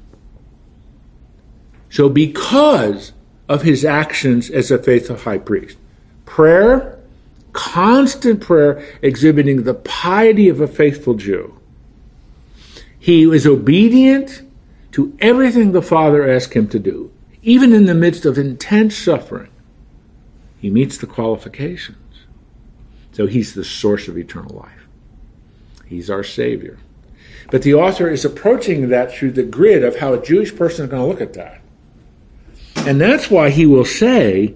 So, 1.89 2.09
because 2.09 3.13
of 3.47 3.63
his 3.63 3.83
actions 3.83 4.49
as 4.49 4.69
a 4.69 4.77
faithful 4.77 5.17
high 5.17 5.39
priest, 5.39 5.77
prayer, 6.25 6.99
constant 7.51 8.41
prayer, 8.41 8.83
exhibiting 9.01 9.63
the 9.63 9.73
piety 9.73 10.49
of 10.49 10.61
a 10.61 10.67
faithful 10.67 11.15
Jew, 11.15 11.59
he 12.99 13.25
was 13.25 13.47
obedient 13.47 14.43
to 14.91 15.15
everything 15.19 15.71
the 15.71 15.81
Father 15.81 16.29
asked 16.29 16.53
him 16.53 16.67
to 16.69 16.79
do, 16.79 17.11
even 17.41 17.73
in 17.73 17.85
the 17.85 17.95
midst 17.95 18.25
of 18.25 18.37
intense 18.37 18.95
suffering. 18.95 19.49
He 20.59 20.69
meets 20.69 20.97
the 20.97 21.07
qualifications. 21.07 21.97
So 23.11 23.25
he's 23.27 23.53
the 23.53 23.63
source 23.63 24.07
of 24.07 24.17
eternal 24.17 24.55
life. 24.55 24.87
He's 25.85 26.09
our 26.09 26.23
Savior. 26.23 26.77
But 27.49 27.63
the 27.63 27.73
author 27.73 28.09
is 28.09 28.25
approaching 28.25 28.89
that 28.89 29.11
through 29.11 29.31
the 29.31 29.43
grid 29.43 29.83
of 29.83 29.97
how 29.97 30.13
a 30.13 30.23
Jewish 30.23 30.55
person 30.55 30.85
is 30.85 30.91
going 30.91 31.01
to 31.01 31.07
look 31.07 31.21
at 31.21 31.33
that. 31.33 31.58
And 32.87 32.99
that's 32.99 33.29
why 33.29 33.49
he 33.49 33.65
will 33.65 33.85
say, 33.85 34.55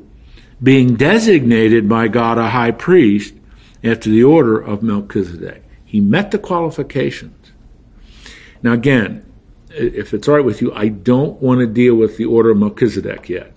being 0.61 0.95
designated 0.95 1.87
by 1.89 2.07
God 2.07 2.37
a 2.37 2.49
high 2.49 2.71
priest 2.71 3.33
after 3.83 4.09
the 4.09 4.23
order 4.23 4.59
of 4.59 4.81
Melchizedek. 4.81 5.63
He 5.83 5.99
met 5.99 6.31
the 6.31 6.39
qualifications. 6.39 7.51
Now, 8.63 8.73
again, 8.73 9.29
if 9.69 10.13
it's 10.13 10.27
all 10.27 10.35
right 10.35 10.45
with 10.45 10.61
you, 10.61 10.73
I 10.73 10.87
don't 10.87 11.41
want 11.41 11.59
to 11.59 11.67
deal 11.67 11.95
with 11.95 12.17
the 12.17 12.25
order 12.25 12.51
of 12.51 12.57
Melchizedek 12.57 13.29
yet, 13.29 13.51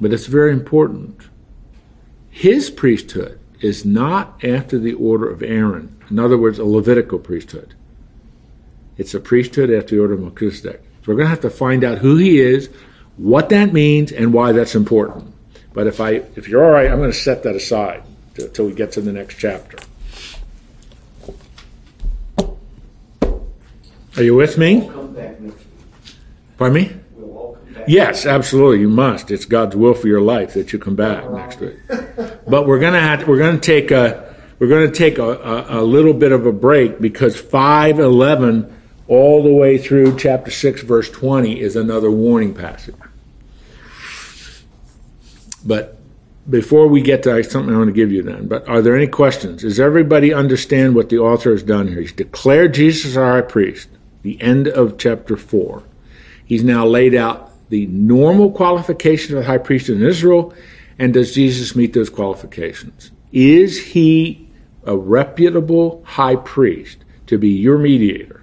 but 0.00 0.12
it's 0.12 0.26
very 0.26 0.52
important. 0.52 1.20
His 2.30 2.70
priesthood 2.70 3.38
is 3.60 3.84
not 3.84 4.42
after 4.42 4.78
the 4.78 4.94
order 4.94 5.28
of 5.28 5.42
Aaron, 5.42 5.94
in 6.08 6.18
other 6.18 6.38
words, 6.38 6.58
a 6.58 6.64
Levitical 6.64 7.18
priesthood. 7.18 7.74
It's 8.96 9.14
a 9.14 9.20
priesthood 9.20 9.70
after 9.70 9.94
the 9.94 10.00
order 10.00 10.14
of 10.14 10.20
Melchizedek. 10.20 10.82
So 10.82 11.12
we're 11.12 11.16
going 11.16 11.26
to 11.26 11.30
have 11.30 11.40
to 11.40 11.50
find 11.50 11.84
out 11.84 11.98
who 11.98 12.16
he 12.16 12.40
is, 12.40 12.70
what 13.16 13.48
that 13.50 13.72
means, 13.72 14.12
and 14.12 14.32
why 14.32 14.52
that's 14.52 14.74
important. 14.74 15.32
But 15.72 15.86
if 15.86 16.00
I, 16.00 16.22
if 16.36 16.48
you're 16.48 16.64
all 16.64 16.70
right, 16.70 16.90
I'm 16.90 16.98
going 16.98 17.12
to 17.12 17.16
set 17.16 17.42
that 17.44 17.54
aside 17.54 18.02
until 18.36 18.66
we 18.66 18.72
get 18.74 18.92
to 18.92 19.00
the 19.00 19.12
next 19.12 19.38
chapter. 19.38 19.78
Are 24.16 24.22
you 24.22 24.34
with 24.34 24.58
me? 24.58 24.80
We'll 24.80 24.90
come 24.90 25.14
back 25.14 25.40
next 25.40 25.56
week. 25.56 25.66
Pardon 26.58 26.74
me? 26.74 26.92
We'll 27.14 27.36
all 27.36 27.54
come 27.54 27.74
back. 27.74 27.84
Yes, 27.88 28.26
absolutely. 28.26 28.80
You 28.80 28.88
must. 28.88 29.30
It's 29.30 29.44
God's 29.44 29.76
will 29.76 29.94
for 29.94 30.08
your 30.08 30.20
life 30.20 30.54
that 30.54 30.72
you 30.72 30.78
come 30.78 30.96
back 30.96 31.30
next 31.30 31.60
week. 31.60 31.76
But 32.48 32.66
we're 32.66 32.80
gonna 32.80 33.00
have 33.00 33.28
we're 33.28 33.38
gonna 33.38 33.60
take 33.60 33.92
a 33.92 34.34
we're 34.58 34.68
gonna 34.68 34.90
take 34.90 35.18
a, 35.18 35.22
a, 35.22 35.80
a 35.80 35.82
little 35.82 36.12
bit 36.12 36.32
of 36.32 36.46
a 36.46 36.52
break 36.52 37.00
because 37.00 37.40
five 37.40 38.00
eleven 38.00 38.79
all 39.10 39.42
the 39.42 39.52
way 39.52 39.76
through 39.76 40.16
chapter 40.16 40.52
six 40.52 40.82
verse 40.82 41.10
twenty 41.10 41.60
is 41.60 41.74
another 41.74 42.10
warning 42.10 42.54
passage. 42.54 42.94
But 45.66 45.98
before 46.48 46.86
we 46.86 47.02
get 47.02 47.24
to 47.24 47.42
something 47.42 47.74
I 47.74 47.78
want 47.78 47.88
to 47.88 47.92
give 47.92 48.12
you 48.12 48.22
then, 48.22 48.46
but 48.46 48.66
are 48.68 48.80
there 48.80 48.96
any 48.96 49.08
questions? 49.08 49.62
Does 49.62 49.80
everybody 49.80 50.32
understand 50.32 50.94
what 50.94 51.08
the 51.08 51.18
author 51.18 51.50
has 51.50 51.64
done 51.64 51.88
here? 51.88 52.00
He's 52.00 52.12
declared 52.12 52.72
Jesus 52.72 53.16
our 53.16 53.32
high 53.32 53.40
priest, 53.46 53.88
the 54.22 54.40
end 54.40 54.68
of 54.68 54.96
chapter 54.96 55.36
four. 55.36 55.82
He's 56.44 56.62
now 56.62 56.86
laid 56.86 57.14
out 57.14 57.50
the 57.68 57.86
normal 57.88 58.52
qualifications 58.52 59.32
of 59.32 59.38
the 59.40 59.46
high 59.46 59.58
priest 59.58 59.88
in 59.88 60.02
Israel, 60.02 60.54
and 61.00 61.12
does 61.12 61.34
Jesus 61.34 61.74
meet 61.74 61.94
those 61.94 62.10
qualifications? 62.10 63.10
Is 63.32 63.86
he 63.86 64.48
a 64.84 64.96
reputable 64.96 66.02
high 66.04 66.36
priest 66.36 66.98
to 67.26 67.38
be 67.38 67.48
your 67.48 67.76
mediator? 67.76 68.39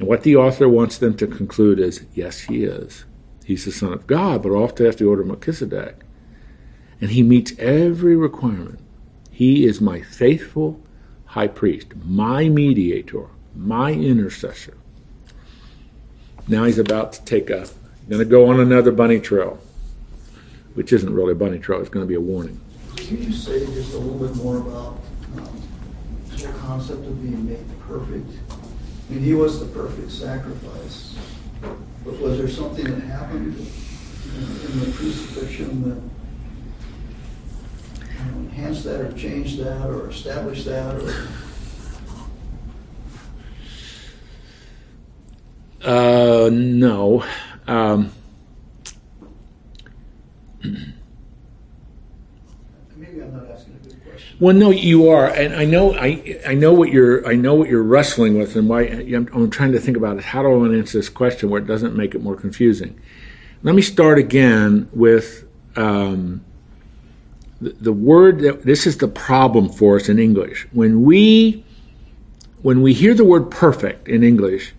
And 0.00 0.08
what 0.08 0.22
the 0.22 0.34
author 0.34 0.66
wants 0.66 0.96
them 0.96 1.14
to 1.18 1.26
conclude 1.26 1.78
is 1.78 2.06
yes, 2.14 2.40
he 2.40 2.64
is. 2.64 3.04
He's 3.44 3.66
the 3.66 3.70
Son 3.70 3.92
of 3.92 4.06
God, 4.06 4.42
but 4.42 4.48
often 4.48 4.86
after 4.86 5.04
the 5.04 5.10
order 5.10 5.20
of 5.20 5.28
Melchizedek. 5.28 5.96
And 7.02 7.10
he 7.10 7.22
meets 7.22 7.52
every 7.58 8.16
requirement. 8.16 8.80
He 9.30 9.66
is 9.66 9.78
my 9.78 10.00
faithful 10.00 10.80
high 11.26 11.48
priest, 11.48 11.88
my 12.02 12.48
mediator, 12.48 13.26
my 13.54 13.92
intercessor. 13.92 14.78
Now 16.48 16.64
he's 16.64 16.78
about 16.78 17.12
to 17.12 17.24
take 17.24 17.50
a, 17.50 17.68
going 18.08 18.20
to 18.20 18.24
go 18.24 18.48
on 18.48 18.58
another 18.58 18.92
bunny 18.92 19.20
trail, 19.20 19.58
which 20.72 20.94
isn't 20.94 21.12
really 21.12 21.32
a 21.32 21.36
bunny 21.36 21.58
trail, 21.58 21.78
it's 21.78 21.90
going 21.90 22.06
to 22.06 22.08
be 22.08 22.14
a 22.14 22.20
warning. 22.20 22.58
Could 22.96 23.10
you 23.10 23.32
say 23.34 23.66
just 23.66 23.92
a 23.92 23.98
little 23.98 24.26
bit 24.26 24.34
more 24.36 24.56
about 24.56 24.98
um, 25.36 25.62
the 26.30 26.48
concept 26.58 27.06
of 27.06 27.22
being 27.22 27.46
made 27.46 27.66
perfect? 27.86 28.30
I 29.10 29.12
mean, 29.14 29.24
he 29.24 29.34
was 29.34 29.58
the 29.58 29.66
perfect 29.66 30.12
sacrifice, 30.12 31.16
but 32.04 32.16
was 32.20 32.38
there 32.38 32.48
something 32.48 32.84
that 32.84 33.00
happened 33.02 33.56
in 33.56 33.66
in 34.36 34.80
the 34.80 34.92
crucifixion 34.96 35.82
that 35.82 36.00
you 38.08 38.24
know, 38.24 38.38
enhanced 38.38 38.84
that 38.84 39.00
or 39.00 39.12
changed 39.14 39.58
that 39.64 39.88
or 39.88 40.10
established 40.10 40.64
that 40.66 40.94
or? 40.94 41.28
Uh, 45.82 46.50
no. 46.52 47.24
Um, 47.66 48.12
Maybe 52.96 53.22
I'm 53.22 53.32
not 53.32 53.50
asking 53.50 53.69
a 53.69 53.69
good 53.69 53.69
question. 53.69 53.69
Well, 54.40 54.56
no, 54.56 54.70
you 54.70 55.08
are, 55.10 55.28
and 55.28 55.54
I 55.54 55.66
know, 55.66 55.94
I, 55.94 56.40
I 56.46 56.54
know 56.54 56.72
what 56.72 56.88
you're, 56.88 57.26
I 57.28 57.34
know 57.34 57.54
what 57.54 57.68
you're 57.68 57.82
wrestling 57.82 58.38
with, 58.38 58.56
and 58.56 58.70
why 58.70 58.84
I'm, 58.84 59.28
I'm 59.34 59.50
trying 59.50 59.72
to 59.72 59.78
think 59.78 59.98
about 59.98 60.16
it. 60.16 60.24
How 60.24 60.42
do 60.42 60.48
I 60.48 60.56
want 60.56 60.72
to 60.72 60.78
answer 60.78 60.96
this 60.96 61.10
question 61.10 61.50
where 61.50 61.60
it 61.60 61.66
doesn't 61.66 61.94
make 61.94 62.14
it 62.14 62.22
more 62.22 62.34
confusing? 62.34 62.98
Let 63.62 63.74
me 63.74 63.82
start 63.82 64.18
again 64.18 64.88
with 64.94 65.46
um, 65.76 66.42
the, 67.60 67.70
the 67.70 67.92
word 67.92 68.40
that 68.40 68.62
this 68.62 68.86
is 68.86 68.96
the 68.96 69.08
problem 69.08 69.68
for 69.68 69.96
us 69.96 70.08
in 70.08 70.18
English. 70.18 70.66
When 70.72 71.02
we 71.02 71.62
when 72.62 72.82
we 72.82 72.94
hear 72.94 73.14
the 73.14 73.24
word 73.24 73.50
perfect 73.50 74.08
in 74.08 74.22
English, 74.22 74.74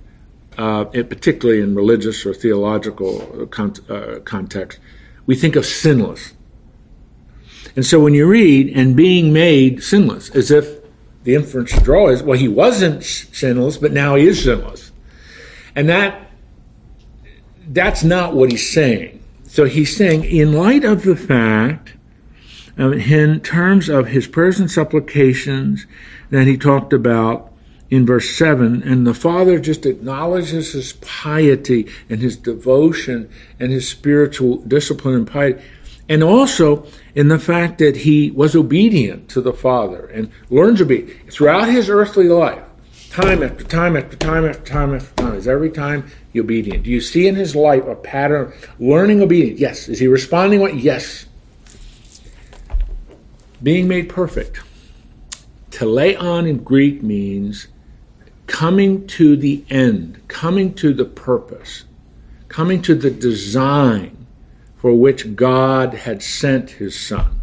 uh, 0.57 0.85
it, 0.93 1.09
particularly 1.09 1.61
in 1.61 1.75
religious 1.75 2.25
or 2.25 2.33
theological 2.33 3.47
con- 3.47 3.75
uh, 3.89 4.19
context, 4.23 4.79
we 5.25 5.35
think 5.35 5.55
of 5.55 5.65
sinless. 5.65 6.33
And 7.75 7.85
so 7.85 7.99
when 7.99 8.13
you 8.13 8.27
read, 8.27 8.75
and 8.75 8.95
being 8.95 9.31
made 9.31 9.83
sinless, 9.83 10.29
as 10.31 10.51
if 10.51 10.81
the 11.23 11.35
inference 11.35 11.71
to 11.71 11.79
draw 11.79 12.09
is, 12.09 12.23
well, 12.23 12.37
he 12.37 12.47
wasn't 12.47 13.03
sinless, 13.03 13.77
but 13.77 13.91
now 13.91 14.15
he 14.15 14.27
is 14.27 14.43
sinless. 14.43 14.91
And 15.75 15.87
that 15.89 16.31
that's 17.67 18.03
not 18.03 18.33
what 18.33 18.51
he's 18.51 18.71
saying. 18.71 19.23
So 19.45 19.65
he's 19.65 19.95
saying, 19.95 20.25
in 20.25 20.53
light 20.53 20.83
of 20.83 21.03
the 21.03 21.15
fact, 21.15 21.93
in 22.77 23.39
terms 23.41 23.89
of 23.89 24.07
his 24.07 24.27
prayers 24.27 24.59
and 24.59 24.71
supplications 24.71 25.85
that 26.29 26.47
he 26.47 26.57
talked 26.57 26.93
about 26.93 27.51
in 27.89 28.05
verse 28.05 28.29
7, 28.37 28.81
and 28.83 29.05
the 29.05 29.13
Father 29.13 29.59
just 29.59 29.85
acknowledges 29.85 30.71
his 30.71 30.93
piety 30.93 31.89
and 32.09 32.21
his 32.21 32.37
devotion 32.37 33.29
and 33.59 33.71
his 33.71 33.87
spiritual 33.87 34.57
discipline 34.59 35.15
and 35.15 35.27
piety. 35.27 35.61
And 36.11 36.25
also 36.25 36.85
in 37.15 37.29
the 37.29 37.39
fact 37.39 37.77
that 37.77 37.95
he 37.95 38.31
was 38.31 38.53
obedient 38.53 39.29
to 39.29 39.39
the 39.39 39.53
Father 39.53 40.07
and 40.07 40.29
learns 40.49 40.81
obedience 40.81 41.33
throughout 41.33 41.69
his 41.69 41.89
earthly 41.89 42.27
life. 42.27 42.61
Time 43.11 43.41
after 43.41 43.63
time 43.63 43.95
after 43.95 44.17
time 44.17 44.45
after 44.45 44.61
time 44.61 44.93
after 44.93 45.15
time. 45.15 45.35
Is 45.35 45.47
every 45.47 45.69
time 45.69 46.11
he 46.33 46.41
obedient? 46.41 46.83
Do 46.83 46.89
you 46.89 46.99
see 46.99 47.27
in 47.27 47.35
his 47.35 47.55
life 47.55 47.85
a 47.85 47.95
pattern 47.95 48.51
learning 48.77 49.21
obedience? 49.21 49.61
Yes. 49.61 49.87
Is 49.87 49.99
he 49.99 50.07
responding? 50.07 50.59
What? 50.59 50.75
Yes. 50.75 51.27
Being 53.63 53.87
made 53.87 54.09
perfect. 54.09 54.59
Teleon 55.69 56.45
in 56.45 56.57
Greek 56.57 57.01
means 57.01 57.69
coming 58.47 59.07
to 59.07 59.37
the 59.37 59.63
end, 59.69 60.21
coming 60.27 60.73
to 60.73 60.93
the 60.93 61.05
purpose, 61.05 61.85
coming 62.49 62.81
to 62.81 62.95
the 62.95 63.11
design 63.11 64.20
for 64.81 64.91
which 64.93 65.35
God 65.35 65.93
had 65.93 66.23
sent 66.23 66.71
his 66.71 66.99
son. 66.99 67.39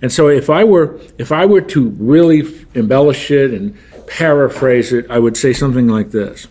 And 0.00 0.10
so 0.10 0.28
if 0.28 0.48
I 0.48 0.64
were 0.64 0.98
if 1.18 1.30
I 1.30 1.44
were 1.44 1.60
to 1.60 1.90
really 1.90 2.42
embellish 2.74 3.30
it 3.30 3.52
and 3.52 3.76
paraphrase 4.06 4.90
it, 4.94 5.04
I 5.10 5.18
would 5.18 5.36
say 5.36 5.52
something 5.52 5.88
like 5.88 6.10
this. 6.10 6.48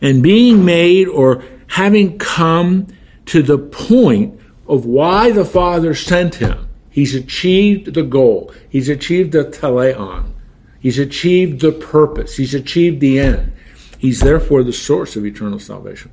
And 0.00 0.22
being 0.22 0.64
made 0.64 1.08
or 1.08 1.42
having 1.66 2.16
come 2.18 2.86
to 3.26 3.42
the 3.42 3.58
point 3.58 4.38
of 4.68 4.86
why 4.86 5.32
the 5.32 5.44
Father 5.44 5.92
sent 5.92 6.36
him, 6.36 6.68
he's 6.90 7.14
achieved 7.14 7.94
the 7.94 8.04
goal. 8.04 8.54
He's 8.68 8.88
achieved 8.88 9.32
the 9.32 9.44
teleon. 9.44 10.32
He's 10.78 10.98
achieved 11.00 11.60
the 11.60 11.72
purpose. 11.72 12.36
He's 12.36 12.54
achieved 12.54 13.00
the 13.00 13.18
end. 13.18 13.52
He's 13.98 14.20
therefore 14.20 14.62
the 14.62 14.72
source 14.72 15.16
of 15.16 15.26
eternal 15.26 15.58
salvation. 15.58 16.12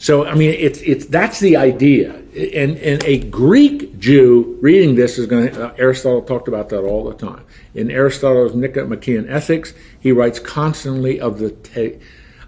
So 0.00 0.24
I 0.24 0.34
mean, 0.34 0.54
it's 0.58 0.80
it's 0.80 1.04
that's 1.04 1.40
the 1.40 1.58
idea, 1.58 2.14
and 2.14 2.78
and 2.78 3.04
a 3.04 3.18
Greek 3.18 3.98
Jew 3.98 4.58
reading 4.62 4.94
this 4.94 5.18
is 5.18 5.26
going. 5.26 5.52
to, 5.52 5.66
uh, 5.66 5.74
Aristotle 5.76 6.22
talked 6.22 6.48
about 6.48 6.70
that 6.70 6.80
all 6.80 7.04
the 7.04 7.14
time. 7.14 7.44
In 7.74 7.90
Aristotle's 7.90 8.54
Nicomachean 8.54 9.28
Ethics, 9.28 9.74
he 10.00 10.10
writes 10.10 10.38
constantly 10.38 11.20
of 11.20 11.38
the 11.38 11.50
te, 11.50 11.98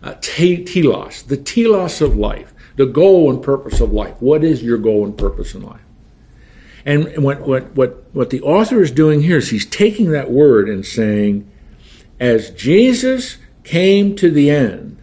uh, 0.03 0.14
te, 0.22 0.64
telos, 0.64 1.24
the 1.24 1.36
telos 1.36 2.00
of 2.00 2.16
life, 2.16 2.55
the 2.76 2.86
goal 2.86 3.28
and 3.28 3.42
purpose 3.42 3.82
of 3.82 3.92
life. 3.92 4.14
What 4.20 4.42
is 4.42 4.62
your 4.62 4.78
goal 4.78 5.05
and 5.05 5.16
purpose 5.16 5.55
in 5.55 5.61
life? 5.61 5.82
And 6.86 7.22
what 7.22 7.42
what 7.42 7.76
what 7.76 8.03
what 8.14 8.30
the 8.30 8.40
author 8.40 8.80
is 8.80 8.90
doing 8.90 9.20
here 9.20 9.36
is 9.36 9.50
he's 9.50 9.66
taking 9.66 10.12
that 10.12 10.30
word 10.30 10.70
and 10.70 10.86
saying, 10.86 11.50
as 12.18 12.48
Jesus 12.48 13.36
came 13.62 14.16
to 14.16 14.30
the 14.30 14.50
end 14.50 15.01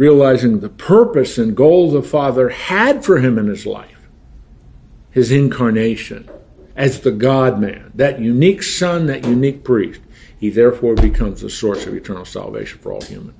realizing 0.00 0.60
the 0.60 0.68
purpose 0.70 1.36
and 1.36 1.54
goal 1.54 1.90
the 1.90 2.02
Father 2.02 2.48
had 2.48 3.04
for 3.04 3.18
him 3.18 3.38
in 3.38 3.46
his 3.48 3.66
life, 3.66 3.98
his 5.10 5.30
incarnation 5.30 6.26
as 6.74 7.00
the 7.00 7.10
God 7.10 7.60
man, 7.60 7.92
that 7.94 8.18
unique 8.18 8.62
Son, 8.62 9.04
that 9.08 9.26
unique 9.26 9.62
priest. 9.62 10.00
He 10.38 10.48
therefore 10.48 10.94
becomes 10.94 11.42
the 11.42 11.50
source 11.50 11.86
of 11.86 11.92
eternal 11.92 12.24
salvation 12.24 12.78
for 12.78 12.94
all 12.94 13.02
humans. 13.02 13.38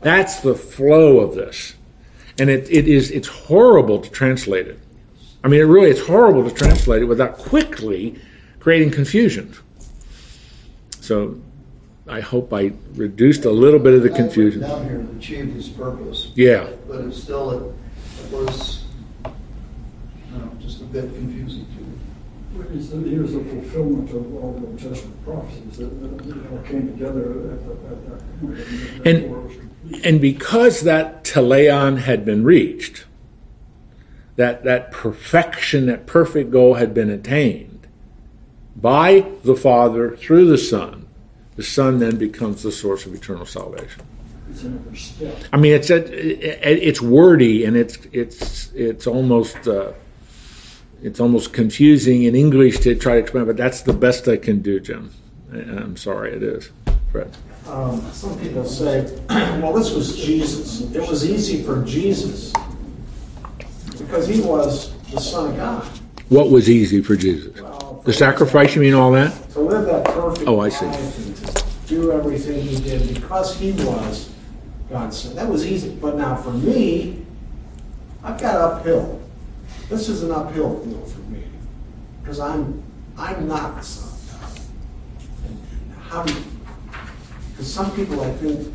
That's 0.00 0.42
the 0.42 0.54
flow 0.54 1.18
of 1.18 1.34
this. 1.34 1.74
And 2.38 2.48
it, 2.48 2.70
it 2.70 2.86
is 2.86 3.10
it's 3.10 3.26
horrible 3.26 3.98
to 3.98 4.08
translate 4.12 4.68
it. 4.68 4.78
I 5.42 5.48
mean, 5.48 5.58
it 5.58 5.64
really 5.64 5.90
it's 5.90 6.06
horrible 6.06 6.48
to 6.48 6.54
translate 6.54 7.02
it 7.02 7.06
without 7.06 7.36
quickly 7.36 8.16
creating 8.60 8.92
confusion. 8.92 9.56
So 11.00 11.40
I 12.08 12.20
hope 12.20 12.52
I 12.52 12.72
reduced 12.94 13.44
a 13.44 13.50
little 13.50 13.78
bit 13.78 13.94
of 13.94 14.02
the 14.02 14.10
confusion. 14.10 14.62
Down 14.62 14.84
here, 14.84 15.00
it 15.00 15.16
achieved 15.16 15.56
its 15.56 15.68
purpose. 15.68 16.32
Yeah. 16.34 16.68
But 16.86 17.02
it's 17.02 17.22
still, 17.22 17.50
it 17.50 17.74
it 18.24 18.32
was, 18.32 18.84
I 19.24 19.30
don't 20.32 20.54
know, 20.54 20.60
just 20.60 20.80
a 20.80 20.84
bit 20.84 21.04
confusing 21.14 21.66
to 21.66 21.82
me. 21.82 22.68
Here's 22.70 22.90
the 22.90 23.38
said 23.38 23.46
he 23.46 23.60
fulfillment 23.60 24.10
of 24.10 24.34
all 24.34 24.52
the 24.52 24.66
Old 24.66 24.78
Testament 24.78 25.24
prophecies 25.24 25.78
that, 25.78 25.86
that 25.86 26.50
all 26.50 26.58
came 26.62 26.88
together 26.88 27.50
at, 27.52 27.66
the, 27.66 27.72
at 27.72 28.10
that 28.10 28.40
point. 28.40 29.06
And- 29.06 29.22
therefore 29.22 29.38
it 29.38 29.44
was 29.44 29.56
complete. 29.56 30.06
And 30.06 30.20
because 30.20 30.80
that 30.82 31.24
teleon 31.24 31.98
had 31.98 32.24
been 32.24 32.44
reached, 32.44 33.04
that, 34.36 34.64
that 34.64 34.90
perfection, 34.90 35.86
that 35.86 36.06
perfect 36.06 36.50
goal 36.50 36.74
had 36.74 36.92
been 36.92 37.10
attained 37.10 37.86
by 38.76 39.26
the 39.42 39.56
Father 39.56 40.16
through 40.16 40.46
the 40.46 40.58
Son, 40.58 41.07
The 41.58 41.64
Son 41.64 41.98
then 41.98 42.18
becomes 42.18 42.62
the 42.62 42.70
source 42.70 43.04
of 43.04 43.12
eternal 43.12 43.44
salvation. 43.44 44.04
It's 44.48 44.62
another 44.62 44.94
step. 44.94 45.42
I 45.52 45.56
mean, 45.56 45.72
it's 45.72 45.90
it's 45.90 47.02
wordy 47.02 47.64
and 47.64 47.76
it's 47.76 47.98
it's 48.12 48.70
it's 48.74 49.08
almost 49.08 49.66
uh, 49.66 49.90
it's 51.02 51.18
almost 51.18 51.52
confusing 51.52 52.22
in 52.22 52.36
English 52.36 52.78
to 52.84 52.94
try 52.94 53.14
to 53.14 53.18
explain, 53.18 53.44
but 53.44 53.56
that's 53.56 53.82
the 53.82 53.92
best 53.92 54.28
I 54.28 54.36
can 54.36 54.62
do, 54.62 54.78
Jim. 54.78 55.10
I'm 55.52 55.96
sorry, 55.96 56.32
it 56.32 56.44
is, 56.44 56.70
Fred. 57.10 57.36
Um, 57.66 58.08
some 58.12 58.38
people 58.38 58.64
say, 58.64 59.10
well, 59.28 59.72
this 59.72 59.90
was 59.92 60.16
Jesus. 60.16 60.82
It 60.94 61.08
was 61.08 61.28
easy 61.28 61.64
for 61.64 61.84
Jesus 61.84 62.52
because 63.98 64.28
he 64.28 64.40
was 64.42 64.94
the 65.10 65.20
Son 65.20 65.50
of 65.50 65.56
God. 65.56 65.84
What 66.28 66.50
was 66.50 66.70
easy 66.70 67.02
for 67.02 67.16
Jesus? 67.16 67.60
Well, 67.60 68.00
The 68.04 68.12
sacrifice, 68.12 68.76
you 68.76 68.80
mean 68.82 68.94
all 68.94 69.10
that? 69.12 69.32
To 69.54 69.60
live 69.60 69.86
that 69.86 70.04
perfect 70.04 70.46
Oh, 70.46 70.60
I 70.60 70.68
see. 70.68 71.27
Do 71.88 72.12
everything 72.12 72.60
he 72.60 72.76
did 72.80 73.14
because 73.14 73.58
he 73.58 73.72
was 73.72 74.30
God's 74.90 75.16
Son. 75.18 75.34
That 75.34 75.48
was 75.48 75.66
easy. 75.66 75.90
But 75.90 76.16
now 76.16 76.36
for 76.36 76.52
me, 76.52 77.24
I've 78.22 78.40
got 78.40 78.56
uphill. 78.56 79.20
This 79.88 80.08
is 80.08 80.22
an 80.22 80.30
uphill 80.32 80.84
deal 80.84 81.04
for 81.06 81.20
me 81.20 81.44
because 82.20 82.40
I'm 82.40 82.82
I'm 83.16 83.48
not 83.48 83.76
the 83.76 83.82
Son 83.82 84.08
of 84.08 84.40
God. 84.40 84.60
And 85.46 85.98
how 86.02 86.22
do 86.22 86.34
because 87.50 87.72
some 87.72 87.90
people 87.96 88.20
I 88.20 88.30
think 88.34 88.72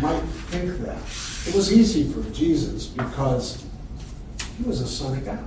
might 0.00 0.20
think 0.50 0.78
that 0.80 0.98
it 1.48 1.54
was 1.54 1.72
easy 1.72 2.10
for 2.12 2.22
Jesus 2.30 2.86
because 2.86 3.64
he 4.56 4.64
was 4.64 4.80
a 4.80 4.86
son 4.86 5.16
of 5.16 5.24
God. 5.24 5.44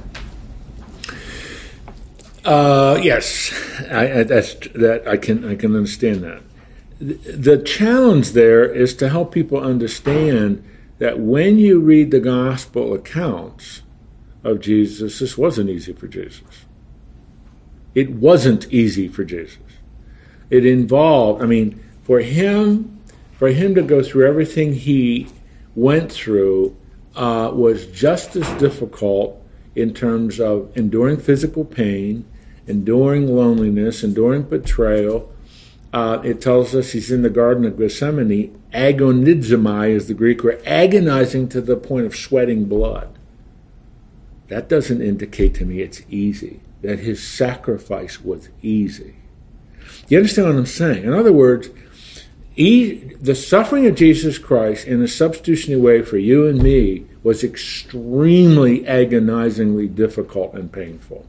Uh, 2.43 2.99
yes, 3.03 3.53
I, 3.91 4.19
I, 4.19 4.23
that's 4.23 4.55
that. 4.73 5.07
I 5.07 5.17
can 5.17 5.45
I 5.45 5.55
can 5.55 5.75
understand 5.75 6.23
that. 6.23 6.41
The, 7.01 7.57
challenge 7.57 8.31
there 8.31 8.63
is 8.63 8.93
to 8.95 9.09
help 9.09 9.33
people 9.33 9.59
understand 9.59 10.63
that 10.99 11.19
when 11.19 11.57
you 11.57 11.79
read 11.79 12.11
the 12.11 12.19
gospel 12.19 12.93
accounts 12.93 13.81
of 14.43 14.59
Jesus, 14.59 15.19
this 15.19 15.37
wasn't 15.37 15.69
easy 15.69 15.93
for 15.93 16.07
Jesus. 16.07 16.65
It 17.95 18.11
wasn't 18.11 18.71
easy 18.71 19.07
for 19.07 19.23
Jesus. 19.23 19.57
It 20.51 20.65
involved. 20.65 21.41
I 21.41 21.47
mean, 21.47 21.83
for 22.03 22.19
him, 22.19 23.01
for 23.31 23.49
him 23.49 23.73
to 23.75 23.81
go 23.81 24.03
through 24.03 24.27
everything 24.27 24.73
he 24.73 25.27
went 25.75 26.11
through 26.11 26.77
uh, 27.15 27.51
was 27.53 27.87
just 27.87 28.35
as 28.35 28.47
difficult 28.59 29.41
in 29.75 29.93
terms 29.93 30.39
of 30.39 30.71
enduring 30.77 31.17
physical 31.17 31.65
pain, 31.65 32.25
enduring 32.67 33.27
loneliness, 33.27 34.03
enduring 34.03 34.43
betrayal. 34.43 35.31
Uh, 35.93 36.21
it 36.23 36.41
tells 36.41 36.73
us 36.73 36.91
he's 36.91 37.11
in 37.11 37.21
the 37.21 37.29
Garden 37.29 37.65
of 37.65 37.77
Gethsemane. 37.77 38.57
Agonizomai 38.73 39.89
is 39.89 40.07
the 40.07 40.13
Greek 40.13 40.43
word, 40.43 40.61
agonizing 40.65 41.49
to 41.49 41.59
the 41.59 41.75
point 41.75 42.05
of 42.05 42.15
sweating 42.15 42.65
blood. 42.65 43.17
That 44.47 44.69
doesn't 44.69 45.01
indicate 45.01 45.53
to 45.55 45.65
me 45.65 45.81
it's 45.81 46.01
easy, 46.09 46.61
that 46.81 46.99
his 46.99 47.25
sacrifice 47.25 48.21
was 48.21 48.49
easy. 48.61 49.15
You 50.07 50.17
understand 50.17 50.47
what 50.47 50.57
I'm 50.57 50.65
saying? 50.65 51.03
In 51.03 51.13
other 51.13 51.33
words, 51.33 51.69
he, 52.53 52.95
the 53.21 53.35
suffering 53.35 53.87
of 53.87 53.95
Jesus 53.95 54.37
Christ 54.37 54.85
in 54.87 55.01
a 55.01 55.07
substitutionary 55.07 55.81
way 55.81 56.01
for 56.03 56.17
you 56.17 56.47
and 56.47 56.61
me 56.61 57.05
was 57.23 57.43
extremely 57.43 58.85
agonizingly 58.87 59.87
difficult 59.87 60.53
and 60.53 60.71
painful. 60.71 61.25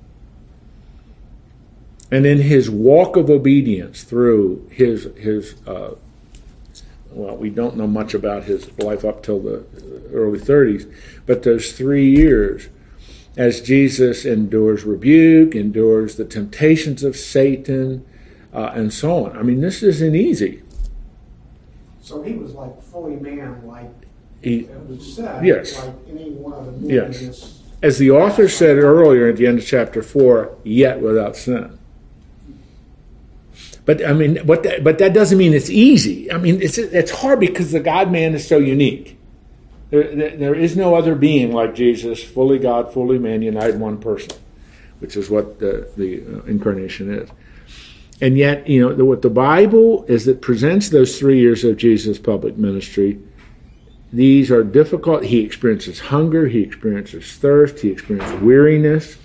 And 2.12 2.26
in 2.26 2.42
his 2.42 2.68
walk 2.68 3.16
of 3.16 3.30
obedience 3.30 4.04
through 4.04 4.68
his 4.70 5.04
his 5.16 5.54
uh, 5.66 5.94
well, 7.10 7.36
we 7.36 7.48
don't 7.50 7.76
know 7.76 7.86
much 7.86 8.12
about 8.14 8.44
his 8.44 8.70
life 8.78 9.04
up 9.04 9.22
till 9.22 9.40
the 9.40 9.64
early 10.12 10.38
30s, 10.38 10.90
but 11.26 11.42
those 11.42 11.72
three 11.72 12.08
years, 12.08 12.68
as 13.36 13.60
Jesus 13.60 14.24
endures 14.24 14.84
rebuke, 14.84 15.54
endures 15.54 16.16
the 16.16 16.24
temptations 16.24 17.02
of 17.02 17.16
Satan, 17.16 18.04
uh, 18.52 18.72
and 18.74 18.92
so 18.92 19.26
on. 19.26 19.36
I 19.36 19.42
mean, 19.42 19.60
this 19.60 19.82
isn't 19.82 20.14
easy. 20.14 20.62
So 22.00 22.22
he 22.22 22.34
was 22.34 22.52
like 22.52 22.82
fully 22.82 23.16
man, 23.16 23.66
like 23.66 23.90
He, 24.42 24.60
it 24.60 24.86
was 24.88 25.16
said, 25.16 25.44
Yes. 25.44 25.78
like 25.84 25.94
any 26.10 26.30
one 26.32 26.52
of 26.54 26.82
the 26.82 26.88
Yes. 26.88 27.60
as 27.82 27.98
the 27.98 28.10
author 28.10 28.48
said 28.48 28.76
earlier 28.76 29.28
at 29.28 29.36
the 29.36 29.46
end 29.46 29.58
of 29.58 29.66
chapter 29.66 30.02
four, 30.02 30.56
yet 30.64 31.00
without 31.00 31.36
sin. 31.36 31.78
But 33.85 34.05
I 34.07 34.12
mean, 34.12 34.35
that, 34.35 34.85
but 34.85 34.99
that 34.99 35.12
doesn't 35.12 35.37
mean 35.37 35.55
it's 35.55 35.70
easy. 35.70 36.30
I 36.30 36.39
mean, 36.39 36.62
it's 36.62 36.78
it's 36.78 37.11
hard 37.11 37.41
because 37.41 37.72
the 37.72 37.80
God 37.80 38.12
Man 38.12 38.35
is 38.35 38.47
so 38.47 38.59
unique. 38.59 39.18
There, 39.91 40.05
there, 40.37 40.55
is 40.55 40.74
no 40.74 40.95
other 40.95 41.14
being 41.14 41.53
like 41.53 41.74
Jesus, 41.74 42.22
fully 42.22 42.59
God, 42.59 42.93
fully 42.95 43.18
man, 43.18 43.43
united 43.43 43.74
in 43.74 43.80
one 43.80 43.99
person, 43.99 44.39
which 45.01 45.16
is 45.16 45.28
what 45.28 45.59
the 45.59 45.89
the 45.97 46.22
uh, 46.22 46.43
incarnation 46.45 47.12
is. 47.12 47.28
And 48.22 48.39
yet, 48.39 48.68
you 48.68 48.80
know, 48.80 48.95
the, 48.95 49.05
what 49.05 49.22
the 49.22 49.30
Bible 49.30 50.05
is 50.05 50.26
that 50.26 50.41
presents 50.41 50.91
those 50.91 51.18
three 51.18 51.41
years 51.41 51.64
of 51.64 51.76
Jesus' 51.76 52.18
public 52.18 52.57
ministry. 52.57 53.18
These 54.12 54.51
are 54.51 54.62
difficult. 54.62 55.24
He 55.24 55.41
experiences 55.41 55.99
hunger. 55.99 56.47
He 56.47 56.61
experiences 56.61 57.37
thirst. 57.37 57.80
He 57.80 57.91
experiences 57.91 58.41
weariness, 58.41 59.16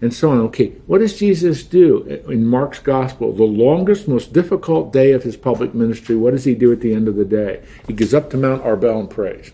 and 0.00 0.12
so 0.12 0.30
on. 0.30 0.40
Okay, 0.40 0.70
what 0.86 0.98
does 0.98 1.18
Jesus 1.18 1.62
do 1.62 2.02
in 2.28 2.46
Mark's 2.46 2.78
gospel? 2.78 3.32
The 3.32 3.44
longest, 3.44 4.08
most 4.08 4.32
difficult 4.32 4.92
day 4.92 5.12
of 5.12 5.22
his 5.22 5.36
public 5.36 5.74
ministry. 5.74 6.16
What 6.16 6.32
does 6.32 6.44
he 6.44 6.54
do 6.54 6.72
at 6.72 6.80
the 6.80 6.92
end 6.92 7.08
of 7.08 7.16
the 7.16 7.24
day? 7.24 7.62
He 7.86 7.92
goes 7.92 8.12
up 8.12 8.30
to 8.30 8.36
Mount 8.36 8.62
Arbel 8.62 9.00
and 9.00 9.10
prays. 9.10 9.52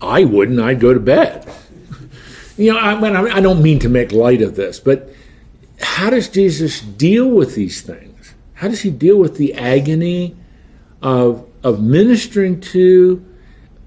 I 0.00 0.24
wouldn't. 0.24 0.60
I'd 0.60 0.80
go 0.80 0.94
to 0.94 1.00
bed. 1.00 1.50
You 2.58 2.72
know, 2.72 2.78
I, 2.78 3.36
I 3.36 3.40
don't 3.42 3.62
mean 3.62 3.80
to 3.80 3.88
make 3.90 4.12
light 4.12 4.40
of 4.40 4.56
this, 4.56 4.80
but 4.80 5.10
how 5.78 6.08
does 6.08 6.26
Jesus 6.30 6.80
deal 6.80 7.28
with 7.28 7.54
these 7.54 7.82
things? 7.82 8.32
How 8.54 8.68
does 8.68 8.80
he 8.80 8.88
deal 8.88 9.18
with 9.18 9.36
the 9.36 9.52
agony 9.52 10.34
of, 11.02 11.46
of 11.62 11.82
ministering 11.82 12.62
to 12.62 13.22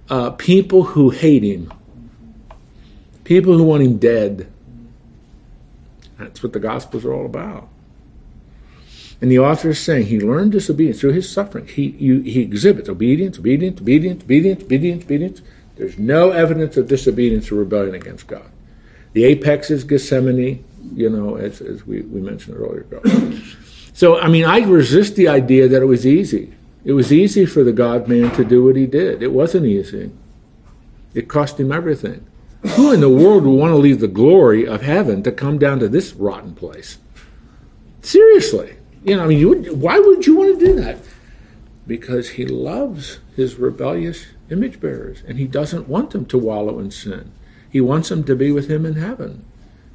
uh, 0.09 0.31
people 0.31 0.83
who 0.83 1.09
hate 1.09 1.43
him, 1.43 1.73
people 3.29 3.55
who 3.55 3.63
want 3.63 3.83
him 3.83 3.99
dead? 3.99 4.51
That's 6.17 6.41
what 6.41 6.51
the 6.51 6.59
Gospels 6.59 7.05
are 7.05 7.13
all 7.13 7.27
about. 7.27 7.69
And 9.21 9.29
the 9.29 9.37
author 9.37 9.69
is 9.69 9.79
saying 9.79 10.07
he 10.07 10.19
learned 10.19 10.53
disobedience 10.53 10.99
through 10.99 11.11
his 11.11 11.31
suffering. 11.31 11.67
He, 11.67 11.89
you, 11.89 12.21
he 12.21 12.41
exhibits 12.41 12.89
obedience, 12.89 13.37
obedience, 13.37 13.79
obedience, 13.79 14.23
obedience, 14.23 14.63
obedience, 14.63 15.03
obedience. 15.03 15.41
There's 15.75 15.99
no 15.99 16.31
evidence 16.31 16.75
of 16.75 16.87
disobedience 16.87 17.51
or 17.51 17.55
rebellion 17.55 17.93
against 17.93 18.25
God. 18.25 18.49
The 19.13 19.25
apex 19.25 19.69
is 19.69 19.83
Gethsemane, 19.83 20.65
you 20.95 21.11
know, 21.11 21.35
as, 21.35 21.61
as 21.61 21.85
we, 21.85 22.01
we 22.01 22.21
mentioned 22.21 22.57
earlier. 22.57 22.87
so, 23.93 24.19
I 24.19 24.27
mean, 24.27 24.45
I 24.45 24.61
resist 24.61 25.15
the 25.15 25.27
idea 25.27 25.67
that 25.67 25.83
it 25.83 25.85
was 25.85 26.03
easy. 26.03 26.51
It 26.83 26.93
was 26.93 27.13
easy 27.13 27.45
for 27.45 27.63
the 27.63 27.73
God 27.73 28.07
man 28.07 28.33
to 28.37 28.43
do 28.43 28.63
what 28.63 28.75
he 28.75 28.87
did. 28.87 29.21
It 29.21 29.31
wasn't 29.31 29.67
easy. 29.67 30.11
It 31.13 31.27
cost 31.27 31.59
him 31.59 31.71
everything. 31.71 32.25
Who 32.61 32.91
in 32.91 32.99
the 32.99 33.09
world 33.09 33.45
would 33.45 33.51
want 33.51 33.71
to 33.71 33.77
leave 33.77 33.99
the 33.99 34.07
glory 34.07 34.67
of 34.67 34.81
heaven 34.81 35.23
to 35.23 35.31
come 35.31 35.57
down 35.57 35.79
to 35.79 35.87
this 35.87 36.13
rotten 36.13 36.53
place? 36.53 36.97
Seriously. 38.01 38.75
You 39.03 39.15
know, 39.15 39.23
I 39.23 39.27
mean, 39.27 39.39
you 39.39 39.49
would, 39.49 39.79
why 39.79 39.97
would 39.97 40.27
you 40.27 40.35
want 40.35 40.59
to 40.59 40.65
do 40.65 40.73
that? 40.81 40.99
Because 41.87 42.31
he 42.31 42.45
loves 42.45 43.19
his 43.35 43.55
rebellious 43.55 44.27
image 44.49 44.79
bearers 44.79 45.23
and 45.25 45.37
he 45.37 45.47
doesn't 45.47 45.87
want 45.87 46.11
them 46.11 46.25
to 46.25 46.37
wallow 46.37 46.79
in 46.79 46.91
sin. 46.91 47.31
He 47.69 47.79
wants 47.79 48.09
them 48.09 48.23
to 48.25 48.35
be 48.35 48.51
with 48.51 48.69
him 48.69 48.85
in 48.85 48.95
heaven. 48.95 49.45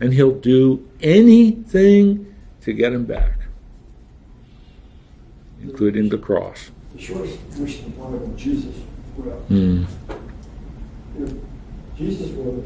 And 0.00 0.14
he'll 0.14 0.38
do 0.38 0.88
anything 1.00 2.34
to 2.62 2.72
get 2.72 2.92
him 2.92 3.04
back, 3.04 3.38
including 5.62 6.08
the 6.08 6.18
cross. 6.18 6.70
The 6.94 7.02
shortest 7.02 7.38
version 7.50 7.94
of 8.00 8.36
Jesus. 8.36 8.74
Mm. 9.50 9.86
Jesus 11.96 12.30
was 12.30 12.64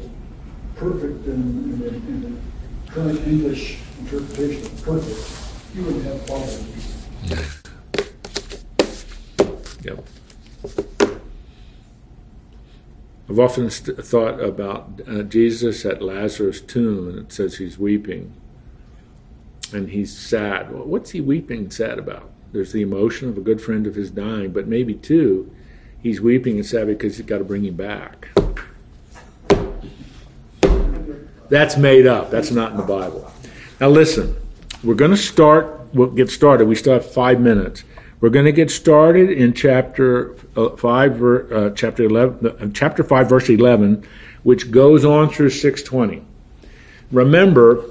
perfect 0.75 1.27
in, 1.27 1.33
in, 1.33 1.79
the, 1.79 1.87
in 1.87 2.21
the 2.21 2.91
current 2.91 3.19
English 3.27 3.79
interpretation 3.99 4.65
of 4.65 4.83
perfect, 4.83 5.73
he 5.73 5.81
wouldn't 5.81 6.03
have 6.05 6.25
problems. 6.25 6.95
Yep. 9.83 10.05
I've 13.29 13.39
often 13.39 13.69
st- 13.69 14.03
thought 14.03 14.39
about 14.39 15.01
uh, 15.07 15.21
Jesus 15.21 15.85
at 15.85 16.01
Lazarus' 16.01 16.61
tomb, 16.61 17.07
and 17.09 17.19
it 17.19 17.31
says 17.31 17.57
he's 17.57 17.77
weeping, 17.77 18.33
and 19.71 19.89
he's 19.89 20.17
sad. 20.17 20.71
Well, 20.71 20.85
what's 20.85 21.11
he 21.11 21.21
weeping 21.21 21.59
and 21.59 21.73
sad 21.73 21.99
about? 21.99 22.31
There's 22.51 22.71
the 22.71 22.81
emotion 22.81 23.29
of 23.29 23.37
a 23.37 23.41
good 23.41 23.61
friend 23.61 23.85
of 23.85 23.93
his 23.93 24.09
dying, 24.09 24.51
but 24.51 24.65
maybe 24.65 24.95
too, 24.95 25.53
he's 26.01 26.19
weeping 26.19 26.55
and 26.55 26.65
sad 26.65 26.87
because 26.87 27.17
he's 27.17 27.25
got 27.27 27.37
to 27.37 27.43
bring 27.43 27.63
him 27.63 27.75
back. 27.75 28.29
That's 31.49 31.77
made 31.77 32.07
up. 32.07 32.31
That's 32.31 32.51
not 32.51 32.71
in 32.71 32.77
the 32.77 32.83
Bible. 32.83 33.31
Now 33.79 33.89
listen, 33.89 34.35
we're 34.83 34.95
going 34.95 35.11
to 35.11 35.17
start 35.17 35.79
we'll 35.93 36.11
get 36.11 36.29
started. 36.29 36.67
We 36.67 36.75
still 36.75 36.93
have 36.93 37.11
five 37.11 37.39
minutes. 37.39 37.83
We're 38.21 38.29
going 38.29 38.45
to 38.45 38.51
get 38.51 38.69
started 38.69 39.31
in 39.31 39.53
chapter 39.53 40.35
uh, 40.55 40.75
five, 40.75 41.23
uh, 41.23 41.71
chapter 41.71 42.03
eleven, 42.03 42.47
uh, 42.47 42.69
chapter 42.73 43.03
five, 43.03 43.29
verse 43.29 43.49
eleven, 43.49 44.05
which 44.43 44.71
goes 44.71 45.05
on 45.05 45.29
through 45.29 45.49
six 45.51 45.81
twenty. 45.81 46.23
Remember, 47.11 47.85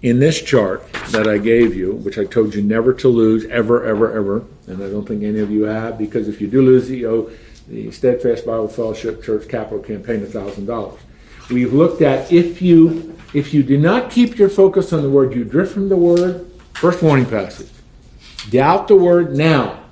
in 0.00 0.20
this 0.20 0.40
chart 0.40 0.90
that 1.10 1.26
I 1.26 1.38
gave 1.38 1.74
you, 1.74 1.94
which 1.94 2.18
I 2.18 2.24
told 2.24 2.54
you 2.54 2.62
never 2.62 2.94
to 2.94 3.08
lose 3.08 3.44
ever, 3.46 3.84
ever, 3.84 4.16
ever, 4.16 4.44
and 4.68 4.82
I 4.82 4.88
don't 4.88 5.06
think 5.06 5.24
any 5.24 5.40
of 5.40 5.50
you 5.50 5.64
have, 5.64 5.98
because 5.98 6.28
if 6.28 6.40
you 6.40 6.46
do 6.46 6.62
lose 6.62 6.88
it, 6.88 6.98
you 6.98 7.10
owe 7.10 7.30
the 7.66 7.90
Steadfast 7.90 8.46
Bible 8.46 8.68
Fellowship 8.68 9.22
Church 9.22 9.48
Capital 9.48 9.80
Campaign 9.80 10.24
thousand 10.24 10.66
dollars. 10.66 11.00
We've 11.50 11.72
looked 11.72 12.02
at 12.02 12.32
if 12.32 12.60
you 12.60 13.16
if 13.34 13.52
you 13.52 13.62
do 13.62 13.76
not 13.76 14.10
keep 14.10 14.38
your 14.38 14.48
focus 14.48 14.92
on 14.92 15.02
the 15.02 15.10
word, 15.10 15.34
you 15.34 15.44
drift 15.44 15.74
from 15.74 15.88
the 15.88 15.96
word. 15.96 16.50
First 16.74 17.02
warning 17.02 17.26
passage. 17.26 17.70
Doubt 18.50 18.88
the 18.88 18.96
word 18.96 19.36
now. 19.36 19.84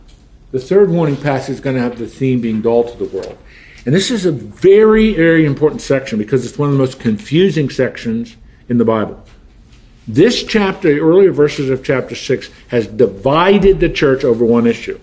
The 0.52 0.60
third 0.60 0.90
warning 0.90 1.16
passage 1.16 1.56
is 1.56 1.60
going 1.60 1.76
to 1.76 1.82
have 1.82 1.98
the 1.98 2.06
theme 2.06 2.40
being 2.40 2.62
dull 2.62 2.84
to 2.84 2.96
the 2.96 3.04
world. 3.04 3.36
And 3.84 3.94
this 3.94 4.10
is 4.10 4.24
a 4.24 4.32
very, 4.32 5.14
very 5.14 5.44
important 5.44 5.82
section 5.82 6.18
because 6.18 6.46
it's 6.46 6.58
one 6.58 6.68
of 6.68 6.72
the 6.72 6.78
most 6.78 6.98
confusing 6.98 7.68
sections 7.68 8.36
in 8.68 8.78
the 8.78 8.84
Bible. 8.84 9.22
This 10.08 10.44
chapter, 10.44 10.94
the 10.94 11.00
earlier 11.00 11.32
verses 11.32 11.68
of 11.68 11.84
chapter 11.84 12.14
6, 12.14 12.50
has 12.68 12.86
divided 12.86 13.80
the 13.80 13.88
church 13.88 14.24
over 14.24 14.44
one 14.44 14.66
issue. 14.66 14.98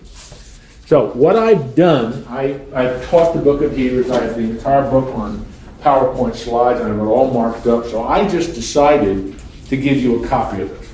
So, 0.86 1.12
what 1.12 1.36
I've 1.36 1.74
done, 1.74 2.26
I, 2.28 2.60
I've 2.74 3.06
taught 3.08 3.34
the 3.34 3.40
book 3.40 3.62
of 3.62 3.76
Hebrews, 3.76 4.10
I 4.10 4.22
have 4.22 4.36
the 4.36 4.42
entire 4.42 4.90
book 4.90 5.14
on 5.14 5.46
PowerPoint 5.84 6.34
slides, 6.34 6.80
and 6.80 6.98
it 6.98 7.04
all 7.04 7.30
marked 7.30 7.66
up. 7.66 7.84
So, 7.84 8.04
I 8.04 8.26
just 8.28 8.54
decided 8.54 9.38
to 9.68 9.76
give 9.76 9.98
you 9.98 10.24
a 10.24 10.28
copy 10.28 10.62
of 10.62 10.70
this. 10.70 10.90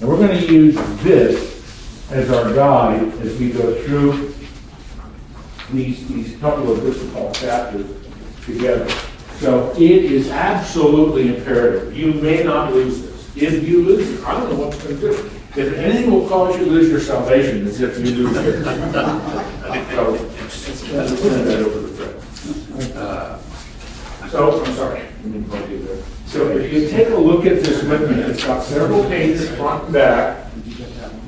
And 0.00 0.08
we're 0.08 0.18
going 0.18 0.38
to 0.38 0.52
use 0.52 0.76
this 1.02 2.10
as 2.10 2.30
our 2.30 2.54
guide 2.54 3.12
as 3.20 3.38
we 3.38 3.50
go 3.50 3.82
through 3.82 4.34
these, 5.72 6.06
these 6.08 6.36
couple 6.40 6.72
of 6.72 6.82
difficult 6.82 7.34
chapters 7.34 7.86
together. 8.44 8.88
So 9.38 9.70
it 9.72 9.80
is 9.80 10.30
absolutely 10.30 11.36
imperative. 11.36 11.96
You 11.96 12.14
may 12.14 12.42
not 12.42 12.72
lose 12.72 13.02
this. 13.02 13.36
If 13.36 13.68
you 13.68 13.84
lose 13.84 14.08
it, 14.10 14.24
I 14.24 14.32
don't 14.32 14.50
know 14.50 14.66
what's 14.66 14.82
going 14.82 14.96
to 14.96 15.00
do. 15.00 15.30
If 15.56 15.74
anything 15.74 16.10
will 16.10 16.28
cause 16.28 16.58
you 16.58 16.64
to 16.64 16.70
lose 16.70 16.88
your 16.88 17.00
salvation, 17.00 17.66
is 17.66 17.80
if 17.80 17.98
you 17.98 18.16
lose 18.16 18.36
it. 18.36 18.64
so 19.90 20.10
let's 20.92 21.20
send 21.20 21.46
that 21.46 21.60
over 21.60 21.80
to 21.80 21.88
Fred. 21.88 22.96
Uh, 22.96 23.38
so 24.30 24.64
I'm 24.64 24.74
sorry. 24.74 25.02
So 26.26 26.48
if 26.50 26.72
you 26.72 26.88
take 26.88 27.08
a 27.08 27.16
look 27.16 27.46
at 27.46 27.62
this 27.62 27.82
with 27.82 28.10
it's 28.30 28.44
got 28.44 28.62
several 28.62 29.02
pages 29.04 29.48
front 29.56 29.84
and 29.84 29.92
back, 29.92 30.46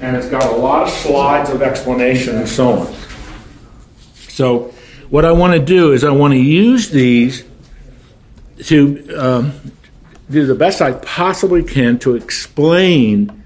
and 0.00 0.16
it's 0.16 0.28
got 0.28 0.44
a 0.44 0.56
lot 0.56 0.82
of 0.82 0.90
slides 0.90 1.50
of 1.50 1.62
explanation 1.62 2.36
and 2.36 2.48
so 2.48 2.80
on. 2.80 2.94
So 4.28 4.74
what 5.08 5.24
I 5.24 5.32
want 5.32 5.54
to 5.54 5.58
do 5.58 5.92
is 5.92 6.04
I 6.04 6.10
want 6.10 6.32
to 6.32 6.38
use 6.38 6.90
these 6.90 7.44
to 8.64 9.16
um, 9.16 9.72
do 10.30 10.46
the 10.46 10.54
best 10.54 10.82
I 10.82 10.92
possibly 10.92 11.62
can 11.62 11.98
to 12.00 12.14
explain 12.14 13.42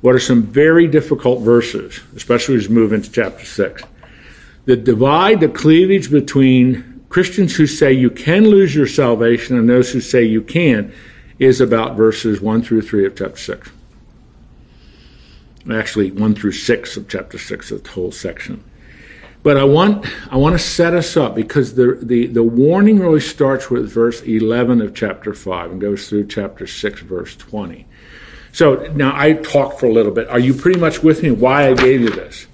what 0.00 0.14
are 0.14 0.20
some 0.20 0.42
very 0.42 0.86
difficult 0.86 1.42
verses, 1.42 2.00
especially 2.14 2.56
as 2.56 2.68
we 2.68 2.74
move 2.74 2.92
into 2.92 3.10
chapter 3.10 3.44
6. 3.44 3.82
The 4.66 4.76
divide, 4.76 5.40
the 5.40 5.48
cleavage 5.48 6.10
between 6.10 6.93
Christians 7.14 7.54
who 7.54 7.68
say 7.68 7.92
you 7.92 8.10
can 8.10 8.48
lose 8.48 8.74
your 8.74 8.88
salvation 8.88 9.56
and 9.56 9.68
those 9.68 9.92
who 9.92 10.00
say 10.00 10.24
you 10.24 10.42
can 10.42 10.92
is 11.38 11.60
about 11.60 11.96
verses 11.96 12.40
1 12.40 12.62
through 12.62 12.82
3 12.82 13.06
of 13.06 13.14
chapter 13.14 13.36
6. 13.36 13.70
Actually, 15.70 16.10
1 16.10 16.34
through 16.34 16.50
6 16.50 16.96
of 16.96 17.08
chapter 17.08 17.38
6, 17.38 17.70
of 17.70 17.84
the 17.84 17.90
whole 17.90 18.10
section. 18.10 18.64
But 19.44 19.56
I 19.56 19.62
want 19.62 20.04
I 20.28 20.36
want 20.38 20.54
to 20.54 20.58
set 20.58 20.92
us 20.92 21.16
up 21.16 21.36
because 21.36 21.76
the, 21.76 22.00
the, 22.02 22.26
the 22.26 22.42
warning 22.42 22.98
really 22.98 23.20
starts 23.20 23.70
with 23.70 23.88
verse 23.88 24.20
11 24.22 24.80
of 24.80 24.92
chapter 24.92 25.34
5 25.34 25.70
and 25.70 25.80
goes 25.80 26.08
through 26.08 26.26
chapter 26.26 26.66
6, 26.66 27.02
verse 27.02 27.36
20. 27.36 27.86
So 28.50 28.90
now 28.96 29.12
I 29.14 29.34
talked 29.34 29.78
for 29.78 29.86
a 29.86 29.92
little 29.92 30.10
bit. 30.10 30.28
Are 30.30 30.40
you 30.40 30.52
pretty 30.52 30.80
much 30.80 31.04
with 31.04 31.22
me 31.22 31.30
why 31.30 31.68
I 31.68 31.74
gave 31.74 32.00
you 32.00 32.10
this? 32.10 32.48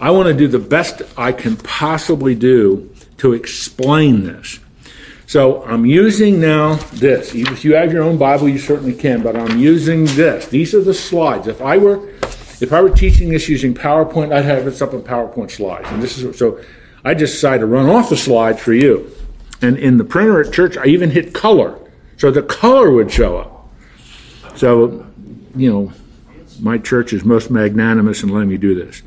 I 0.00 0.12
want 0.12 0.28
to 0.28 0.34
do 0.34 0.48
the 0.48 0.58
best 0.58 1.02
I 1.18 1.32
can 1.32 1.58
possibly 1.58 2.34
do 2.34 2.90
to 3.18 3.32
explain 3.32 4.24
this. 4.24 4.60
So 5.26 5.62
I'm 5.64 5.84
using 5.84 6.40
now 6.40 6.76
this. 6.94 7.34
If 7.34 7.64
you 7.64 7.74
have 7.74 7.92
your 7.92 8.02
own 8.02 8.16
Bible, 8.16 8.48
you 8.48 8.58
certainly 8.58 8.94
can, 8.94 9.22
but 9.22 9.36
I'm 9.36 9.58
using 9.58 10.06
this. 10.06 10.46
These 10.46 10.74
are 10.74 10.80
the 10.80 10.94
slides. 10.94 11.46
If 11.46 11.60
I 11.60 11.76
were 11.76 12.08
if 12.60 12.72
I 12.72 12.80
were 12.80 12.90
teaching 12.90 13.28
this 13.28 13.48
using 13.48 13.74
PowerPoint, 13.74 14.32
I'd 14.32 14.44
have 14.44 14.64
this 14.64 14.82
up 14.82 14.94
in 14.94 15.02
PowerPoint 15.02 15.50
slides. 15.50 15.86
And 15.90 16.02
this 16.02 16.18
is 16.18 16.38
so 16.38 16.60
I 17.04 17.14
just 17.14 17.34
decided 17.34 17.60
to 17.60 17.66
run 17.66 17.88
off 17.88 18.08
the 18.08 18.16
slides 18.16 18.60
for 18.60 18.72
you. 18.72 19.14
And 19.60 19.76
in 19.76 19.98
the 19.98 20.04
printer 20.04 20.40
at 20.40 20.52
church, 20.52 20.76
I 20.76 20.86
even 20.86 21.10
hit 21.10 21.34
color. 21.34 21.78
So 22.16 22.30
the 22.30 22.42
color 22.42 22.90
would 22.90 23.10
show 23.10 23.36
up. 23.36 23.68
So, 24.56 25.06
you 25.54 25.70
know, 25.70 25.92
my 26.60 26.78
church 26.78 27.12
is 27.12 27.24
most 27.24 27.50
magnanimous 27.50 28.22
in 28.22 28.30
letting 28.30 28.48
me 28.48 28.56
do 28.56 28.74
this. 28.74 29.02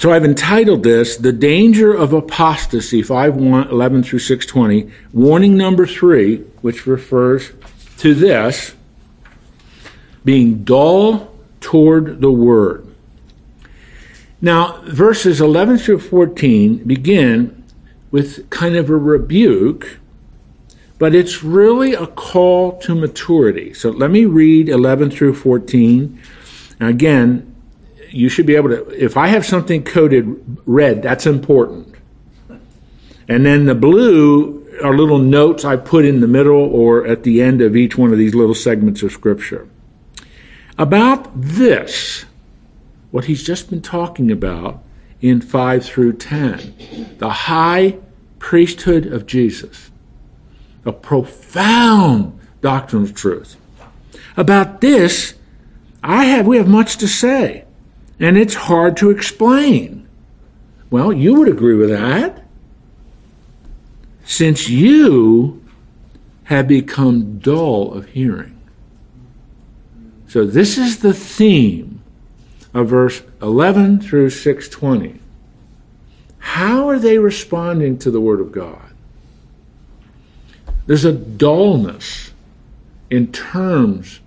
So 0.00 0.10
I've 0.10 0.24
entitled 0.24 0.82
this 0.82 1.18
The 1.18 1.30
Danger 1.30 1.92
of 1.92 2.14
Apostasy, 2.14 3.02
511 3.02 4.02
through 4.02 4.20
620, 4.20 4.90
warning 5.12 5.58
number 5.58 5.86
three, 5.86 6.38
which 6.62 6.86
refers 6.86 7.50
to 7.98 8.14
this 8.14 8.74
being 10.24 10.64
dull 10.64 11.34
toward 11.60 12.22
the 12.22 12.30
Word. 12.30 12.86
Now, 14.40 14.80
verses 14.86 15.38
11 15.38 15.76
through 15.76 16.00
14 16.00 16.84
begin 16.84 17.62
with 18.10 18.48
kind 18.48 18.76
of 18.76 18.88
a 18.88 18.96
rebuke, 18.96 19.98
but 20.98 21.14
it's 21.14 21.44
really 21.44 21.92
a 21.92 22.06
call 22.06 22.78
to 22.78 22.94
maturity. 22.94 23.74
So 23.74 23.90
let 23.90 24.10
me 24.10 24.24
read 24.24 24.70
11 24.70 25.10
through 25.10 25.34
14. 25.34 26.18
Now, 26.80 26.88
again, 26.88 27.49
you 28.10 28.28
should 28.28 28.46
be 28.46 28.56
able 28.56 28.70
to, 28.70 28.88
if 28.90 29.16
I 29.16 29.28
have 29.28 29.46
something 29.46 29.84
coded 29.84 30.58
red, 30.66 31.02
that's 31.02 31.26
important. 31.26 31.94
And 33.28 33.46
then 33.46 33.66
the 33.66 33.74
blue 33.74 34.66
are 34.82 34.96
little 34.96 35.18
notes 35.18 35.64
I 35.64 35.76
put 35.76 36.04
in 36.04 36.20
the 36.20 36.26
middle 36.26 36.56
or 36.56 37.06
at 37.06 37.22
the 37.22 37.42
end 37.42 37.60
of 37.60 37.76
each 37.76 37.96
one 37.96 38.12
of 38.12 38.18
these 38.18 38.34
little 38.34 38.54
segments 38.54 39.02
of 39.02 39.12
Scripture 39.12 39.68
about 40.80 41.28
this, 41.34 42.24
what 43.10 43.26
he's 43.26 43.42
just 43.42 43.68
been 43.68 43.82
talking 43.82 44.30
about 44.30 44.82
in 45.20 45.42
5 45.42 45.84
through 45.84 46.14
10, 46.14 47.16
the 47.18 47.28
high 47.30 47.98
priesthood 48.38 49.04
of 49.04 49.26
Jesus, 49.26 49.90
a 50.86 50.92
profound 50.92 52.40
doctrinal 52.62 53.08
truth. 53.08 53.56
About 54.38 54.80
this, 54.80 55.34
I 56.02 56.24
have 56.24 56.46
we 56.46 56.56
have 56.56 56.68
much 56.68 56.96
to 56.96 57.06
say, 57.06 57.66
and 58.20 58.36
it's 58.36 58.54
hard 58.54 58.96
to 58.98 59.10
explain. 59.10 60.06
Well, 60.90 61.12
you 61.12 61.34
would 61.36 61.48
agree 61.48 61.74
with 61.74 61.88
that. 61.88 62.44
Since 64.24 64.68
you 64.68 65.64
have 66.44 66.68
become 66.68 67.38
dull 67.38 67.92
of 67.92 68.10
hearing. 68.10 68.60
So 70.28 70.44
this 70.44 70.78
is 70.78 70.98
the 70.98 71.14
theme 71.14 72.02
of 72.74 72.88
verse 72.88 73.22
11 73.40 74.00
through 74.00 74.30
620. 74.30 75.20
How 76.38 76.88
are 76.88 76.98
they 76.98 77.18
responding 77.18 77.98
to 77.98 78.10
the 78.10 78.20
Word 78.20 78.40
of 78.40 78.52
God? 78.52 78.92
There's 80.86 81.04
a 81.04 81.12
dullness 81.12 82.32
in 83.10 83.32
terms 83.32 84.20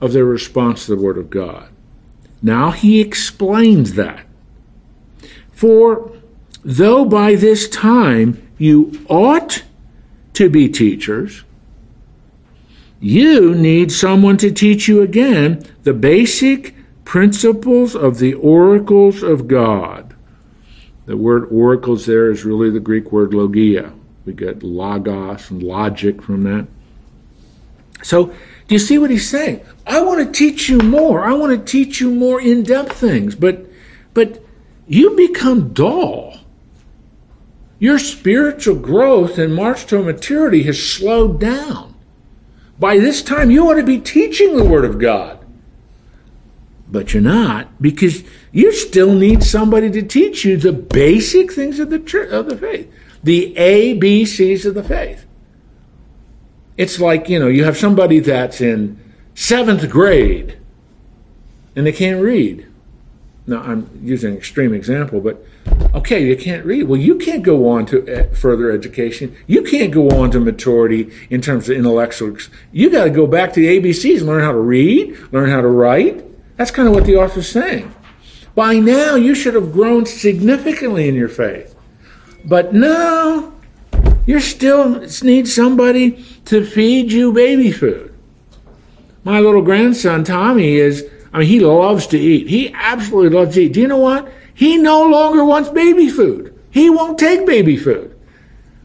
of 0.00 0.12
their 0.12 0.24
response 0.24 0.86
to 0.86 0.94
the 0.94 1.02
Word 1.02 1.18
of 1.18 1.30
God. 1.30 1.68
Now 2.42 2.70
he 2.70 3.00
explains 3.00 3.94
that. 3.94 4.24
For 5.52 6.12
though 6.64 7.04
by 7.04 7.34
this 7.34 7.68
time 7.68 8.46
you 8.58 9.04
ought 9.08 9.64
to 10.34 10.48
be 10.48 10.68
teachers, 10.68 11.44
you 13.00 13.54
need 13.54 13.92
someone 13.92 14.36
to 14.38 14.50
teach 14.50 14.88
you 14.88 15.02
again 15.02 15.64
the 15.84 15.94
basic 15.94 16.74
principles 17.04 17.94
of 17.94 18.18
the 18.18 18.34
oracles 18.34 19.22
of 19.22 19.48
God. 19.48 20.14
The 21.06 21.16
word 21.16 21.48
oracles 21.50 22.06
there 22.06 22.30
is 22.30 22.44
really 22.44 22.70
the 22.70 22.80
Greek 22.80 23.12
word 23.12 23.32
logia. 23.32 23.92
We 24.26 24.34
get 24.34 24.62
logos 24.62 25.50
and 25.50 25.62
logic 25.62 26.20
from 26.20 26.42
that. 26.42 26.66
So, 28.02 28.34
do 28.68 28.74
you 28.74 28.78
see 28.78 28.98
what 28.98 29.10
he's 29.10 29.28
saying? 29.28 29.64
I 29.86 30.02
want 30.02 30.24
to 30.24 30.30
teach 30.30 30.68
you 30.68 30.78
more. 30.78 31.24
I 31.24 31.32
want 31.32 31.58
to 31.58 31.72
teach 31.72 32.00
you 32.00 32.10
more 32.10 32.38
in-depth 32.40 32.92
things, 32.92 33.34
but 33.34 33.66
but 34.12 34.44
you 34.86 35.16
become 35.16 35.72
dull. 35.72 36.36
Your 37.78 37.98
spiritual 37.98 38.76
growth 38.76 39.38
and 39.38 39.54
march 39.54 39.86
to 39.86 40.02
maturity 40.02 40.64
has 40.64 40.82
slowed 40.82 41.40
down. 41.40 41.94
By 42.78 42.98
this 42.98 43.22
time, 43.22 43.50
you 43.50 43.68
ought 43.68 43.74
to 43.74 43.82
be 43.82 43.98
teaching 43.98 44.56
the 44.56 44.64
Word 44.64 44.84
of 44.84 44.98
God. 44.98 45.38
But 46.90 47.14
you're 47.14 47.22
not 47.22 47.80
because 47.80 48.22
you 48.52 48.72
still 48.72 49.14
need 49.14 49.42
somebody 49.42 49.90
to 49.90 50.02
teach 50.02 50.44
you 50.44 50.56
the 50.56 50.72
basic 50.72 51.52
things 51.52 51.78
of 51.78 51.90
the 51.90 52.28
of 52.30 52.46
the 52.48 52.56
faith, 52.56 52.92
the 53.22 53.56
A, 53.56 53.94
B, 53.94 54.26
C's 54.26 54.66
of 54.66 54.74
the 54.74 54.84
faith. 54.84 55.24
It's 56.78 57.00
like, 57.00 57.28
you 57.28 57.38
know, 57.38 57.48
you 57.48 57.64
have 57.64 57.76
somebody 57.76 58.20
that's 58.20 58.60
in 58.60 58.98
seventh 59.34 59.90
grade 59.90 60.56
and 61.76 61.86
they 61.86 61.92
can't 61.92 62.22
read. 62.22 62.66
Now, 63.48 63.62
I'm 63.62 63.90
using 64.02 64.32
an 64.32 64.38
extreme 64.38 64.72
example, 64.72 65.20
but 65.20 65.44
okay, 65.94 66.24
you 66.24 66.36
can't 66.36 66.64
read. 66.64 66.84
Well, 66.84 67.00
you 67.00 67.16
can't 67.16 67.42
go 67.42 67.68
on 67.68 67.86
to 67.86 68.06
eh, 68.06 68.34
further 68.34 68.70
education. 68.70 69.36
You 69.46 69.62
can't 69.62 69.90
go 69.90 70.08
on 70.10 70.30
to 70.32 70.40
maturity 70.40 71.10
in 71.30 71.40
terms 71.40 71.68
of 71.68 71.76
intellectual. 71.76 72.36
You 72.72 72.90
got 72.90 73.04
to 73.04 73.10
go 73.10 73.26
back 73.26 73.52
to 73.54 73.60
the 73.60 73.80
ABCs 73.80 74.18
and 74.18 74.26
learn 74.26 74.44
how 74.44 74.52
to 74.52 74.60
read, 74.60 75.16
learn 75.32 75.50
how 75.50 75.60
to 75.60 75.68
write. 75.68 76.24
That's 76.56 76.70
kind 76.70 76.88
of 76.88 76.94
what 76.94 77.06
the 77.06 77.16
author's 77.16 77.50
saying. 77.50 77.92
By 78.54 78.74
now, 78.74 79.14
you 79.14 79.34
should 79.34 79.54
have 79.54 79.72
grown 79.72 80.04
significantly 80.04 81.08
in 81.08 81.14
your 81.14 81.28
faith. 81.28 81.74
But 82.44 82.74
no, 82.74 83.54
you 84.28 84.40
still 84.40 85.06
need 85.22 85.48
somebody 85.48 86.22
to 86.44 86.62
feed 86.62 87.10
you 87.10 87.32
baby 87.32 87.72
food. 87.72 88.14
My 89.24 89.40
little 89.40 89.62
grandson, 89.62 90.22
Tommy, 90.22 90.74
is, 90.74 91.08
I 91.32 91.38
mean, 91.38 91.48
he 91.48 91.60
loves 91.60 92.06
to 92.08 92.18
eat. 92.18 92.46
He 92.46 92.70
absolutely 92.74 93.38
loves 93.38 93.54
to 93.54 93.62
eat. 93.62 93.72
Do 93.72 93.80
you 93.80 93.88
know 93.88 93.96
what? 93.96 94.30
He 94.52 94.76
no 94.76 95.08
longer 95.08 95.42
wants 95.46 95.70
baby 95.70 96.10
food. 96.10 96.54
He 96.70 96.90
won't 96.90 97.18
take 97.18 97.46
baby 97.46 97.78
food. 97.78 98.20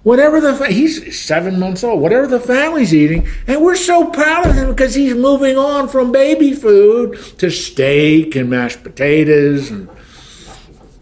Whatever 0.03 0.39
the, 0.39 0.65
he's 0.67 1.19
seven 1.19 1.59
months 1.59 1.83
old, 1.83 1.99
whatever 1.99 2.25
the 2.25 2.39
family's 2.39 2.93
eating, 2.93 3.27
and 3.45 3.61
we're 3.61 3.75
so 3.75 4.05
proud 4.05 4.47
of 4.47 4.55
him 4.55 4.69
because 4.69 4.95
he's 4.95 5.13
moving 5.13 5.57
on 5.57 5.89
from 5.89 6.13
baby 6.13 6.53
food 6.53 7.19
to 7.39 7.49
steak 7.49 8.37
and 8.37 8.49
mashed 8.49 8.81
potatoes 8.81 9.69
and 9.69 9.89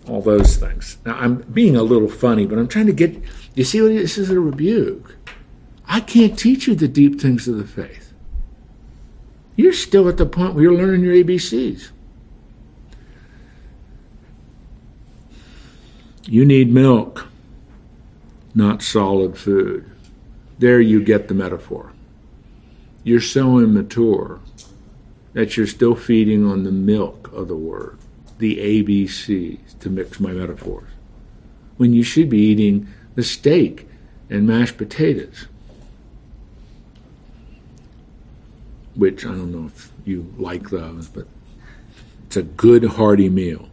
all 0.07 0.23
those 0.23 0.57
things. 0.57 0.97
Now, 1.05 1.15
I'm 1.19 1.43
being 1.43 1.75
a 1.75 1.83
little 1.83 2.09
funny, 2.09 2.47
but 2.47 2.57
I'm 2.57 2.67
trying 2.67 2.87
to 2.87 2.93
get 2.93 3.21
you 3.55 3.63
see, 3.63 3.79
this 3.79 4.17
is 4.17 4.29
a 4.29 4.39
rebuke. 4.39 5.15
I 5.85 5.99
can't 5.99 6.39
teach 6.39 6.67
you 6.67 6.75
the 6.75 6.87
deep 6.87 7.19
things 7.19 7.47
of 7.47 7.57
the 7.57 7.67
faith. 7.67 8.13
You're 9.55 9.73
still 9.73 10.07
at 10.07 10.17
the 10.17 10.25
point 10.25 10.53
where 10.53 10.63
you're 10.63 10.73
learning 10.73 11.03
your 11.03 11.15
ABCs. 11.15 11.89
You 16.25 16.45
need 16.45 16.71
milk, 16.71 17.27
not 18.55 18.81
solid 18.81 19.37
food. 19.37 19.89
There 20.59 20.79
you 20.79 21.03
get 21.03 21.27
the 21.27 21.33
metaphor. 21.33 21.91
You're 23.03 23.19
so 23.19 23.59
immature 23.59 24.39
that 25.33 25.57
you're 25.57 25.67
still 25.67 25.95
feeding 25.95 26.45
on 26.45 26.63
the 26.63 26.71
milk 26.71 27.31
of 27.33 27.47
the 27.47 27.55
word, 27.55 27.97
the 28.37 28.57
ABCs, 28.57 29.79
to 29.79 29.89
mix 29.89 30.19
my 30.19 30.31
metaphors, 30.31 30.89
when 31.77 31.93
you 31.93 32.03
should 32.03 32.29
be 32.29 32.39
eating 32.39 32.87
the 33.15 33.23
steak 33.23 33.87
and 34.29 34.47
mashed 34.47 34.77
potatoes. 34.77 35.47
Which 38.95 39.25
I 39.25 39.29
don't 39.29 39.51
know 39.51 39.67
if 39.67 39.91
you 40.05 40.33
like 40.37 40.69
those, 40.69 41.07
but 41.07 41.27
it's 42.27 42.37
a 42.37 42.43
good 42.43 42.83
hearty 42.83 43.29
meal. 43.29 43.69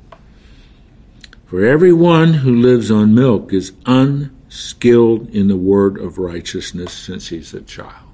For 1.46 1.64
everyone 1.64 2.34
who 2.34 2.54
lives 2.54 2.90
on 2.90 3.14
milk 3.14 3.52
is 3.52 3.72
unskilled 3.86 5.30
in 5.30 5.48
the 5.48 5.56
word 5.56 5.98
of 5.98 6.18
righteousness 6.18 6.92
since 6.92 7.28
he's 7.28 7.54
a 7.54 7.62
child. 7.62 8.08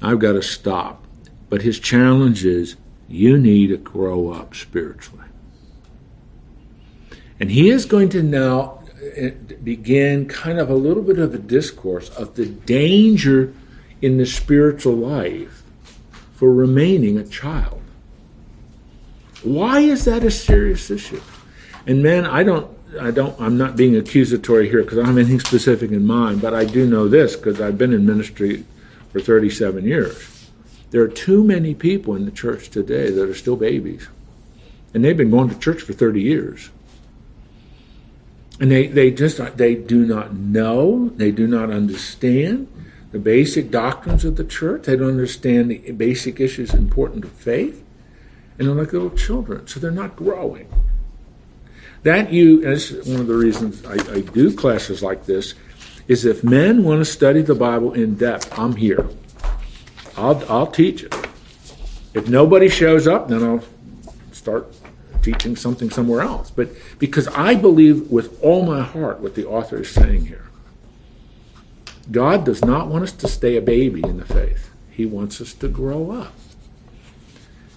I've 0.00 0.18
got 0.18 0.32
to 0.32 0.42
stop. 0.42 1.04
But 1.48 1.62
his 1.62 1.78
challenge 1.78 2.44
is 2.44 2.76
you 3.08 3.38
need 3.38 3.68
to 3.68 3.76
grow 3.76 4.30
up 4.30 4.54
spiritually. 4.54 5.26
And 7.38 7.50
he 7.50 7.70
is 7.70 7.84
going 7.84 8.08
to 8.10 8.22
now 8.22 8.83
began 9.62 10.26
kind 10.26 10.58
of 10.58 10.70
a 10.70 10.74
little 10.74 11.02
bit 11.02 11.18
of 11.18 11.34
a 11.34 11.38
discourse 11.38 12.08
of 12.10 12.36
the 12.36 12.46
danger 12.46 13.52
in 14.00 14.16
the 14.18 14.26
spiritual 14.26 14.94
life 14.94 15.62
for 16.32 16.52
remaining 16.52 17.16
a 17.16 17.24
child. 17.24 17.80
Why 19.42 19.80
is 19.80 20.04
that 20.04 20.24
a 20.24 20.30
serious 20.30 20.90
issue? 20.90 21.20
And 21.86 22.02
man, 22.02 22.24
I 22.24 22.42
don't, 22.42 22.70
I 23.00 23.10
don't, 23.10 23.38
I'm 23.40 23.58
not 23.58 23.76
being 23.76 23.96
accusatory 23.96 24.68
here 24.68 24.82
because 24.82 24.98
I 24.98 25.02
don't 25.02 25.16
have 25.16 25.18
anything 25.18 25.40
specific 25.40 25.90
in 25.90 26.06
mind, 26.06 26.40
but 26.40 26.54
I 26.54 26.64
do 26.64 26.86
know 26.86 27.08
this 27.08 27.36
because 27.36 27.60
I've 27.60 27.76
been 27.76 27.92
in 27.92 28.06
ministry 28.06 28.64
for 29.12 29.20
37 29.20 29.84
years. 29.84 30.50
There 30.90 31.02
are 31.02 31.08
too 31.08 31.44
many 31.44 31.74
people 31.74 32.14
in 32.14 32.24
the 32.24 32.30
church 32.30 32.70
today 32.70 33.10
that 33.10 33.28
are 33.28 33.34
still 33.34 33.56
babies, 33.56 34.08
and 34.92 35.04
they've 35.04 35.16
been 35.16 35.30
going 35.30 35.50
to 35.50 35.58
church 35.58 35.82
for 35.82 35.92
30 35.92 36.22
years. 36.22 36.70
And 38.60 38.70
they, 38.70 38.86
they 38.86 39.10
just 39.10 39.38
they 39.56 39.74
do 39.74 40.06
not 40.06 40.34
know, 40.34 41.10
they 41.10 41.32
do 41.32 41.46
not 41.46 41.70
understand 41.70 42.68
the 43.10 43.18
basic 43.18 43.70
doctrines 43.70 44.24
of 44.24 44.36
the 44.36 44.44
church. 44.44 44.84
They 44.84 44.96
don't 44.96 45.08
understand 45.08 45.70
the 45.70 45.92
basic 45.92 46.40
issues 46.40 46.72
important 46.72 47.22
to 47.24 47.30
faith. 47.30 47.84
And 48.58 48.68
they're 48.68 48.74
like 48.74 48.92
little 48.92 49.10
children, 49.10 49.66
so 49.66 49.80
they're 49.80 49.90
not 49.90 50.14
growing. 50.14 50.68
That 52.04 52.32
you, 52.32 52.64
as 52.64 52.92
one 53.06 53.20
of 53.20 53.26
the 53.26 53.34
reasons 53.34 53.84
I, 53.84 53.94
I 54.12 54.20
do 54.20 54.54
classes 54.54 55.02
like 55.02 55.26
this, 55.26 55.54
is 56.06 56.24
if 56.24 56.44
men 56.44 56.84
want 56.84 57.00
to 57.00 57.04
study 57.04 57.42
the 57.42 57.54
Bible 57.54 57.92
in 57.92 58.14
depth, 58.14 58.56
I'm 58.58 58.76
here. 58.76 59.08
I'll, 60.16 60.44
I'll 60.50 60.66
teach 60.66 61.02
it. 61.02 61.14
If 62.12 62.28
nobody 62.28 62.68
shows 62.68 63.08
up, 63.08 63.28
then 63.28 63.42
I'll 63.42 63.64
start 64.32 64.72
teaching 65.24 65.56
something 65.56 65.90
somewhere 65.90 66.20
else. 66.20 66.50
But 66.50 66.70
because 66.98 67.26
I 67.28 67.54
believe 67.54 68.10
with 68.10 68.38
all 68.42 68.64
my 68.64 68.82
heart 68.82 69.20
what 69.20 69.34
the 69.34 69.46
author 69.46 69.78
is 69.78 69.90
saying 69.90 70.26
here. 70.26 70.44
God 72.10 72.44
does 72.44 72.62
not 72.62 72.88
want 72.88 73.04
us 73.04 73.12
to 73.12 73.28
stay 73.28 73.56
a 73.56 73.62
baby 73.62 74.02
in 74.04 74.18
the 74.18 74.26
faith. 74.26 74.70
He 74.90 75.06
wants 75.06 75.40
us 75.40 75.54
to 75.54 75.68
grow 75.68 76.10
up. 76.10 76.34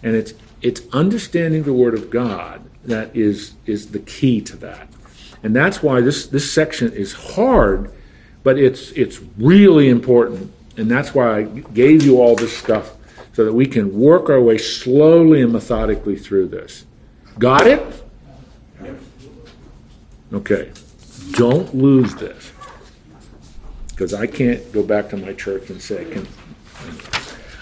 And 0.03 0.15
it's 0.15 0.33
it's 0.61 0.81
understanding 0.91 1.63
the 1.63 1.73
word 1.73 1.93
of 1.93 2.09
God 2.09 2.69
that 2.83 3.15
is 3.15 3.53
is 3.65 3.91
the 3.91 3.99
key 3.99 4.41
to 4.41 4.57
that. 4.57 4.89
And 5.41 5.55
that's 5.55 5.81
why 5.81 6.01
this 6.01 6.27
this 6.27 6.51
section 6.51 6.91
is 6.91 7.13
hard, 7.13 7.91
but 8.43 8.57
it's 8.59 8.91
it's 8.91 9.21
really 9.37 9.87
important. 9.87 10.51
And 10.75 10.91
that's 10.91 11.15
why 11.15 11.37
I 11.37 11.43
gave 11.43 12.03
you 12.03 12.21
all 12.21 12.35
this 12.35 12.55
stuff 12.55 12.93
so 13.33 13.45
that 13.45 13.53
we 13.53 13.65
can 13.65 13.97
work 13.97 14.29
our 14.29 14.41
way 14.41 14.57
slowly 14.57 15.41
and 15.41 15.53
methodically 15.53 16.17
through 16.17 16.47
this. 16.47 16.85
Got 17.39 17.67
it? 17.67 18.03
Okay. 20.33 20.71
Don't 21.31 21.73
lose 21.75 22.15
this. 22.15 22.51
Because 23.89 24.13
I 24.13 24.27
can't 24.27 24.71
go 24.71 24.83
back 24.83 25.09
to 25.09 25.17
my 25.17 25.33
church 25.33 25.69
and 25.69 25.81
say, 25.81 26.05
can. 26.05 26.27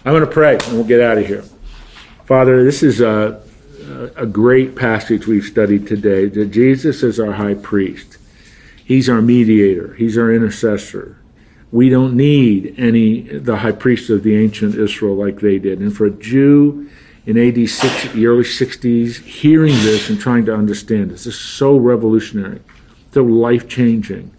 I'm 0.06 0.14
going 0.14 0.22
to 0.22 0.32
pray 0.32 0.54
and 0.54 0.74
we'll 0.74 0.84
get 0.84 1.02
out 1.02 1.18
of 1.18 1.26
here. 1.26 1.44
Father, 2.26 2.64
this 2.64 2.84
is 2.84 3.02
a, 3.02 3.42
a 4.16 4.26
great 4.26 4.76
passage 4.76 5.28
we've 5.28 5.44
studied 5.44 5.88
today 5.88 6.28
that 6.28 6.46
Jesus 6.48 7.04
is 7.04 7.20
our 7.20 7.34
high 7.34 7.54
priest. 7.54 8.18
He's 8.84 9.10
our 9.10 9.22
mediator, 9.22 9.96
he's 9.96 10.18
our 10.18 10.32
intercessor. 10.32 11.18
We 11.72 11.90
don't 11.90 12.16
need 12.16 12.76
any 12.78 13.22
the 13.22 13.58
high 13.58 13.72
priest 13.72 14.10
of 14.10 14.24
the 14.24 14.36
ancient 14.38 14.76
Israel 14.76 15.16
like 15.16 15.40
they 15.40 15.60
did. 15.60 15.80
And 15.80 15.96
for 15.96 16.06
a 16.06 16.12
Jew, 16.12 16.90
in 17.26 17.38
AD 17.38 17.68
60, 17.68 18.10
the 18.10 18.28
early 18.28 18.44
60s, 18.44 19.24
hearing 19.24 19.74
this 19.74 20.10
and 20.10 20.20
trying 20.20 20.46
to 20.46 20.54
understand 20.54 21.10
this. 21.10 21.24
This 21.24 21.36
is 21.36 21.40
so 21.40 21.76
revolutionary, 21.76 22.62
so 23.12 23.24
life 23.24 23.68
changing, 23.68 24.32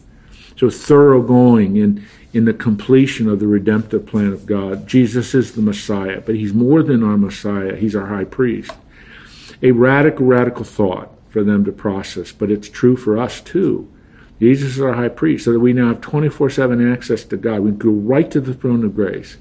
so 0.56 0.70
thoroughgoing 0.70 1.76
in, 1.76 2.06
in 2.32 2.44
the 2.44 2.54
completion 2.54 3.28
of 3.28 3.40
the 3.40 3.46
redemptive 3.48 4.06
plan 4.06 4.32
of 4.32 4.46
God. 4.46 4.86
Jesus 4.86 5.34
is 5.34 5.54
the 5.54 5.62
Messiah, 5.62 6.20
but 6.20 6.36
he's 6.36 6.54
more 6.54 6.82
than 6.82 7.02
our 7.02 7.18
Messiah, 7.18 7.74
he's 7.74 7.96
our 7.96 8.06
high 8.06 8.24
priest. 8.24 8.72
A 9.62 9.72
radical, 9.72 10.26
radical 10.26 10.64
thought 10.64 11.10
for 11.28 11.42
them 11.42 11.64
to 11.64 11.72
process, 11.72 12.30
but 12.30 12.50
it's 12.50 12.68
true 12.68 12.96
for 12.96 13.18
us 13.18 13.40
too. 13.40 13.90
Jesus 14.38 14.76
is 14.76 14.80
our 14.80 14.92
high 14.92 15.08
priest, 15.08 15.46
so 15.46 15.52
that 15.52 15.60
we 15.60 15.72
now 15.72 15.88
have 15.88 16.02
24 16.02 16.50
7 16.50 16.92
access 16.92 17.24
to 17.24 17.36
God. 17.36 17.60
We 17.60 17.70
can 17.70 17.78
go 17.78 17.90
right 17.90 18.30
to 18.30 18.40
the 18.40 18.54
throne 18.54 18.84
of 18.84 18.94
grace 18.94 19.38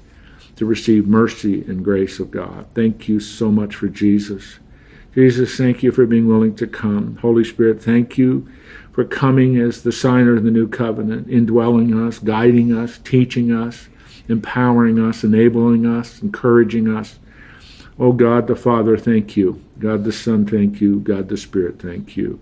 to 0.56 0.64
receive 0.64 1.06
mercy 1.06 1.62
and 1.62 1.84
grace 1.84 2.18
of 2.18 2.30
God. 2.30 2.66
Thank 2.74 3.08
you 3.08 3.20
so 3.20 3.50
much 3.50 3.74
for 3.74 3.88
Jesus. 3.88 4.58
Jesus, 5.14 5.56
thank 5.56 5.82
you 5.82 5.92
for 5.92 6.06
being 6.06 6.26
willing 6.26 6.54
to 6.56 6.66
come. 6.66 7.16
Holy 7.16 7.44
Spirit, 7.44 7.82
thank 7.82 8.18
you 8.18 8.48
for 8.92 9.04
coming 9.04 9.58
as 9.58 9.82
the 9.82 9.92
signer 9.92 10.36
of 10.36 10.44
the 10.44 10.50
new 10.50 10.68
covenant, 10.68 11.28
indwelling 11.28 11.94
us, 11.98 12.18
guiding 12.18 12.76
us, 12.76 12.98
teaching 12.98 13.52
us, 13.52 13.88
empowering 14.28 14.98
us, 14.98 15.24
enabling 15.24 15.86
us, 15.86 16.20
encouraging 16.20 16.88
us. 16.88 17.18
Oh 17.98 18.12
God 18.12 18.46
the 18.46 18.56
Father, 18.56 18.96
thank 18.96 19.36
you. 19.36 19.62
God 19.78 20.04
the 20.04 20.12
Son, 20.12 20.46
thank 20.46 20.80
you. 20.80 21.00
God 21.00 21.28
the 21.28 21.36
Spirit, 21.36 21.80
thank 21.80 22.16
you. 22.16 22.40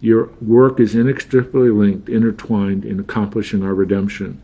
Your 0.00 0.30
work 0.40 0.80
is 0.80 0.94
inextricably 0.94 1.70
linked, 1.70 2.08
intertwined 2.08 2.84
in 2.84 3.00
accomplishing 3.00 3.62
our 3.62 3.74
redemption 3.74 4.42